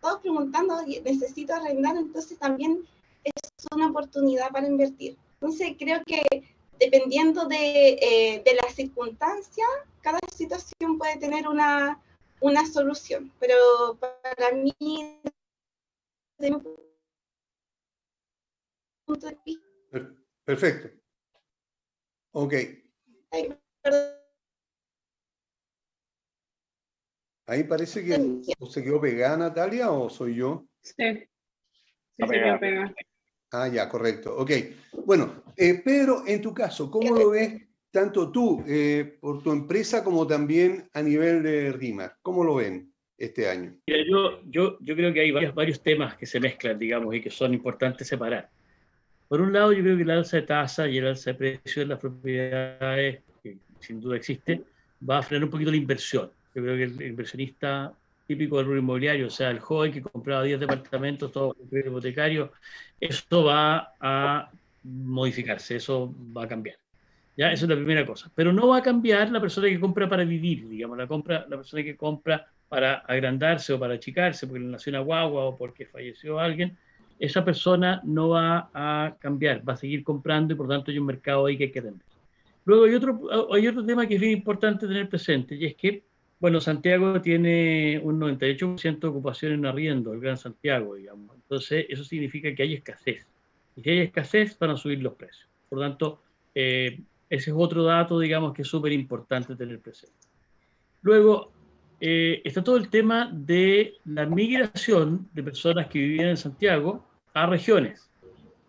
todos 0.03 0.19
preguntando, 0.19 0.75
necesito 0.85 1.55
arrendar, 1.55 1.95
entonces 1.95 2.37
también 2.37 2.85
es 3.23 3.33
una 3.73 3.89
oportunidad 3.89 4.51
para 4.51 4.67
invertir. 4.67 5.17
Entonces 5.35 5.75
creo 5.79 6.03
que 6.05 6.21
dependiendo 6.77 7.45
de, 7.45 7.89
eh, 8.01 8.41
de 8.45 8.53
las 8.55 8.75
circunstancias, 8.75 9.67
cada 10.01 10.19
situación 10.35 10.97
puede 10.97 11.17
tener 11.17 11.47
una, 11.47 12.01
una 12.41 12.65
solución, 12.69 13.31
pero 13.39 13.97
para 13.97 14.51
mí, 14.51 14.73
desde 16.37 16.53
mi 16.53 16.61
de 19.19 19.37
vista... 19.45 19.65
Perfecto. 20.45 20.89
Ok. 22.31 22.53
Ay. 23.31 23.57
Ahí 27.45 27.63
parece 27.65 28.03
que 28.05 28.41
se 28.69 28.83
quedó 28.83 29.01
pegada 29.01 29.37
Natalia 29.37 29.91
o 29.91 30.09
soy 30.09 30.35
yo. 30.35 30.65
Sí, 30.81 30.93
sí 30.97 32.27
se 32.27 32.33
quedó 32.33 32.59
pegada. 32.59 32.95
Ah, 33.51 33.67
ya, 33.67 33.87
correcto. 33.87 34.35
Ok. 34.35 34.51
Bueno, 35.05 35.43
eh, 35.55 35.81
Pedro, 35.83 36.23
en 36.25 36.41
tu 36.41 36.53
caso, 36.53 36.89
¿cómo 36.89 37.13
lo 37.13 37.31
ves 37.31 37.61
tanto 37.91 38.31
tú 38.31 38.63
eh, 38.67 39.17
por 39.21 39.43
tu 39.43 39.51
empresa 39.51 40.03
como 40.03 40.25
también 40.25 40.89
a 40.93 41.01
nivel 41.01 41.43
de 41.43 41.71
RIMAR? 41.71 42.17
¿Cómo 42.21 42.43
lo 42.43 42.55
ven 42.55 42.91
este 43.17 43.47
año? 43.47 43.77
Mira, 43.85 43.99
yo, 44.09 44.41
yo, 44.45 44.77
yo 44.79 44.95
creo 44.95 45.13
que 45.13 45.19
hay 45.19 45.31
varios, 45.31 45.53
varios 45.53 45.83
temas 45.83 46.15
que 46.17 46.25
se 46.25 46.39
mezclan, 46.39 46.79
digamos, 46.79 47.13
y 47.13 47.21
que 47.21 47.29
son 47.29 47.53
importantes 47.53 48.07
separar. 48.07 48.49
Por 49.33 49.41
un 49.41 49.51
lado, 49.51 49.73
yo 49.73 49.81
creo 49.81 49.97
que 49.97 50.03
el 50.03 50.11
alza 50.11 50.37
de 50.37 50.43
tasa 50.43 50.87
y 50.87 50.99
el 50.99 51.07
alza 51.07 51.31
de 51.31 51.33
precios 51.33 51.77
de 51.77 51.85
las 51.87 51.99
propiedades, 51.99 53.23
que 53.41 53.57
sin 53.79 53.99
duda 53.99 54.15
existe, 54.15 54.61
va 55.09 55.17
a 55.17 55.23
frenar 55.23 55.45
un 55.45 55.49
poquito 55.49 55.71
la 55.71 55.77
inversión 55.77 56.29
yo 56.53 56.61
creo 56.61 56.77
que 56.77 56.83
el 56.83 57.01
inversionista 57.01 57.91
típico 58.27 58.57
del 58.57 58.67
rubro 58.67 58.79
inmobiliario, 58.79 59.25
o 59.25 59.31
sea, 59.31 59.49
el 59.49 59.59
joven 59.59 59.91
que 59.91 60.03
compraba 60.03 60.43
10 60.43 60.59
departamentos, 60.59 61.31
todo 61.31 61.55
el 61.71 61.79
hipotecario, 61.79 62.51
eso 62.99 63.43
va 63.43 63.95
a 63.99 64.51
modificarse, 64.83 65.77
eso 65.77 66.13
va 66.37 66.43
a 66.43 66.47
cambiar. 66.47 66.77
¿Ya? 67.35 67.51
Esa 67.51 67.65
es 67.65 67.69
la 67.69 67.75
primera 67.75 68.05
cosa. 68.05 68.31
Pero 68.35 68.53
no 68.53 68.67
va 68.67 68.77
a 68.77 68.83
cambiar 68.83 69.31
la 69.31 69.41
persona 69.41 69.67
que 69.67 69.79
compra 69.79 70.07
para 70.07 70.25
vivir, 70.25 70.69
digamos, 70.69 70.95
la, 70.95 71.07
compra, 71.07 71.47
la 71.49 71.57
persona 71.57 71.81
que 71.81 71.97
compra 71.97 72.45
para 72.69 72.97
agrandarse 72.97 73.73
o 73.73 73.79
para 73.79 73.95
achicarse, 73.95 74.45
porque 74.45 74.63
nació 74.63 74.91
una 74.91 74.99
guagua 74.99 75.45
o 75.45 75.57
porque 75.57 75.87
falleció 75.87 76.39
alguien, 76.39 76.77
esa 77.19 77.45
persona 77.45 78.01
no 78.03 78.29
va 78.29 78.69
a 78.73 79.15
cambiar, 79.19 79.67
va 79.67 79.73
a 79.73 79.77
seguir 79.77 80.03
comprando 80.03 80.53
y 80.53 80.57
por 80.57 80.67
tanto 80.67 80.91
hay 80.91 80.99
un 80.99 81.05
mercado 81.05 81.45
ahí 81.45 81.57
que 81.57 81.65
hay 81.65 81.71
que 81.71 81.79
atender. 81.79 82.05
Luego 82.65 82.85
hay 82.85 82.95
otro, 82.95 83.53
hay 83.53 83.67
otro 83.67 83.85
tema 83.85 84.07
que 84.07 84.15
es 84.15 84.21
bien 84.21 84.33
importante 84.33 84.87
tener 84.87 85.09
presente 85.09 85.55
y 85.55 85.65
es 85.65 85.75
que 85.75 86.03
bueno, 86.43 86.59
Santiago 86.59 87.21
tiene 87.21 88.01
un 88.03 88.19
98% 88.19 88.99
de 88.99 89.07
ocupación 89.07 89.53
en 89.53 89.65
arriendo, 89.65 90.11
el 90.11 90.19
Gran 90.19 90.35
Santiago, 90.35 90.95
digamos. 90.95 91.33
Entonces, 91.37 91.85
eso 91.87 92.03
significa 92.03 92.53
que 92.53 92.63
hay 92.63 92.73
escasez. 92.73 93.25
Y 93.77 93.81
si 93.81 93.89
hay 93.89 93.99
escasez, 93.99 94.59
van 94.59 94.71
a 94.71 94.75
subir 94.75 95.01
los 95.01 95.13
precios. 95.13 95.47
Por 95.69 95.79
tanto, 95.79 96.19
eh, 96.53 96.99
ese 97.29 97.51
es 97.51 97.55
otro 97.57 97.83
dato, 97.83 98.19
digamos, 98.19 98.53
que 98.53 98.63
es 98.63 98.67
súper 98.67 98.91
importante 98.91 99.55
tener 99.55 99.79
presente. 99.79 100.17
Luego, 101.01 101.52
eh, 102.05 102.41
está 102.43 102.61
todo 102.61 102.75
el 102.75 102.89
tema 102.89 103.31
de 103.31 103.93
la 104.03 104.25
migración 104.25 105.29
de 105.31 105.41
personas 105.41 105.87
que 105.87 105.99
vivían 105.99 106.27
en 106.27 106.35
Santiago 106.35 107.01
a 107.33 107.45
regiones. 107.45 108.09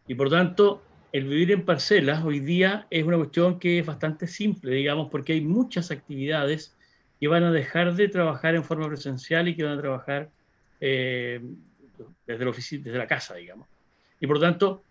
Y 0.06 0.14
por 0.14 0.30
tanto, 0.30 0.80
el 1.12 1.24
vivir 1.24 1.50
en 1.50 1.64
parcelas 1.64 2.24
hoy 2.24 2.38
día 2.38 2.86
es 2.90 3.02
una 3.02 3.16
cuestión 3.16 3.58
que 3.58 3.80
es 3.80 3.86
bastante 3.86 4.28
simple, 4.28 4.76
digamos, 4.76 5.10
porque 5.10 5.32
hay 5.32 5.40
muchas 5.40 5.90
actividades 5.90 6.76
que 7.18 7.26
van 7.26 7.42
a 7.42 7.50
dejar 7.50 7.96
de 7.96 8.06
trabajar 8.06 8.54
en 8.54 8.62
forma 8.62 8.86
presencial 8.86 9.48
y 9.48 9.56
que 9.56 9.64
van 9.64 9.78
a 9.78 9.80
trabajar 9.80 10.30
eh, 10.80 11.40
desde, 12.28 12.44
la 12.44 12.52
desde 12.52 12.98
la 12.98 13.08
casa, 13.08 13.34
digamos. 13.34 13.66
Y 14.20 14.28
por 14.28 14.38
tanto, 14.38 14.84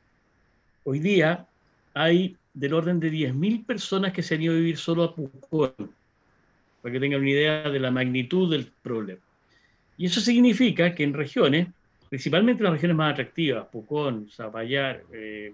hoy 0.83 0.99
día 0.99 1.47
hay 1.93 2.35
del 2.53 2.73
orden 2.73 2.99
de 2.99 3.09
10.000 3.09 3.65
personas 3.65 4.11
que 4.11 4.21
se 4.21 4.35
han 4.35 4.41
ido 4.41 4.51
a 4.51 4.57
vivir 4.57 4.75
solo 4.75 5.03
a 5.03 5.15
Pucón, 5.15 5.93
para 6.83 6.93
que 6.93 6.99
tengan 6.99 7.21
una 7.21 7.29
idea 7.29 7.69
de 7.69 7.79
la 7.79 7.89
magnitud 7.89 8.51
del 8.51 8.71
problema. 8.83 9.21
Y 9.97 10.05
eso 10.05 10.21
significa 10.21 10.93
que 10.93 11.03
en 11.03 11.13
regiones, 11.13 11.69
principalmente 12.09 12.61
las 12.61 12.73
regiones 12.73 12.97
más 12.97 13.13
atractivas, 13.13 13.65
Pucón, 13.71 14.29
Zapallar, 14.29 15.03
eh, 15.11 15.53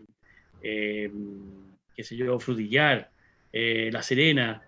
eh, 0.61 1.09
qué 1.95 2.03
sé 2.03 2.17
yo, 2.17 2.37
Frutillar, 2.39 3.09
La 3.53 4.01
Serena, 4.01 4.61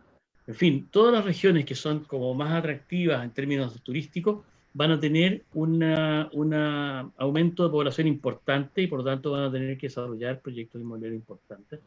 en 0.47 0.55
fin, 0.55 0.87
todas 0.91 1.13
las 1.13 1.25
regiones 1.25 1.65
que 1.65 1.75
son 1.75 2.03
como 2.03 2.33
más 2.33 2.51
atractivas 2.53 3.23
en 3.23 3.31
términos 3.31 3.81
turísticos 3.83 4.43
van 4.73 4.91
a 4.91 4.99
tener 4.99 5.43
un 5.53 5.83
aumento 7.17 7.63
de 7.63 7.69
población 7.69 8.07
importante 8.07 8.81
y 8.81 8.87
por 8.87 8.99
lo 8.99 9.05
tanto 9.05 9.31
van 9.31 9.43
a 9.43 9.51
tener 9.51 9.77
que 9.77 9.87
desarrollar 9.87 10.39
proyectos 10.41 10.81
inmobiliarios 10.81 11.19
importantes. 11.19 11.79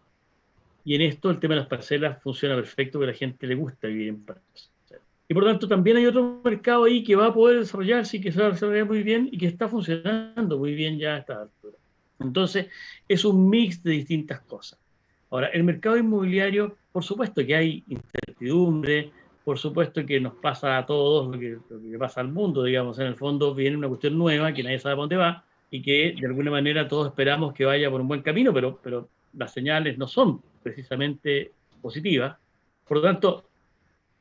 Y 0.85 0.95
en 0.95 1.03
esto 1.03 1.31
el 1.31 1.39
tema 1.39 1.55
de 1.55 1.61
las 1.61 1.69
parcelas 1.69 2.23
funciona 2.23 2.55
perfecto, 2.55 2.99
porque 2.99 3.11
a 3.11 3.13
la 3.13 3.19
gente 3.19 3.47
le 3.47 3.55
gusta 3.55 3.89
vivir 3.89 4.09
en 4.09 4.25
parcelas. 4.25 4.71
Y 5.27 5.33
por 5.33 5.45
tanto 5.45 5.67
también 5.67 5.97
hay 5.97 6.07
otro 6.07 6.43
mercado 6.45 6.85
ahí 6.85 7.03
que 7.03 7.17
va 7.17 7.27
a 7.27 7.35
poder 7.35 7.61
desarrollarse 7.61 8.19
y 8.19 8.21
que 8.21 8.31
se 8.31 8.41
va 8.41 8.49
a 8.49 8.51
desarrollar 8.51 8.87
muy 8.87 9.03
bien 9.03 9.29
y 9.33 9.39
que 9.39 9.47
está 9.47 9.69
funcionando 9.69 10.59
muy 10.59 10.75
bien 10.75 10.99
ya 10.99 11.15
a 11.15 11.19
esta 11.19 11.43
altura. 11.43 11.79
Entonces, 12.21 12.67
es 13.09 13.25
un 13.25 13.49
mix 13.49 13.83
de 13.83 13.93
distintas 13.93 14.41
cosas. 14.43 14.79
Ahora, 15.31 15.49
el 15.49 15.65
mercado 15.65 15.97
inmobiliario, 15.97 16.77
por 16.93 17.03
supuesto 17.03 17.45
que 17.45 17.57
hay 17.57 17.85
incertidumbre, 17.89 19.11
por 19.45 19.59
supuesto 19.59 20.05
que 20.05 20.21
nos 20.21 20.35
pasa 20.35 20.79
a 20.79 20.87
todos 20.87 21.35
lo 21.35 21.39
que, 21.39 21.59
lo 21.69 21.91
que 21.91 21.99
pasa 21.99 22.21
al 22.21 22.29
mundo, 22.29 22.63
digamos, 22.63 22.99
en 22.99 23.07
el 23.07 23.17
fondo 23.17 23.55
viene 23.55 23.77
una 23.77 23.89
cuestión 23.89 24.17
nueva 24.17 24.53
que 24.53 24.63
nadie 24.63 24.79
sabe 24.79 24.95
a 24.95 24.97
dónde 24.97 25.17
va 25.17 25.45
y 25.71 25.83
que 25.83 26.15
de 26.19 26.27
alguna 26.27 26.51
manera 26.51 26.87
todos 26.87 27.09
esperamos 27.09 27.53
que 27.53 27.65
vaya 27.65 27.91
por 27.91 28.01
un 28.01 28.09
buen 28.09 28.23
camino, 28.23 28.53
pero, 28.55 28.79
pero 28.83 29.09
las 29.33 29.53
señales 29.53 29.99
no 29.99 30.07
son 30.07 30.41
precisamente 30.65 31.53
positivas. 31.81 32.37
Por 32.89 32.97
lo 32.97 33.03
tanto, 33.05 33.49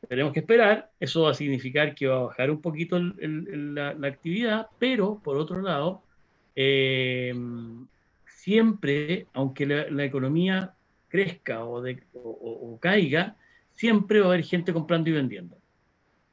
tenemos 0.08 0.34
que 0.34 0.42
esperar, 0.42 0.92
eso 1.00 1.24
va 1.24 1.32
a 1.32 1.34
significar 1.34 1.96
que 1.96 2.08
va 2.08 2.18
a 2.18 2.24
bajar 2.24 2.52
un 2.52 2.62
poquito 2.62 2.98
el, 2.98 3.74
la, 3.74 4.08
actividad, 4.08 4.68
pero 4.78 5.20
por 5.24 5.38
otro 5.38 5.62
lado, 5.62 6.04
eh, 6.56 7.34
siempre, 8.28 9.26
aunque 9.34 9.66
la, 9.66 9.90
la, 9.90 10.04
economía 10.04 10.74
crezca 11.08 11.64
o, 11.64 12.78
caiga, 12.80 13.38
siempre 13.72 14.20
va 14.20 14.26
a 14.26 14.30
haber 14.30 14.44
gente 14.44 14.74
comprando 14.74 15.10
y 15.10 15.14
vendiendo. 15.14 15.58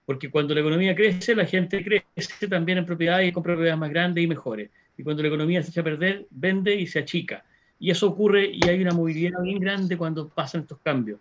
Porque 0.04 0.30
cuando 0.30 0.54
la 0.54 0.60
economía 0.60 0.96
crece, 0.96 1.36
la 1.36 1.46
gente 1.46 1.84
crece 1.84 2.48
también 2.48 2.78
en 2.78 2.86
propiedades 2.86 3.28
y 3.28 3.32
compra 3.32 3.54
propiedades 3.54 3.78
más 3.78 3.90
grandes 3.90 4.24
y 4.24 4.26
mejores. 4.26 4.70
Y 4.96 5.04
cuando 5.04 5.22
la 5.22 5.28
economía 5.28 5.62
se 5.62 5.70
echa 5.70 5.82
a 5.82 5.84
perder, 5.84 6.26
vende 6.30 6.74
y 6.74 6.86
se 6.86 6.98
achica. 6.98 7.44
Y 7.80 7.90
eso 7.90 8.06
ocurre 8.08 8.50
y 8.52 8.68
hay 8.68 8.80
una 8.82 8.92
movilidad 8.92 9.42
bien 9.42 9.58
grande 9.58 9.96
cuando 9.96 10.28
pasan 10.28 10.60
estos 10.60 10.78
cambios. 10.84 11.18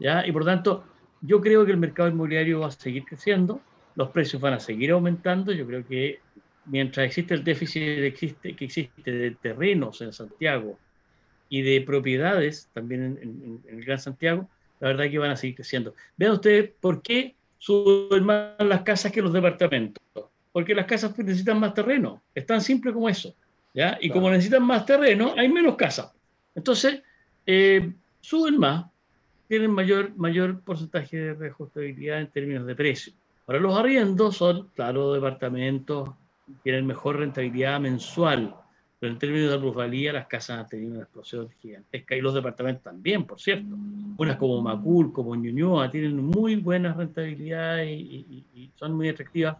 ¿ya? 0.00 0.26
Y 0.26 0.32
por 0.32 0.44
tanto, 0.44 0.84
yo 1.20 1.40
creo 1.40 1.64
que 1.64 1.72
el 1.72 1.76
mercado 1.76 2.08
inmobiliario 2.08 2.60
va 2.60 2.68
a 2.68 2.70
seguir 2.70 3.04
creciendo, 3.04 3.60
los 3.94 4.08
precios 4.08 4.40
van 4.40 4.54
a 4.54 4.60
seguir 4.60 4.90
aumentando. 4.90 5.52
Yo 5.52 5.66
creo 5.66 5.86
que 5.86 6.20
mientras 6.64 7.06
existe 7.06 7.34
el 7.34 7.44
déficit 7.44 8.16
que 8.56 8.64
existe, 8.64 9.10
de 9.10 9.30
terrenos 9.32 10.00
en 10.00 10.12
Santiago 10.12 10.78
y 11.48 11.62
de 11.62 11.82
propiedades 11.82 12.68
también 12.72 13.18
en, 13.22 13.60
en, 13.68 13.78
el 13.78 13.84
Gran 13.84 13.98
Santiago, 13.98 14.48
la 14.80 14.88
verdad 14.88 15.06
es 15.06 15.12
que 15.12 15.18
van 15.18 15.30
a 15.30 15.36
seguir 15.36 15.56
creciendo. 15.56 15.94
Vean 16.16 16.32
ustedes 16.32 16.70
por 16.80 17.02
qué 17.02 17.36
suben 17.58 18.24
más 18.24 18.52
las 18.58 18.82
casas 18.82 19.12
que 19.12 19.22
los 19.22 19.32
departamentos. 19.32 20.02
Porque 20.52 20.74
las 20.74 20.86
casas 20.86 21.16
necesitan 21.18 21.58
más 21.58 21.74
terreno. 21.74 22.22
Es 22.34 22.46
tan 22.46 22.60
simple 22.60 22.92
como 22.92 23.08
eso. 23.08 23.34
¿Ya? 23.74 23.98
Y 24.00 24.08
claro. 24.08 24.14
como 24.14 24.30
necesitan 24.30 24.62
más 24.62 24.86
terreno, 24.86 25.34
hay 25.36 25.48
menos 25.48 25.76
casas. 25.76 26.12
Entonces, 26.54 27.02
eh, 27.44 27.92
suben 28.20 28.58
más, 28.58 28.86
tienen 29.48 29.70
mayor, 29.70 30.16
mayor 30.16 30.60
porcentaje 30.60 31.16
de 31.16 31.34
reajustabilidad 31.34 32.20
en 32.20 32.28
términos 32.28 32.66
de 32.66 32.74
precio. 32.74 33.12
Ahora, 33.46 33.60
los 33.60 33.76
arriendos 33.76 34.36
son, 34.36 34.68
claro, 34.74 35.12
departamentos, 35.12 36.10
tienen 36.62 36.86
mejor 36.86 37.18
rentabilidad 37.18 37.78
mensual, 37.80 38.54
pero 38.98 39.12
en 39.12 39.18
términos 39.18 39.50
de 39.50 39.58
plusvalía, 39.58 40.12
las 40.14 40.26
casas 40.26 40.60
han 40.60 40.68
tenido 40.68 40.92
una 40.92 41.02
explosión 41.02 41.50
gigantesca 41.60 42.16
y 42.16 42.22
los 42.22 42.32
departamentos 42.32 42.84
también, 42.84 43.24
por 43.24 43.38
cierto. 43.38 43.76
Unas 44.16 44.36
como 44.36 44.62
Macul, 44.62 45.12
como 45.12 45.34
Ñuñoa, 45.34 45.90
tienen 45.90 46.24
muy 46.24 46.56
buena 46.56 46.94
rentabilidad 46.94 47.82
y, 47.82 47.90
y, 47.92 48.44
y 48.54 48.70
son 48.76 48.94
muy 48.94 49.10
atractivas 49.10 49.56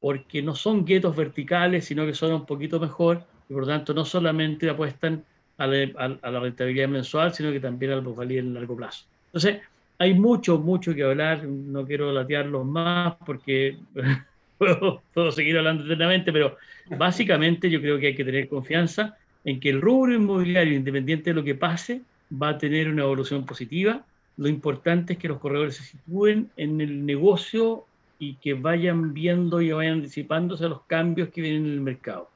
porque 0.00 0.40
no 0.40 0.54
son 0.54 0.84
guetos 0.84 1.14
verticales, 1.14 1.84
sino 1.84 2.06
que 2.06 2.14
son 2.14 2.32
un 2.32 2.46
poquito 2.46 2.80
mejor 2.80 3.24
y 3.48 3.52
por 3.52 3.62
lo 3.62 3.68
tanto 3.68 3.94
no 3.94 4.04
solamente 4.04 4.68
apuestan 4.68 5.24
a 5.58 5.66
la, 5.66 6.40
rentabilidad 6.40 6.88
mensual, 6.88 7.32
sino 7.32 7.50
que 7.50 7.60
también 7.60 7.92
a 7.92 7.96
la 7.96 8.02
plusvalía 8.02 8.40
en 8.40 8.54
largo 8.54 8.76
plazo. 8.76 9.06
Entonces, 9.26 9.62
hay 9.98 10.14
mucho, 10.14 10.58
mucho 10.58 10.94
que 10.94 11.02
hablar, 11.02 11.44
no 11.44 11.86
quiero 11.86 12.12
latearlos 12.12 12.66
más 12.66 13.14
porque 13.24 13.78
puedo, 14.58 15.02
puedo, 15.14 15.32
seguir 15.32 15.56
hablando 15.56 15.84
eternamente, 15.84 16.32
pero 16.32 16.56
básicamente 16.98 17.70
yo 17.70 17.80
creo 17.80 17.98
que 17.98 18.08
hay 18.08 18.14
que 18.14 18.24
tener 18.24 18.48
confianza 18.48 19.16
en 19.44 19.60
que 19.60 19.70
el 19.70 19.80
rubro 19.80 20.12
inmobiliario, 20.14 20.74
independiente 20.74 21.30
de 21.30 21.34
lo 21.34 21.44
que 21.44 21.54
pase, 21.54 22.02
va 22.30 22.50
a 22.50 22.58
tener 22.58 22.88
una 22.88 23.02
evolución 23.02 23.46
positiva. 23.46 24.04
Lo 24.36 24.48
importante 24.48 25.14
es 25.14 25.18
que 25.18 25.28
los 25.28 25.38
corredores 25.38 25.76
se 25.76 25.84
sitúen 25.84 26.50
en 26.56 26.80
el 26.80 27.06
negocio 27.06 27.84
y 28.18 28.34
que 28.34 28.54
vayan 28.54 29.14
viendo 29.14 29.60
y 29.60 29.72
vayan 29.72 29.94
anticipándose 29.94 30.64
a 30.64 30.68
los 30.68 30.82
cambios 30.82 31.28
que 31.28 31.40
vienen 31.40 31.66
en 31.66 31.72
el 31.72 31.80
mercado. 31.80 32.28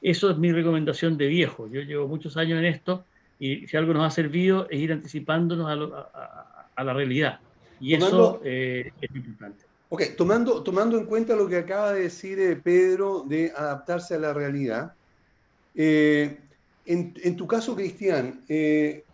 Eso 0.00 0.30
es 0.30 0.38
mi 0.38 0.52
recomendación 0.52 1.16
de 1.16 1.26
viejo. 1.26 1.66
Yo 1.68 1.80
llevo 1.80 2.06
muchos 2.06 2.36
años 2.36 2.58
en 2.58 2.66
esto 2.66 3.04
y 3.38 3.66
si 3.66 3.76
algo 3.76 3.92
nos 3.92 4.06
ha 4.06 4.10
servido 4.10 4.68
es 4.70 4.80
ir 4.80 4.92
anticipándonos 4.92 5.68
a, 5.68 5.74
lo, 5.74 5.96
a, 5.96 6.70
a 6.74 6.84
la 6.84 6.92
realidad. 6.92 7.40
Y 7.80 7.96
tomando, 7.98 8.16
eso 8.16 8.40
eh, 8.44 8.92
es 9.00 9.14
importante. 9.14 9.64
Ok, 9.90 10.02
tomando, 10.16 10.62
tomando 10.62 10.98
en 10.98 11.06
cuenta 11.06 11.34
lo 11.34 11.48
que 11.48 11.56
acaba 11.56 11.92
de 11.92 12.02
decir 12.02 12.38
eh, 12.38 12.56
Pedro 12.56 13.24
de 13.26 13.52
adaptarse 13.56 14.14
a 14.14 14.18
la 14.18 14.34
realidad, 14.34 14.92
eh, 15.74 16.38
en, 16.84 17.14
en, 17.22 17.36
tu 17.36 17.46
caso, 17.46 17.74
Cristian, 17.74 18.42
eh, 18.48 19.04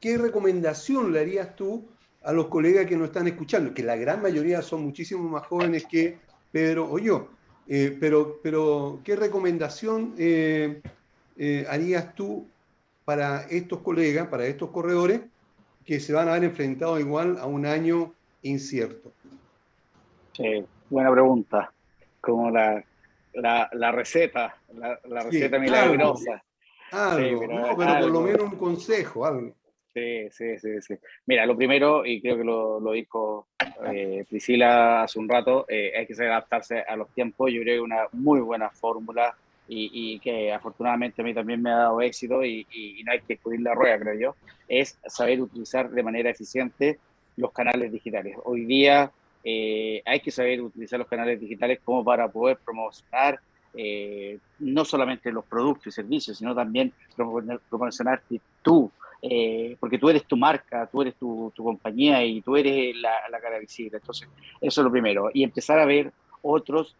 ¿qué 0.00 0.18
recomendación 0.18 1.12
le 1.12 1.20
harías 1.20 1.54
tú 1.54 1.84
a 2.22 2.32
los 2.32 2.46
colegas 2.48 2.86
que 2.86 2.96
nos 2.96 3.08
están 3.08 3.28
escuchando? 3.28 3.72
Que 3.74 3.82
la 3.82 3.96
gran 3.96 4.20
mayoría 4.20 4.60
son 4.62 4.82
muchísimo 4.82 5.22
más 5.28 5.46
jóvenes 5.46 5.86
que 5.86 6.18
Pedro 6.50 6.90
o 6.90 6.98
yo. 6.98 7.28
Pero, 7.68 8.40
pero, 8.42 9.00
¿qué 9.04 9.14
recomendación 9.16 10.14
harías 11.68 12.14
tú 12.14 12.46
para 13.04 13.42
estos 13.42 13.80
colegas, 13.80 14.28
para 14.28 14.46
estos 14.46 14.70
corredores, 14.70 15.20
que 15.84 16.00
se 16.00 16.12
van 16.12 16.28
a 16.28 16.32
ver 16.32 16.44
enfrentados 16.44 17.00
igual 17.00 17.38
a 17.38 17.46
un 17.46 17.64
año 17.66 18.12
incierto? 18.42 19.12
Sí, 20.32 20.64
buena 20.90 21.10
pregunta. 21.10 21.72
Como 22.20 22.50
la, 22.50 22.84
la, 23.32 23.68
la 23.72 23.92
receta, 23.92 24.56
la, 24.74 25.00
la 25.04 25.22
receta 25.22 25.56
sí, 25.56 25.62
milagrosa. 25.62 26.44
Algo, 26.90 27.18
sí, 27.18 27.36
pero, 27.40 27.60
no, 27.60 27.76
pero 27.76 27.90
algo. 27.90 28.00
por 28.00 28.10
lo 28.10 28.20
menos 28.20 28.52
un 28.52 28.58
consejo, 28.58 29.24
algo. 29.24 29.54
Sí, 30.30 30.58
sí, 30.58 30.80
sí. 30.80 30.94
Mira, 31.26 31.46
lo 31.46 31.56
primero, 31.56 32.04
y 32.04 32.20
creo 32.20 32.36
que 32.36 32.44
lo, 32.44 32.92
dijo 32.92 33.48
eh, 33.92 34.24
Priscila 34.28 35.02
hace 35.02 35.18
un 35.18 35.28
rato, 35.28 35.66
eh, 35.68 35.92
hay 35.96 36.06
que 36.06 36.14
saber 36.14 36.32
adaptarse 36.32 36.80
a 36.80 36.96
los 36.96 37.08
tiempos. 37.10 37.50
Yo 37.52 37.62
creo 37.62 37.76
que 37.76 37.80
una 37.80 38.06
muy 38.12 38.40
buena 38.40 38.70
fórmula 38.70 39.34
y, 39.66 39.90
y, 39.92 40.20
que 40.20 40.52
afortunadamente 40.52 41.20
a 41.20 41.24
mí 41.24 41.34
también 41.34 41.60
me 41.60 41.70
ha 41.70 41.76
dado 41.76 42.00
éxito 42.00 42.44
y, 42.44 42.66
no 43.04 43.12
hay 43.12 43.20
que 43.20 43.34
escurrir 43.34 43.60
la 43.60 43.74
rueda, 43.74 43.98
creo 43.98 44.18
yo, 44.18 44.36
es 44.66 44.98
saber 45.06 45.42
utilizar 45.42 45.90
de 45.90 46.02
manera 46.02 46.30
eficiente 46.30 46.98
los 47.36 47.52
canales 47.52 47.92
digitales. 47.92 48.36
Hoy 48.44 48.64
día 48.64 49.10
eh, 49.44 50.02
hay 50.04 50.20
que 50.20 50.30
saber 50.30 50.62
utilizar 50.62 50.98
los 50.98 51.08
canales 51.08 51.40
digitales 51.40 51.80
como 51.84 52.04
para 52.04 52.28
poder 52.28 52.58
promocionar 52.64 53.40
eh, 53.74 54.38
no 54.60 54.84
solamente 54.84 55.30
los 55.30 55.44
productos 55.44 55.88
y 55.88 55.92
servicios, 55.92 56.38
sino 56.38 56.54
también 56.54 56.92
promocionarte 57.68 58.40
tú, 58.62 58.90
eh, 59.22 59.76
porque 59.80 59.98
tú 59.98 60.08
eres 60.08 60.24
tu 60.24 60.36
marca, 60.36 60.88
tú 60.90 61.02
eres 61.02 61.16
tu, 61.16 61.52
compañía 61.56 62.24
y 62.24 62.40
tú 62.40 62.56
eres 62.56 62.96
la, 62.96 63.28
la, 63.30 63.40
cara 63.40 63.58
visible. 63.58 63.98
Entonces, 63.98 64.28
eso 64.60 64.80
es 64.80 64.84
lo 64.84 64.90
primero. 64.90 65.30
Y 65.32 65.42
empezar 65.42 65.78
a 65.78 65.86
ver 65.86 66.12
otras 66.42 66.94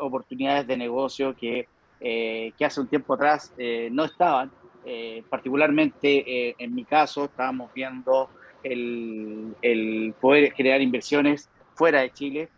oportunidades 0.00 0.66
de 0.66 0.76
negocio 0.76 1.34
que 1.34 1.66
eh, 2.04 2.52
hace 2.64 2.80
un 2.80 2.88
tiempo 2.88 3.14
atrás 3.14 3.52
eh, 3.56 3.88
no 3.92 4.04
estaban. 4.04 4.50
Eh, 4.84 5.22
particularmente 5.30 6.56
en 6.60 6.74
mi 6.74 6.84
caso, 6.84 7.26
estábamos 7.26 7.72
viendo 7.72 8.28
el, 8.64 10.14
poder 10.20 10.52
crear 10.54 10.80
inversiones 10.80 11.48
fuera 11.74 12.00
de 12.00 12.10
Chile, 12.10 12.48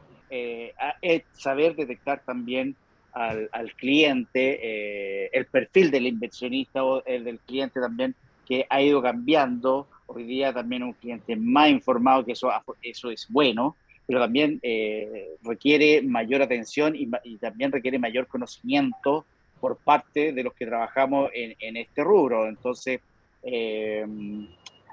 saber 1.33 1.77
detectar 1.77 2.23
también 2.25 2.77
al 3.13 3.75
cliente, 3.77 5.37
el 5.37 5.47
perfil 5.47 5.91
del 5.91 6.07
inversionista 6.07 6.83
o 6.83 7.05
el 7.05 7.25
del 7.25 7.39
cliente 7.41 7.79
también, 7.79 8.15
que 8.47 8.67
ha 8.69 8.83
ido 8.83 9.03
cambiando. 9.03 9.89
Hoy 10.07 10.25
día 10.25 10.53
también 10.53 10.83
un 10.83 10.93
cliente 10.93 11.37
más 11.37 11.71
informado, 11.71 12.25
que 12.25 12.33
eso, 12.33 12.51
eso 12.83 13.11
es 13.11 13.27
bueno, 13.31 13.77
pero 14.07 14.21
también 14.21 14.61
eh, 14.63 15.37
requiere 15.43 16.03
mayor 16.03 16.43
atención 16.43 16.95
y, 16.95 17.09
también 17.39 17.73
requiere 17.73 17.99
mayor 17.99 18.27
conocimiento 18.27 19.25
por 19.61 19.79
parte 19.79 20.33
de 20.33 20.43
los 20.43 20.53
que 20.55 20.67
trabajamos 20.67 21.31
en, 21.33 21.77
este 21.77 22.05
rubro. 22.05 22.47
Entonces, 22.47 23.01
eh, 23.43 24.05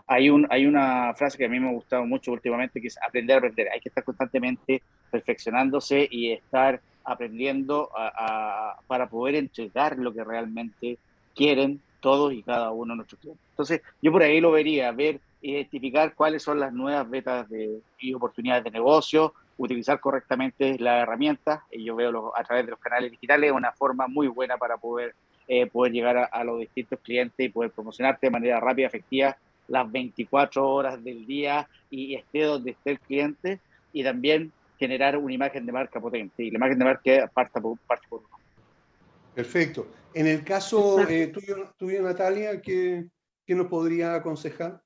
hay, 0.08 0.30
un, 0.30 0.48
hay 0.50 0.66
una 0.66 1.14
frase 1.14 1.38
que 1.38 1.46
a 1.46 1.50
mí 1.50 1.60
me 1.60 1.70
ha 1.70 1.74
gustado 1.74 2.06
mucho 2.06 2.32
últimamente, 2.32 2.80
que 2.80 2.88
es 2.88 2.98
aprender 3.06 3.36
a 3.36 3.40
aprender. 3.40 3.68
Hay 3.74 3.82
que 3.82 3.90
estar 3.90 4.04
constantemente 4.04 4.82
perfeccionándose 5.10 6.08
y 6.10 6.32
estar 6.32 6.82
aprendiendo 7.04 7.90
a, 7.96 8.80
para 8.88 9.08
poder 9.08 9.36
entregar 9.36 9.98
lo 9.98 10.14
que 10.14 10.24
realmente 10.24 10.98
quieren 11.36 11.82
todos 12.02 12.34
y 12.34 12.44
cada 12.44 12.72
uno 12.72 12.94
de 12.94 12.98
nuestros 12.98 13.22
clientes. 13.22 13.46
Entonces, 13.52 13.82
yo 14.02 14.12
por 14.12 14.24
ahí 14.24 14.42
lo 14.42 14.52
vería, 14.52 14.92
ver, 14.92 15.22
identificar 15.42 16.14
cuáles 16.14 16.44
son 16.44 16.60
las 16.60 16.74
nuevas 16.74 17.10
vetas 17.10 17.50
de, 17.50 17.80
y 18.00 18.14
oportunidades 18.14 18.64
de 18.64 18.72
negocio, 18.72 19.34
utilizar 19.58 20.00
correctamente 20.00 20.78
las 20.80 21.04
herramientas. 21.04 21.62
Y 21.72 21.86
yo 21.86 21.96
veo 21.96 22.34
a 22.36 22.44
través 22.44 22.66
de 22.66 22.72
los 22.72 22.80
canales 22.80 23.12
digitales 23.12 23.52
una 23.52 23.72
forma 23.72 24.08
muy 24.08 24.28
buena 24.28 24.58
para 24.58 24.78
poder, 24.78 25.16
eh, 25.48 25.68
poder 25.68 25.94
llegar 25.94 26.18
a, 26.18 26.26
a, 26.26 26.44
los 26.44 26.60
distintos 26.60 27.00
clientes 27.00 27.46
y 27.46 27.50
poder 27.50 27.72
promocionarte 27.72 28.28
de 28.28 28.32
manera 28.32 28.60
rápida, 28.60 28.88
efectiva 28.88 29.38
las 29.68 29.90
24 29.90 30.68
horas 30.68 31.02
del 31.04 31.26
día 31.26 31.68
y 31.90 32.16
esté 32.16 32.44
donde 32.44 32.72
esté 32.72 32.92
el 32.92 33.00
cliente 33.00 33.60
y 33.94 34.04
también 34.04 34.52
generar 34.78 35.18
una 35.18 35.34
imagen 35.34 35.66
de 35.66 35.72
marca 35.72 36.00
potente. 36.00 36.44
Y 36.44 36.52
la 36.52 36.58
imagen 36.58 36.80
de 36.80 36.86
marca 36.86 37.32
parte 37.34 37.62
por, 37.62 37.78
parte 37.80 38.08
por 38.10 38.20
uno. 38.20 38.41
Perfecto. 39.34 39.88
En 40.14 40.28
el 40.28 40.44
caso 40.44 41.08
eh, 41.08 41.28
tuyo, 41.28 41.74
tuyo, 41.78 42.02
Natalia, 42.02 42.62
¿qué, 42.62 43.06
¿qué, 43.46 43.56
nos 43.56 43.68
podría 43.68 44.16
aconsejar? 44.16 44.84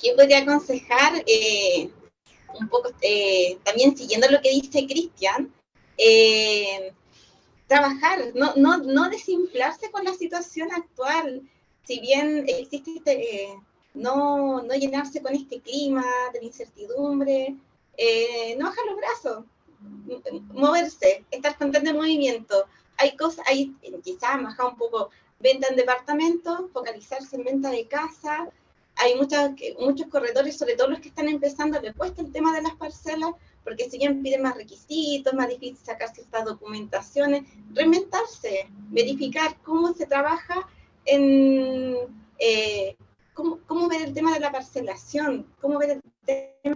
¿Qué 0.00 0.14
podría 0.14 0.38
aconsejar? 0.38 1.22
Eh, 1.26 1.90
un 2.58 2.68
poco, 2.68 2.90
eh, 3.02 3.58
también 3.64 3.96
siguiendo 3.96 4.30
lo 4.30 4.40
que 4.40 4.50
dice 4.50 4.86
Cristian, 4.86 5.52
eh, 5.98 6.94
trabajar, 7.66 8.32
no, 8.34 8.54
no, 8.56 8.78
no 8.78 9.10
desinflarse 9.10 9.90
con 9.90 10.04
la 10.04 10.14
situación 10.14 10.72
actual. 10.72 11.42
Si 11.84 12.00
bien 12.00 12.46
existe 12.48 12.96
este, 12.96 13.48
no, 13.92 14.62
no 14.62 14.74
llenarse 14.74 15.20
con 15.20 15.34
este 15.34 15.60
clima 15.60 16.04
de 16.32 16.46
incertidumbre, 16.46 17.56
no 18.56 18.66
bajar 18.66 18.86
los 18.86 18.96
brazos, 18.96 19.44
moverse, 20.52 21.24
estar 21.30 21.56
constante 21.56 21.90
en 21.90 21.96
movimiento. 21.96 22.66
Hay 22.96 23.16
cosas, 23.16 23.46
hay 23.46 23.74
quizás 24.02 24.42
bajar 24.42 24.66
un 24.66 24.76
poco 24.76 25.10
venta 25.40 25.68
en 25.68 25.76
departamento, 25.76 26.68
focalizarse 26.72 27.36
en 27.36 27.44
venta 27.44 27.70
de 27.70 27.86
casa. 27.86 28.48
Hay 28.96 29.14
muchas, 29.14 29.52
muchos 29.78 30.08
corredores, 30.08 30.56
sobre 30.56 30.74
todo 30.74 30.88
los 30.88 31.00
que 31.00 31.08
están 31.08 31.28
empezando, 31.28 31.80
les 31.80 31.94
cuesta 31.94 32.20
el 32.22 32.32
tema 32.32 32.52
de 32.52 32.62
las 32.62 32.74
parcelas, 32.74 33.30
porque 33.62 33.88
si 33.88 33.98
bien 33.98 34.22
piden 34.22 34.42
más 34.42 34.56
requisitos, 34.56 35.32
más 35.34 35.48
difícil 35.48 35.76
sacar 35.76 36.12
ciertas 36.12 36.44
documentaciones, 36.44 37.44
reinventarse, 37.74 38.68
verificar 38.90 39.56
cómo 39.62 39.94
se 39.94 40.06
trabaja 40.06 40.68
en, 41.04 41.96
eh, 42.38 42.96
cómo, 43.34 43.60
cómo, 43.66 43.88
ver 43.88 44.02
el 44.02 44.14
tema 44.14 44.34
de 44.34 44.40
la 44.40 44.50
parcelación, 44.50 45.46
cómo 45.60 45.78
ver 45.78 45.90
el 45.90 46.02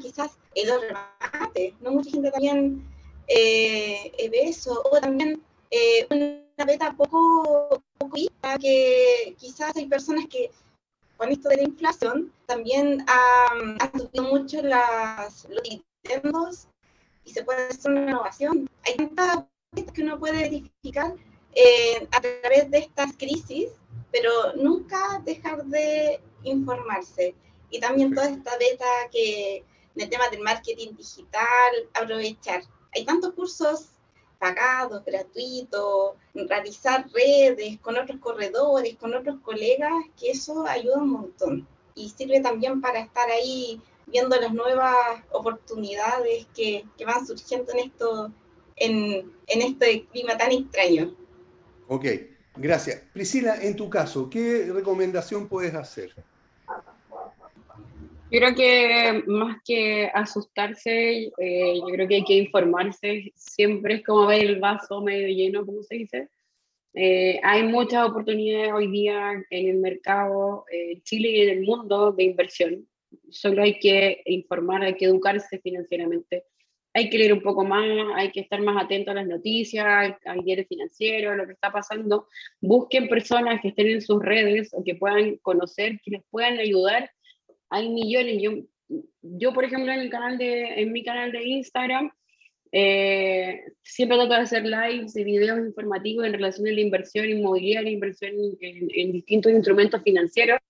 quizás 0.00 0.38
el 0.55 0.68
remate, 0.80 1.74
¿no? 1.80 1.92
Mucha 1.92 2.11
gente 2.11 2.30
también 2.30 2.84
eh, 3.28 4.12
ve 4.30 4.42
eso, 4.44 4.82
o 4.90 5.00
también 5.00 5.42
eh, 5.70 6.07
una 6.11 6.64
beta 6.66 6.94
poco, 6.96 7.82
poco 7.98 8.16
que 8.61 9.34
quizás 9.38 9.74
hay 9.76 9.86
personas 9.86 10.26
que 10.26 10.50
con 11.16 11.30
esto 11.30 11.48
de 11.48 11.57
la 11.57 11.62
inflación 11.62 12.32
también 12.46 13.05
han, 13.07 13.78
subido 13.98 14.24
mucho 14.24 14.62
las, 14.62 15.46
los 15.48 15.62
dividendos 15.62 16.68
y 17.24 17.30
se 17.30 17.44
puede 17.44 17.68
hacer 17.68 17.92
una 17.92 18.03
innovación. 18.03 18.68
Hay 18.84 18.96
tantas 18.96 19.44
que 19.94 20.03
uno 20.03 20.18
puede 20.18 20.42
verificar 20.42 21.14
eh, 21.55 22.09
a 22.11 22.20
través 22.20 22.70
de 22.70 22.78
estas 22.78 23.16
crisis, 23.16 23.68
pero 24.11 24.30
nunca 24.57 25.22
dejar 25.24 25.64
de 25.66 26.20
informarse. 26.42 27.34
Y 27.73 27.81
también 27.81 28.14
toda 28.14 28.29
esta 28.29 28.57
beta 28.59 28.85
que 29.11 29.64
en 29.97 30.03
el 30.03 30.09
tema 30.09 30.29
del 30.29 30.41
marketing 30.41 30.95
digital, 30.97 31.73
aprovechar. 31.95 32.62
Hay 32.95 33.05
tantos 33.05 33.33
cursos 33.35 33.87
pagados, 34.39 35.05
gratuitos, 35.05 36.12
realizar 36.35 37.07
redes 37.12 37.79
con 37.81 37.97
otros 37.97 38.18
corredores, 38.20 38.97
con 38.97 39.14
otros 39.14 39.41
colegas, 39.41 39.93
que 40.18 40.31
eso 40.31 40.66
ayuda 40.66 40.99
un 40.99 41.11
montón. 41.11 41.68
Y 41.95 42.11
sirve 42.11 42.41
también 42.41 42.81
para 42.81 43.01
estar 43.01 43.31
ahí 43.31 43.81
viendo 44.07 44.37
las 44.37 44.53
nuevas 44.53 44.97
oportunidades 45.31 46.47
que, 46.55 46.85
que 46.99 47.05
van 47.05 47.27
surgiendo 47.27 47.73
en, 47.73 47.79
esto, 47.79 48.33
en, 48.77 49.33
en 49.47 49.62
este 49.62 50.07
clima 50.07 50.37
tan 50.37 50.53
extraño. 50.53 51.14
Ok, 51.89 52.07
gracias. 52.57 53.03
Priscila, 53.12 53.57
en 53.62 53.77
tu 53.77 53.89
caso, 53.89 54.29
¿qué 54.29 54.70
recomendación 54.73 55.49
puedes 55.49 55.75
hacer? 55.75 56.14
Yo 58.33 58.39
creo 58.39 58.55
que 58.55 59.22
más 59.26 59.59
que 59.62 60.11
asustarse, 60.14 61.30
eh, 61.37 61.74
yo 61.76 61.85
creo 61.85 62.09
que 62.09 62.14
hay 62.14 62.24
que 62.24 62.39
informarse. 62.39 63.30
Siempre 63.37 63.97
es 63.97 64.05
como 64.05 64.26
ver 64.26 64.47
el 64.47 64.59
vaso 64.59 65.03
medio 65.03 65.28
lleno, 65.28 65.66
como 65.66 65.83
se 65.83 65.97
dice. 65.97 66.28
Eh, 66.95 67.39
hay 67.43 67.64
muchas 67.64 68.09
oportunidades 68.09 68.72
hoy 68.72 68.91
día 68.91 69.33
en 69.51 69.68
el 69.68 69.76
mercado 69.76 70.64
eh, 70.72 71.03
Chile 71.03 71.28
y 71.28 71.41
en 71.43 71.59
el 71.59 71.61
mundo 71.66 72.12
de 72.12 72.24
inversión. 72.24 72.89
Solo 73.28 73.64
hay 73.64 73.78
que 73.78 74.22
informar, 74.24 74.83
hay 74.83 74.95
que 74.95 75.05
educarse 75.05 75.59
financieramente. 75.59 76.45
Hay 76.95 77.11
que 77.11 77.18
leer 77.18 77.35
un 77.35 77.43
poco 77.43 77.66
más, 77.66 77.85
hay 78.14 78.30
que 78.33 78.41
estar 78.41 78.62
más 78.62 78.83
atento 78.83 79.11
a 79.11 79.14
las 79.14 79.26
noticias, 79.26 80.16
al 80.24 80.43
diario 80.43 80.64
financiero, 80.66 81.33
a 81.33 81.37
lo 81.37 81.47
que 81.47 81.53
está 81.53 81.70
pasando. 81.70 82.28
Busquen 82.62 83.09
personas 83.09 83.61
que 83.61 83.68
estén 83.68 83.89
en 83.89 84.01
sus 84.01 84.22
redes 84.22 84.70
o 84.72 84.83
que 84.83 84.95
puedan 84.95 85.37
conocer, 85.43 86.01
que 86.03 86.12
les 86.12 86.22
puedan 86.30 86.59
ayudar 86.59 87.11
hay 87.73 87.89
millones. 87.89 88.41
Yo, 88.41 88.53
yo 89.23 89.53
por 89.53 89.64
ejemplo, 89.64 89.93
en, 89.93 90.01
el 90.01 90.11
canal 90.11 90.39
de, 90.39 90.83
en 90.83 90.93
mi 90.93 91.03
canal 91.03 91.33
de 91.33 91.43
Instagram, 91.43 92.12
eh, 92.70 93.64
siempre 93.83 94.16
trato 94.18 94.35
de 94.35 94.41
hacer 94.41 94.64
lives 94.64 95.16
y 95.16 95.25
videos 95.25 95.59
informativos 95.59 96.27
en 96.27 96.35
relación 96.35 96.66
a 96.68 96.70
la 96.70 96.81
inversión 96.81 97.29
inmobiliaria, 97.29 97.91
inversión 97.91 98.33
en, 98.61 99.12
distintos 99.12 99.53
instrumentos 99.53 100.03
financieros. 100.03 100.61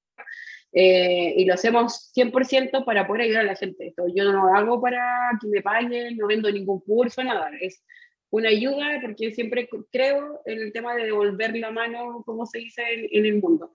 Eh, 0.74 1.34
y 1.36 1.44
lo 1.44 1.54
hacemos 1.54 2.12
100% 2.16 2.84
para 2.86 3.06
poder 3.06 3.22
ayudar 3.22 3.42
a 3.42 3.48
la 3.48 3.56
gente. 3.56 3.88
Esto 3.88 4.04
yo 4.14 4.24
no 4.24 4.32
lo 4.32 4.54
hago 4.54 4.80
para 4.80 5.30
que 5.40 5.48
me 5.48 5.60
paguen, 5.60 6.16
no 6.16 6.28
vendo 6.28 6.50
ningún 6.50 6.80
curso, 6.80 7.22
nada. 7.22 7.50
Es 7.60 7.84
una 8.30 8.48
ayuda 8.48 8.98
porque 9.02 9.32
siempre 9.32 9.68
creo 9.90 10.40
en 10.46 10.60
el 10.60 10.72
tema 10.72 10.94
de 10.94 11.04
devolver 11.04 11.54
la 11.56 11.70
mano, 11.70 12.22
como 12.24 12.46
se 12.46 12.58
dice 12.58 12.82
en, 12.90 13.08
en 13.10 13.26
el 13.26 13.40
mundo. 13.42 13.72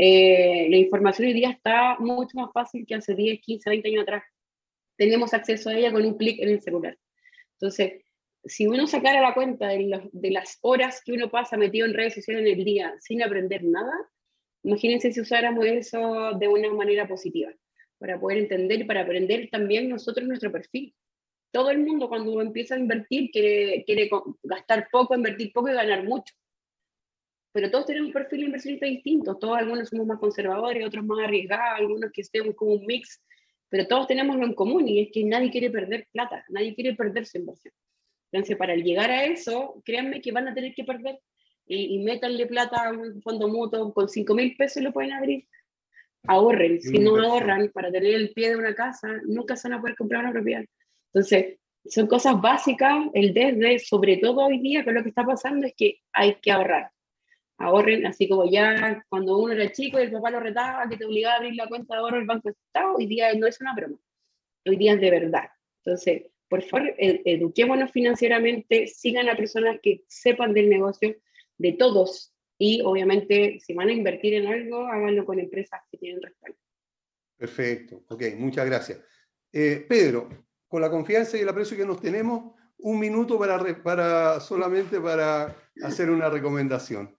Eh, 0.00 0.68
la 0.70 0.76
información 0.76 1.26
hoy 1.26 1.34
día 1.34 1.50
está 1.50 1.96
mucho 1.98 2.38
más 2.38 2.52
fácil 2.52 2.86
que 2.86 2.94
hace 2.94 3.16
10, 3.16 3.40
15, 3.40 3.68
20 3.68 3.88
años 3.88 4.02
atrás. 4.02 4.22
Tenemos 4.96 5.34
acceso 5.34 5.70
a 5.70 5.74
ella 5.74 5.92
con 5.92 6.04
un 6.04 6.16
clic 6.16 6.40
en 6.40 6.50
el 6.50 6.62
celular. 6.62 6.96
Entonces, 7.54 8.04
si 8.44 8.68
uno 8.68 8.86
sacara 8.86 9.20
la 9.20 9.34
cuenta 9.34 9.68
de, 9.68 10.30
las 10.30 10.58
horas 10.62 11.02
que 11.04 11.12
uno 11.12 11.30
pasa 11.30 11.56
metido 11.56 11.84
en 11.84 11.94
redes 11.94 12.14
sociales 12.14 12.46
en 12.46 12.58
el 12.58 12.64
día 12.64 12.94
sin 13.00 13.22
aprender 13.24 13.64
nada, 13.64 13.92
imagínense 14.62 15.12
si 15.12 15.20
usáramos 15.20 15.66
eso 15.66 16.32
de 16.38 16.46
una 16.46 16.72
manera 16.72 17.08
positiva, 17.08 17.52
para 17.98 18.20
poder 18.20 18.38
entender 18.38 18.80
y 18.80 18.84
para 18.84 19.00
aprender 19.00 19.48
también 19.50 19.88
nosotros 19.88 20.28
nuestro 20.28 20.52
perfil. 20.52 20.94
Todo 21.50 21.70
el 21.70 21.78
mundo 21.78 22.08
cuando 22.08 22.40
empieza 22.40 22.76
a 22.76 22.78
invertir 22.78 23.30
quiere, 23.32 23.82
quiere 23.84 24.08
gastar 24.44 24.88
poco, 24.92 25.16
invertir 25.16 25.52
poco 25.52 25.70
y 25.70 25.74
ganar 25.74 26.04
mucho 26.04 26.32
pero 27.52 27.70
todos 27.70 27.86
tenemos 27.86 28.08
un 28.08 28.12
perfil 28.12 28.44
inversionista 28.44 28.86
distinto, 28.86 29.36
todos 29.36 29.58
algunos 29.58 29.88
somos 29.88 30.06
más 30.06 30.18
conservadores, 30.18 30.86
otros 30.86 31.04
más 31.04 31.24
arriesgados, 31.24 31.78
algunos 31.78 32.12
que 32.12 32.20
estemos 32.20 32.54
como 32.54 32.74
un 32.74 32.86
mix, 32.86 33.22
pero 33.68 33.86
todos 33.86 34.06
tenemos 34.06 34.36
lo 34.36 34.44
en 34.44 34.54
común 34.54 34.86
y 34.88 35.00
es 35.00 35.08
que 35.12 35.24
nadie 35.24 35.50
quiere 35.50 35.70
perder 35.70 36.06
plata, 36.12 36.44
nadie 36.48 36.74
quiere 36.74 36.94
perder 36.94 37.26
su 37.26 37.38
inversión. 37.38 37.74
Entonces, 38.30 38.56
para 38.56 38.74
llegar 38.76 39.10
a 39.10 39.24
eso, 39.24 39.80
créanme 39.84 40.20
que 40.20 40.32
van 40.32 40.48
a 40.48 40.54
tener 40.54 40.74
que 40.74 40.84
perder 40.84 41.18
y, 41.66 41.96
y 41.96 41.98
métanle 42.00 42.46
plata 42.46 42.88
a 42.88 42.92
un 42.92 43.22
fondo 43.22 43.48
mutuo, 43.48 43.92
con 43.92 44.08
5 44.08 44.34
mil 44.34 44.54
pesos 44.56 44.82
lo 44.82 44.92
pueden 44.92 45.12
abrir. 45.12 45.46
Ahorren, 46.26 46.80
si 46.80 46.98
no 46.98 47.16
ahorran 47.16 47.70
para 47.72 47.90
tener 47.90 48.12
el 48.12 48.32
pie 48.32 48.50
de 48.50 48.56
una 48.56 48.74
casa, 48.74 49.08
nunca 49.26 49.56
se 49.56 49.68
van 49.68 49.78
a 49.78 49.80
poder 49.80 49.96
comprar 49.96 50.22
una 50.22 50.32
propiedad. 50.32 50.64
Entonces, 51.12 51.58
son 51.86 52.06
cosas 52.06 52.38
básicas, 52.40 53.06
el 53.14 53.32
desde, 53.32 53.78
sobre 53.78 54.18
todo 54.18 54.46
hoy 54.46 54.58
día, 54.58 54.84
que 54.84 54.92
lo 54.92 55.02
que 55.02 55.08
está 55.08 55.24
pasando 55.24 55.66
es 55.66 55.74
que 55.74 56.00
hay 56.12 56.34
que 56.42 56.50
ahorrar 56.50 56.90
ahorren, 57.58 58.06
así 58.06 58.28
como 58.28 58.50
ya 58.50 59.04
cuando 59.08 59.36
uno 59.38 59.52
era 59.52 59.70
chico 59.72 59.98
y 59.98 60.04
el 60.04 60.12
papá 60.12 60.30
lo 60.30 60.40
retaba, 60.40 60.88
que 60.88 60.96
te 60.96 61.04
obligaba 61.04 61.34
a 61.34 61.38
abrir 61.38 61.56
la 61.56 61.68
cuenta 61.68 61.94
de 61.94 62.00
ahorro 62.00 62.16
del 62.16 62.26
Banco 62.26 62.48
de 62.48 62.52
Estado, 62.52 62.94
hoy 62.94 63.06
día 63.06 63.34
no 63.34 63.46
es 63.46 63.60
una 63.60 63.74
broma, 63.74 63.98
hoy 64.64 64.76
día 64.76 64.94
es 64.94 65.00
de 65.00 65.10
verdad. 65.10 65.48
Entonces, 65.84 66.22
por 66.48 66.62
favor, 66.62 66.94
eduquémonos 66.96 67.90
financieramente, 67.90 68.86
sigan 68.86 69.28
a 69.28 69.36
personas 69.36 69.80
que 69.82 70.04
sepan 70.06 70.54
del 70.54 70.70
negocio 70.70 71.16
de 71.58 71.72
todos 71.72 72.32
y 72.56 72.80
obviamente 72.82 73.58
si 73.60 73.74
van 73.74 73.88
a 73.88 73.92
invertir 73.92 74.34
en 74.34 74.46
algo, 74.46 74.86
háganlo 74.86 75.24
con 75.26 75.38
empresas 75.38 75.80
que 75.90 75.98
tienen 75.98 76.22
respaldo. 76.22 76.58
Perfecto, 77.36 78.04
ok, 78.08 78.22
muchas 78.36 78.66
gracias. 78.66 79.00
Eh, 79.52 79.84
Pedro, 79.88 80.28
con 80.66 80.80
la 80.80 80.90
confianza 80.90 81.36
y 81.36 81.40
el 81.40 81.48
aprecio 81.48 81.76
que 81.76 81.86
nos 81.86 82.00
tenemos, 82.00 82.54
un 82.78 82.98
minuto 83.00 83.38
para, 83.38 83.82
para 83.82 84.40
solamente 84.40 85.00
para 85.00 85.56
hacer 85.82 86.10
una 86.10 86.30
recomendación. 86.30 87.17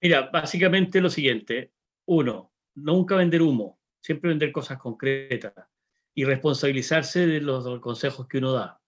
Mira, 0.00 0.30
básicamente 0.32 1.00
lo 1.00 1.10
siguiente. 1.10 1.72
Uno, 2.06 2.52
nunca 2.74 3.16
vender 3.16 3.42
humo, 3.42 3.80
siempre 4.00 4.30
vender 4.30 4.52
cosas 4.52 4.78
concretas 4.78 5.52
y 6.14 6.24
responsabilizarse 6.24 7.26
de 7.26 7.40
los, 7.40 7.80
consejos 7.80 8.26
que 8.28 8.38
uno 8.38 8.52
da. 8.52 8.80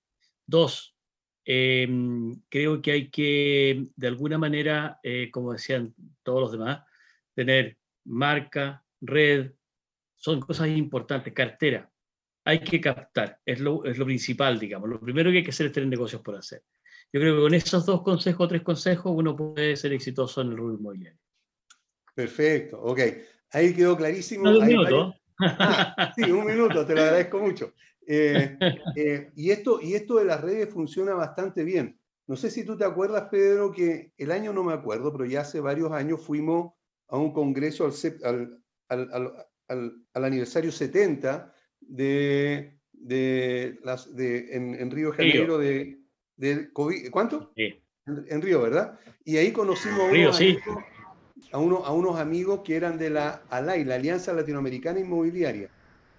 Dos, 0.46 0.96
em, 1.44 2.40
creo 2.48 2.80
que 2.82 2.92
hay 2.92 3.10
que, 3.10 3.86
de 3.96 4.06
alguna 4.06 4.38
manera, 4.38 5.00
eh, 5.02 5.30
como 5.30 5.52
decían 5.52 5.94
todos 6.22 6.40
los 6.40 6.52
demás, 6.52 6.82
tener 7.34 7.78
marca, 8.04 8.84
red, 9.00 9.52
son 10.14 10.40
cosas 10.40 10.68
importantes, 10.68 11.32
cartera. 11.32 11.90
Hay 12.44 12.60
que 12.60 12.80
captar, 12.80 13.40
es 13.44 13.60
lo, 13.60 13.84
es 13.84 13.98
lo 13.98 14.06
principal, 14.06 14.58
digamos. 14.58 14.88
Lo 14.88 15.00
primero 15.00 15.30
que 15.30 15.38
hay 15.38 15.44
que 15.44 15.50
hacer 15.50 15.66
es 15.66 15.72
tener 15.72 15.88
negocios 15.88 16.22
por 16.22 16.36
hacer. 16.36 16.64
Yo 17.12 17.20
creo 17.20 17.36
que 17.36 17.42
con 17.42 17.54
esos 17.54 17.86
dos 17.86 18.02
consejos, 18.02 18.48
tres 18.48 18.62
consejos, 18.62 19.12
uno 19.14 19.36
puede 19.36 19.76
ser 19.76 19.92
exitoso 19.92 20.40
en 20.42 20.48
el 20.48 20.56
rubro 20.56 20.74
inmobiliario. 20.78 21.18
Perfecto, 22.14 22.80
ok. 22.80 23.00
ahí 23.52 23.74
quedó 23.74 23.96
clarísimo. 23.96 24.50
un 24.50 24.66
minuto. 24.66 25.14
Ah, 25.38 26.12
sí, 26.16 26.30
un 26.30 26.46
minuto, 26.46 26.84
te 26.86 26.94
lo 26.94 27.02
agradezco 27.02 27.38
mucho. 27.38 27.72
Eh, 28.06 28.58
eh, 28.96 29.30
y, 29.36 29.50
esto, 29.50 29.80
y 29.80 29.94
esto 29.94 30.16
de 30.16 30.24
las 30.24 30.40
redes 30.40 30.68
funciona 30.68 31.14
bastante 31.14 31.64
bien. 31.64 31.98
No 32.26 32.36
sé 32.36 32.50
si 32.50 32.64
tú 32.64 32.76
te 32.76 32.84
acuerdas, 32.84 33.28
Pedro, 33.30 33.72
que 33.72 34.12
el 34.16 34.30
año 34.30 34.52
no 34.52 34.62
me 34.62 34.72
acuerdo, 34.72 35.12
pero 35.12 35.24
ya 35.24 35.40
hace 35.40 35.60
varios 35.60 35.90
años 35.92 36.20
fuimos 36.20 36.74
a 37.08 37.16
un 37.16 37.32
congreso 37.32 37.84
al, 38.22 38.62
al, 38.88 39.12
al- 39.12 39.46
al- 39.68 40.24
aniversario 40.24 40.70
70 40.70 41.52
de, 41.80 42.78
de 42.92 43.78
las, 43.82 44.14
de, 44.14 44.54
en, 44.54 44.74
en 44.74 44.90
Río 44.90 45.10
de 45.12 45.16
Río. 45.16 45.32
Janeiro 45.32 45.58
de, 45.58 45.99
de 46.40 46.72
COVID. 46.72 47.10
¿Cuánto? 47.10 47.52
Sí. 47.54 47.80
En, 48.06 48.24
en 48.28 48.42
Río, 48.42 48.62
¿verdad? 48.62 48.98
Y 49.24 49.36
ahí 49.36 49.52
conocimos 49.52 50.08
a 50.08 50.10
Río, 50.12 50.28
unos, 50.28 50.36
sí. 50.38 50.58
amigos, 50.66 50.84
a, 51.52 51.58
uno- 51.58 51.84
a 51.84 51.92
unos 51.92 52.18
amigos 52.18 52.60
que 52.64 52.76
eran 52.76 52.98
de 52.98 53.10
la 53.10 53.42
ALAI, 53.50 53.84
la 53.84 53.96
Alianza 53.96 54.32
Latinoamericana 54.32 54.98
Inmobiliaria. 55.00 55.70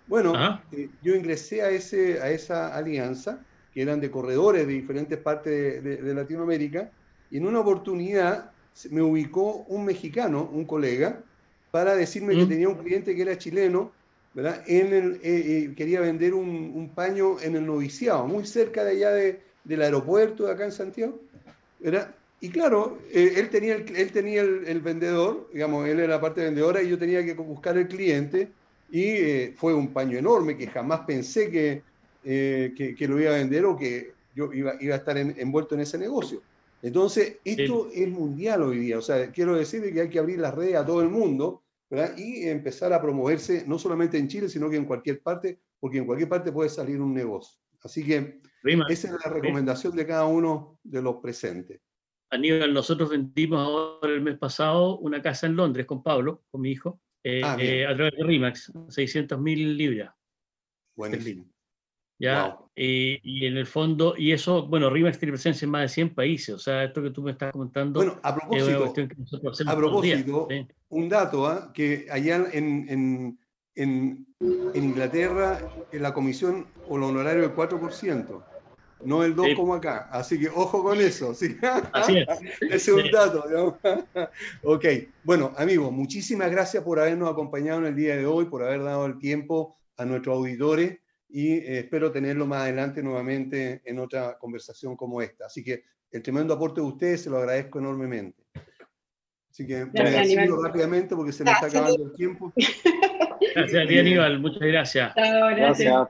Bueno, 0.06 0.34
eh, 0.72 0.90
yo 1.02 1.16
ingresé 1.16 1.62
a, 1.64 1.70
ese, 1.70 2.22
a 2.22 2.30
esa 2.32 2.76
alianza, 2.76 3.44
que 3.72 3.82
eran 3.82 4.00
de 4.02 4.12
corredores 4.12 4.68
de 4.68 4.74
diferentes 4.74 5.18
partes 5.18 5.52
de, 5.52 5.82
de- 5.82 6.02
de 6.02 6.14
Latinoamérica, 6.14 6.92
y 7.30 7.38
en 7.38 7.48
una 7.48 7.62
oportunidad 7.62 8.52
me 8.92 9.02
ubicó 9.02 9.64
un 9.70 9.86
mexicano, 9.86 10.50
un 10.54 10.66
colega, 10.66 11.24
para 11.72 11.96
decirme 11.96 12.36
que 12.36 12.46
Mm. 12.46 12.50
tenía 12.50 12.70
un 12.70 12.76
cliente 12.76 13.16
que 13.16 13.22
era 13.22 13.38
chileno, 13.38 13.94
¿verdad? 14.34 14.64
En 14.68 14.94
el, 14.94 15.14
eh, 15.16 15.20
eh, 15.24 15.74
quería 15.76 16.02
vender 16.02 16.34
un, 16.34 16.48
un 16.76 16.94
paño 16.94 17.40
en 17.42 17.56
el 17.56 17.66
noviciado, 17.66 18.28
muy 18.28 18.46
cerca 18.46 18.84
de 18.84 18.92
allá 18.92 19.12
de- 19.12 19.51
del 19.64 19.82
aeropuerto 19.82 20.46
de 20.46 20.52
acá 20.54 20.66
en 20.66 20.72
Santiago, 20.72 21.20
¿verdad? 21.80 22.16
Y 22.40 22.50
claro, 22.50 22.98
eh, 23.12 23.34
él 23.38 23.50
tenía, 23.50 23.76
el, 23.76 23.96
él 23.96 24.12
tenía 24.12 24.42
el, 24.42 24.66
el 24.66 24.82
vendedor, 24.82 25.50
digamos, 25.54 25.88
él 25.88 26.00
era 26.00 26.16
la 26.16 26.22
parte 26.22 26.44
vendedora 26.44 26.82
y 26.82 26.90
yo 26.90 26.98
tenía 26.98 27.24
que 27.24 27.34
buscar 27.34 27.78
el 27.78 27.88
cliente 27.88 28.52
y 28.90 29.04
eh, 29.04 29.54
fue 29.56 29.74
un 29.74 29.94
paño 29.94 30.18
enorme 30.18 30.58
que 30.58 30.68
jamás 30.68 31.02
pensé 31.02 31.52
que, 31.52 31.84
eh, 32.24 32.74
que, 32.76 32.96
que 32.96 33.08
lo 33.08 33.20
iba 33.20 33.32
a 33.32 33.38
vender 33.38 33.66
o 33.66 33.78
que 33.78 34.16
yo 34.34 34.52
iba, 34.54 34.74
iba 34.80 34.96
a 34.96 34.98
estar 34.98 35.18
en- 35.18 35.36
envuelto 35.38 35.76
en 35.76 35.82
ese 35.82 35.98
negocio. 35.98 36.42
Entonces, 36.82 37.38
esto 37.44 37.90
es 37.94 38.08
mundial 38.10 38.64
hoy 38.64 38.80
día, 38.80 38.98
o 38.98 39.02
sea, 39.04 39.32
quiero 39.32 39.56
decir 39.56 39.94
que 39.94 40.02
hay 40.02 40.10
que 40.10 40.18
abrir 40.18 40.40
las 40.40 40.56
redes 40.56 40.76
a 40.76 40.86
todo 40.86 41.02
el 41.04 41.10
mundo 41.10 41.64
¿verdad? 41.90 42.18
y 42.18 42.48
empezar 42.48 42.92
a 42.92 43.02
promoverse 43.02 43.66
no 43.68 43.78
solamente 43.78 44.18
en 44.18 44.28
Chile, 44.28 44.50
sino 44.50 44.68
que 44.68 44.78
en 44.78 44.86
cualquier 44.86 45.22
parte, 45.22 45.60
porque 45.80 46.00
en 46.00 46.06
cualquier 46.06 46.28
parte 46.30 46.52
puede 46.52 46.70
salir 46.70 47.00
un 47.00 47.14
negocio. 47.14 47.60
Así 47.84 48.04
que 48.04 48.40
Rima. 48.64 48.86
esa 48.90 49.08
es 49.08 49.14
la 49.26 49.32
recomendación 49.32 49.96
de 49.96 50.06
cada 50.06 50.26
uno 50.26 50.80
de 50.84 51.02
los 51.02 51.16
presentes. 51.18 51.82
Aníbal, 52.30 52.74
nosotros 52.74 53.10
vendimos 53.10 53.60
ahora 53.60 54.14
el 54.14 54.22
mes 54.22 54.38
pasado 54.38 54.98
una 55.00 55.22
casa 55.22 55.48
en 55.48 55.56
Londres 55.56 55.86
con 55.86 56.02
Pablo, 56.02 56.44
con 56.50 56.62
mi 56.62 56.72
hijo, 56.72 57.02
eh, 57.24 57.42
Ah, 57.44 57.58
eh, 57.60 57.86
a 57.86 57.96
través 57.96 58.14
de 58.18 58.24
Rimax, 58.24 58.72
600 58.90 59.40
mil 59.40 59.78
libras. 59.78 60.14
Buenísimo. 60.96 61.46
¿ya? 62.22 62.58
Y, 62.76 63.20
y 63.24 63.46
en 63.48 63.58
el 63.58 63.66
fondo, 63.66 64.14
y 64.16 64.32
eso, 64.32 64.68
bueno, 64.68 64.90
Rimax 64.90 65.18
tiene 65.18 65.34
presencia 65.34 65.66
en 65.66 65.72
más 65.72 65.82
de 65.82 65.90
100 65.90 66.14
países, 66.14 66.56
o 66.56 66.60
sea, 66.60 66.84
esto 66.84 67.02
que 67.02 67.10
tú 67.10 67.24
me 67.24 67.32
estás 67.32 67.52
comentando 67.52 68.00
Bueno, 68.00 68.20
a 68.24 68.30
es 68.30 68.36
una 68.36 68.40
propósito, 68.48 68.80
cuestión 68.80 69.08
que 69.08 69.16
nosotros 69.16 69.54
hacemos 69.54 69.74
a 69.74 70.02
días, 70.02 70.24
propósito, 70.24 70.48
¿sí? 70.50 70.68
un 70.90 71.10
dato, 71.10 71.48
¿ah? 71.48 71.72
que 71.74 72.08
allá 72.12 72.46
en, 72.54 72.88
en, 72.88 73.40
en, 73.76 74.28
en 74.40 74.84
Inglaterra 74.84 75.60
eh, 75.92 76.00
la 76.00 76.14
comisión 76.14 76.68
o 76.88 76.98
el 76.98 77.04
honorario 77.04 77.42
del 77.42 77.56
4%, 77.56 78.44
no 79.06 79.24
el 79.24 79.36
2 79.36 79.48
Sí. 79.48 79.56
como 79.56 79.74
acá. 79.74 80.10
Así 80.12 80.40
que 80.40 80.50
ojo 80.50 80.84
con 80.84 81.00
eso. 81.00 81.34
¿sí? 81.34 81.58
Así 81.94 82.18
es. 82.18 82.28
Ese 82.62 82.76
es 82.76 82.90
un 82.90 83.12
dato. 83.12 83.78
ok, 84.64 84.86
bueno, 85.24 85.54
amigos, 85.58 85.92
muchísimas 85.92 86.52
gracias 86.52 86.84
por 86.84 87.00
habernos 87.00 87.30
acompañado 87.32 87.80
en 87.80 87.88
el 87.88 87.96
día 87.96 88.16
de 88.16 88.26
hoy, 88.26 88.46
por 88.46 88.64
haber 88.64 88.84
dado 88.84 89.06
el 89.06 89.18
tiempo 89.20 89.78
a 89.98 90.06
nuestros 90.06 90.38
auditores 90.38 91.00
y 91.30 91.54
eh, 91.54 91.80
espero 91.80 92.12
tenerlo 92.12 92.46
más 92.46 92.64
adelante 92.64 93.02
nuevamente 93.02 93.82
en 93.86 94.00
otra 94.00 94.38
conversación 94.38 94.96
como 94.96 95.22
esta. 95.22 95.46
Así 95.46 95.64
que 95.64 95.84
el 96.12 96.22
tremendo 96.22 96.54
aporte 96.54 96.82
de 96.82 96.88
ustedes 96.88 97.22
se 97.22 97.30
lo 97.30 97.38
agradezco 97.38 97.80
enormemente. 97.80 98.44
Así 99.50 99.68
que 99.68 99.86
decirlo 99.86 100.56
Aníbal. 100.56 100.64
rápidamente 100.64 101.16
porque 101.16 101.32
se 101.34 101.44
me 101.44 101.52
está 101.52 101.68
acabando 101.68 102.06
el 102.06 102.14
tiempo. 102.14 102.54
Gracias 103.56 103.84
a 103.84 103.88
ti, 103.88 103.98
Aníbal, 103.98 104.40
muchas 104.40 104.62
gracias. 104.62 105.14
Gracias. 105.16 106.10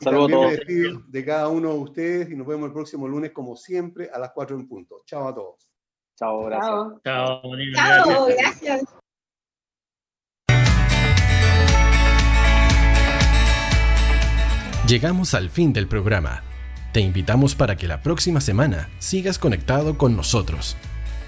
Saludos 0.00 0.30
a 0.30 0.32
todos. 0.32 1.10
de 1.10 1.24
cada 1.24 1.48
uno 1.48 1.72
de 1.72 1.78
ustedes 1.78 2.30
y 2.30 2.36
nos 2.36 2.46
vemos 2.46 2.68
el 2.68 2.72
próximo 2.72 3.08
lunes 3.08 3.32
como 3.32 3.56
siempre 3.56 4.08
a 4.12 4.18
las 4.18 4.30
4 4.32 4.56
en 4.56 4.68
punto. 4.68 5.02
Chao 5.04 5.28
a 5.28 5.34
todos. 5.34 5.68
Chao, 6.16 6.44
gracias. 6.44 6.70
Chao, 7.04 7.42
Chao, 7.44 8.26
gracias. 8.26 8.60
gracias. 8.60 8.98
Llegamos 14.88 15.34
al 15.34 15.50
fin 15.50 15.74
del 15.74 15.86
programa. 15.86 16.42
Te 16.94 17.00
invitamos 17.00 17.54
para 17.54 17.76
que 17.76 17.86
la 17.86 18.02
próxima 18.02 18.40
semana 18.40 18.88
sigas 18.98 19.38
conectado 19.38 19.98
con 19.98 20.16
nosotros. 20.16 20.78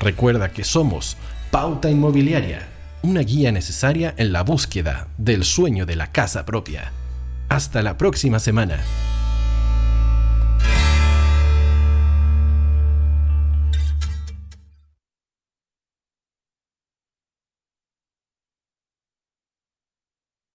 Recuerda 0.00 0.50
que 0.50 0.64
somos 0.64 1.18
Pauta 1.50 1.90
Inmobiliaria, 1.90 2.66
una 3.02 3.20
guía 3.20 3.52
necesaria 3.52 4.14
en 4.16 4.32
la 4.32 4.42
búsqueda 4.42 5.08
del 5.16 5.44
sueño 5.44 5.86
de 5.86 5.96
la 5.96 6.12
casa 6.12 6.44
propia. 6.44 6.92
Hasta 7.48 7.82
la 7.82 7.96
próxima 7.96 8.38
semana. 8.38 8.80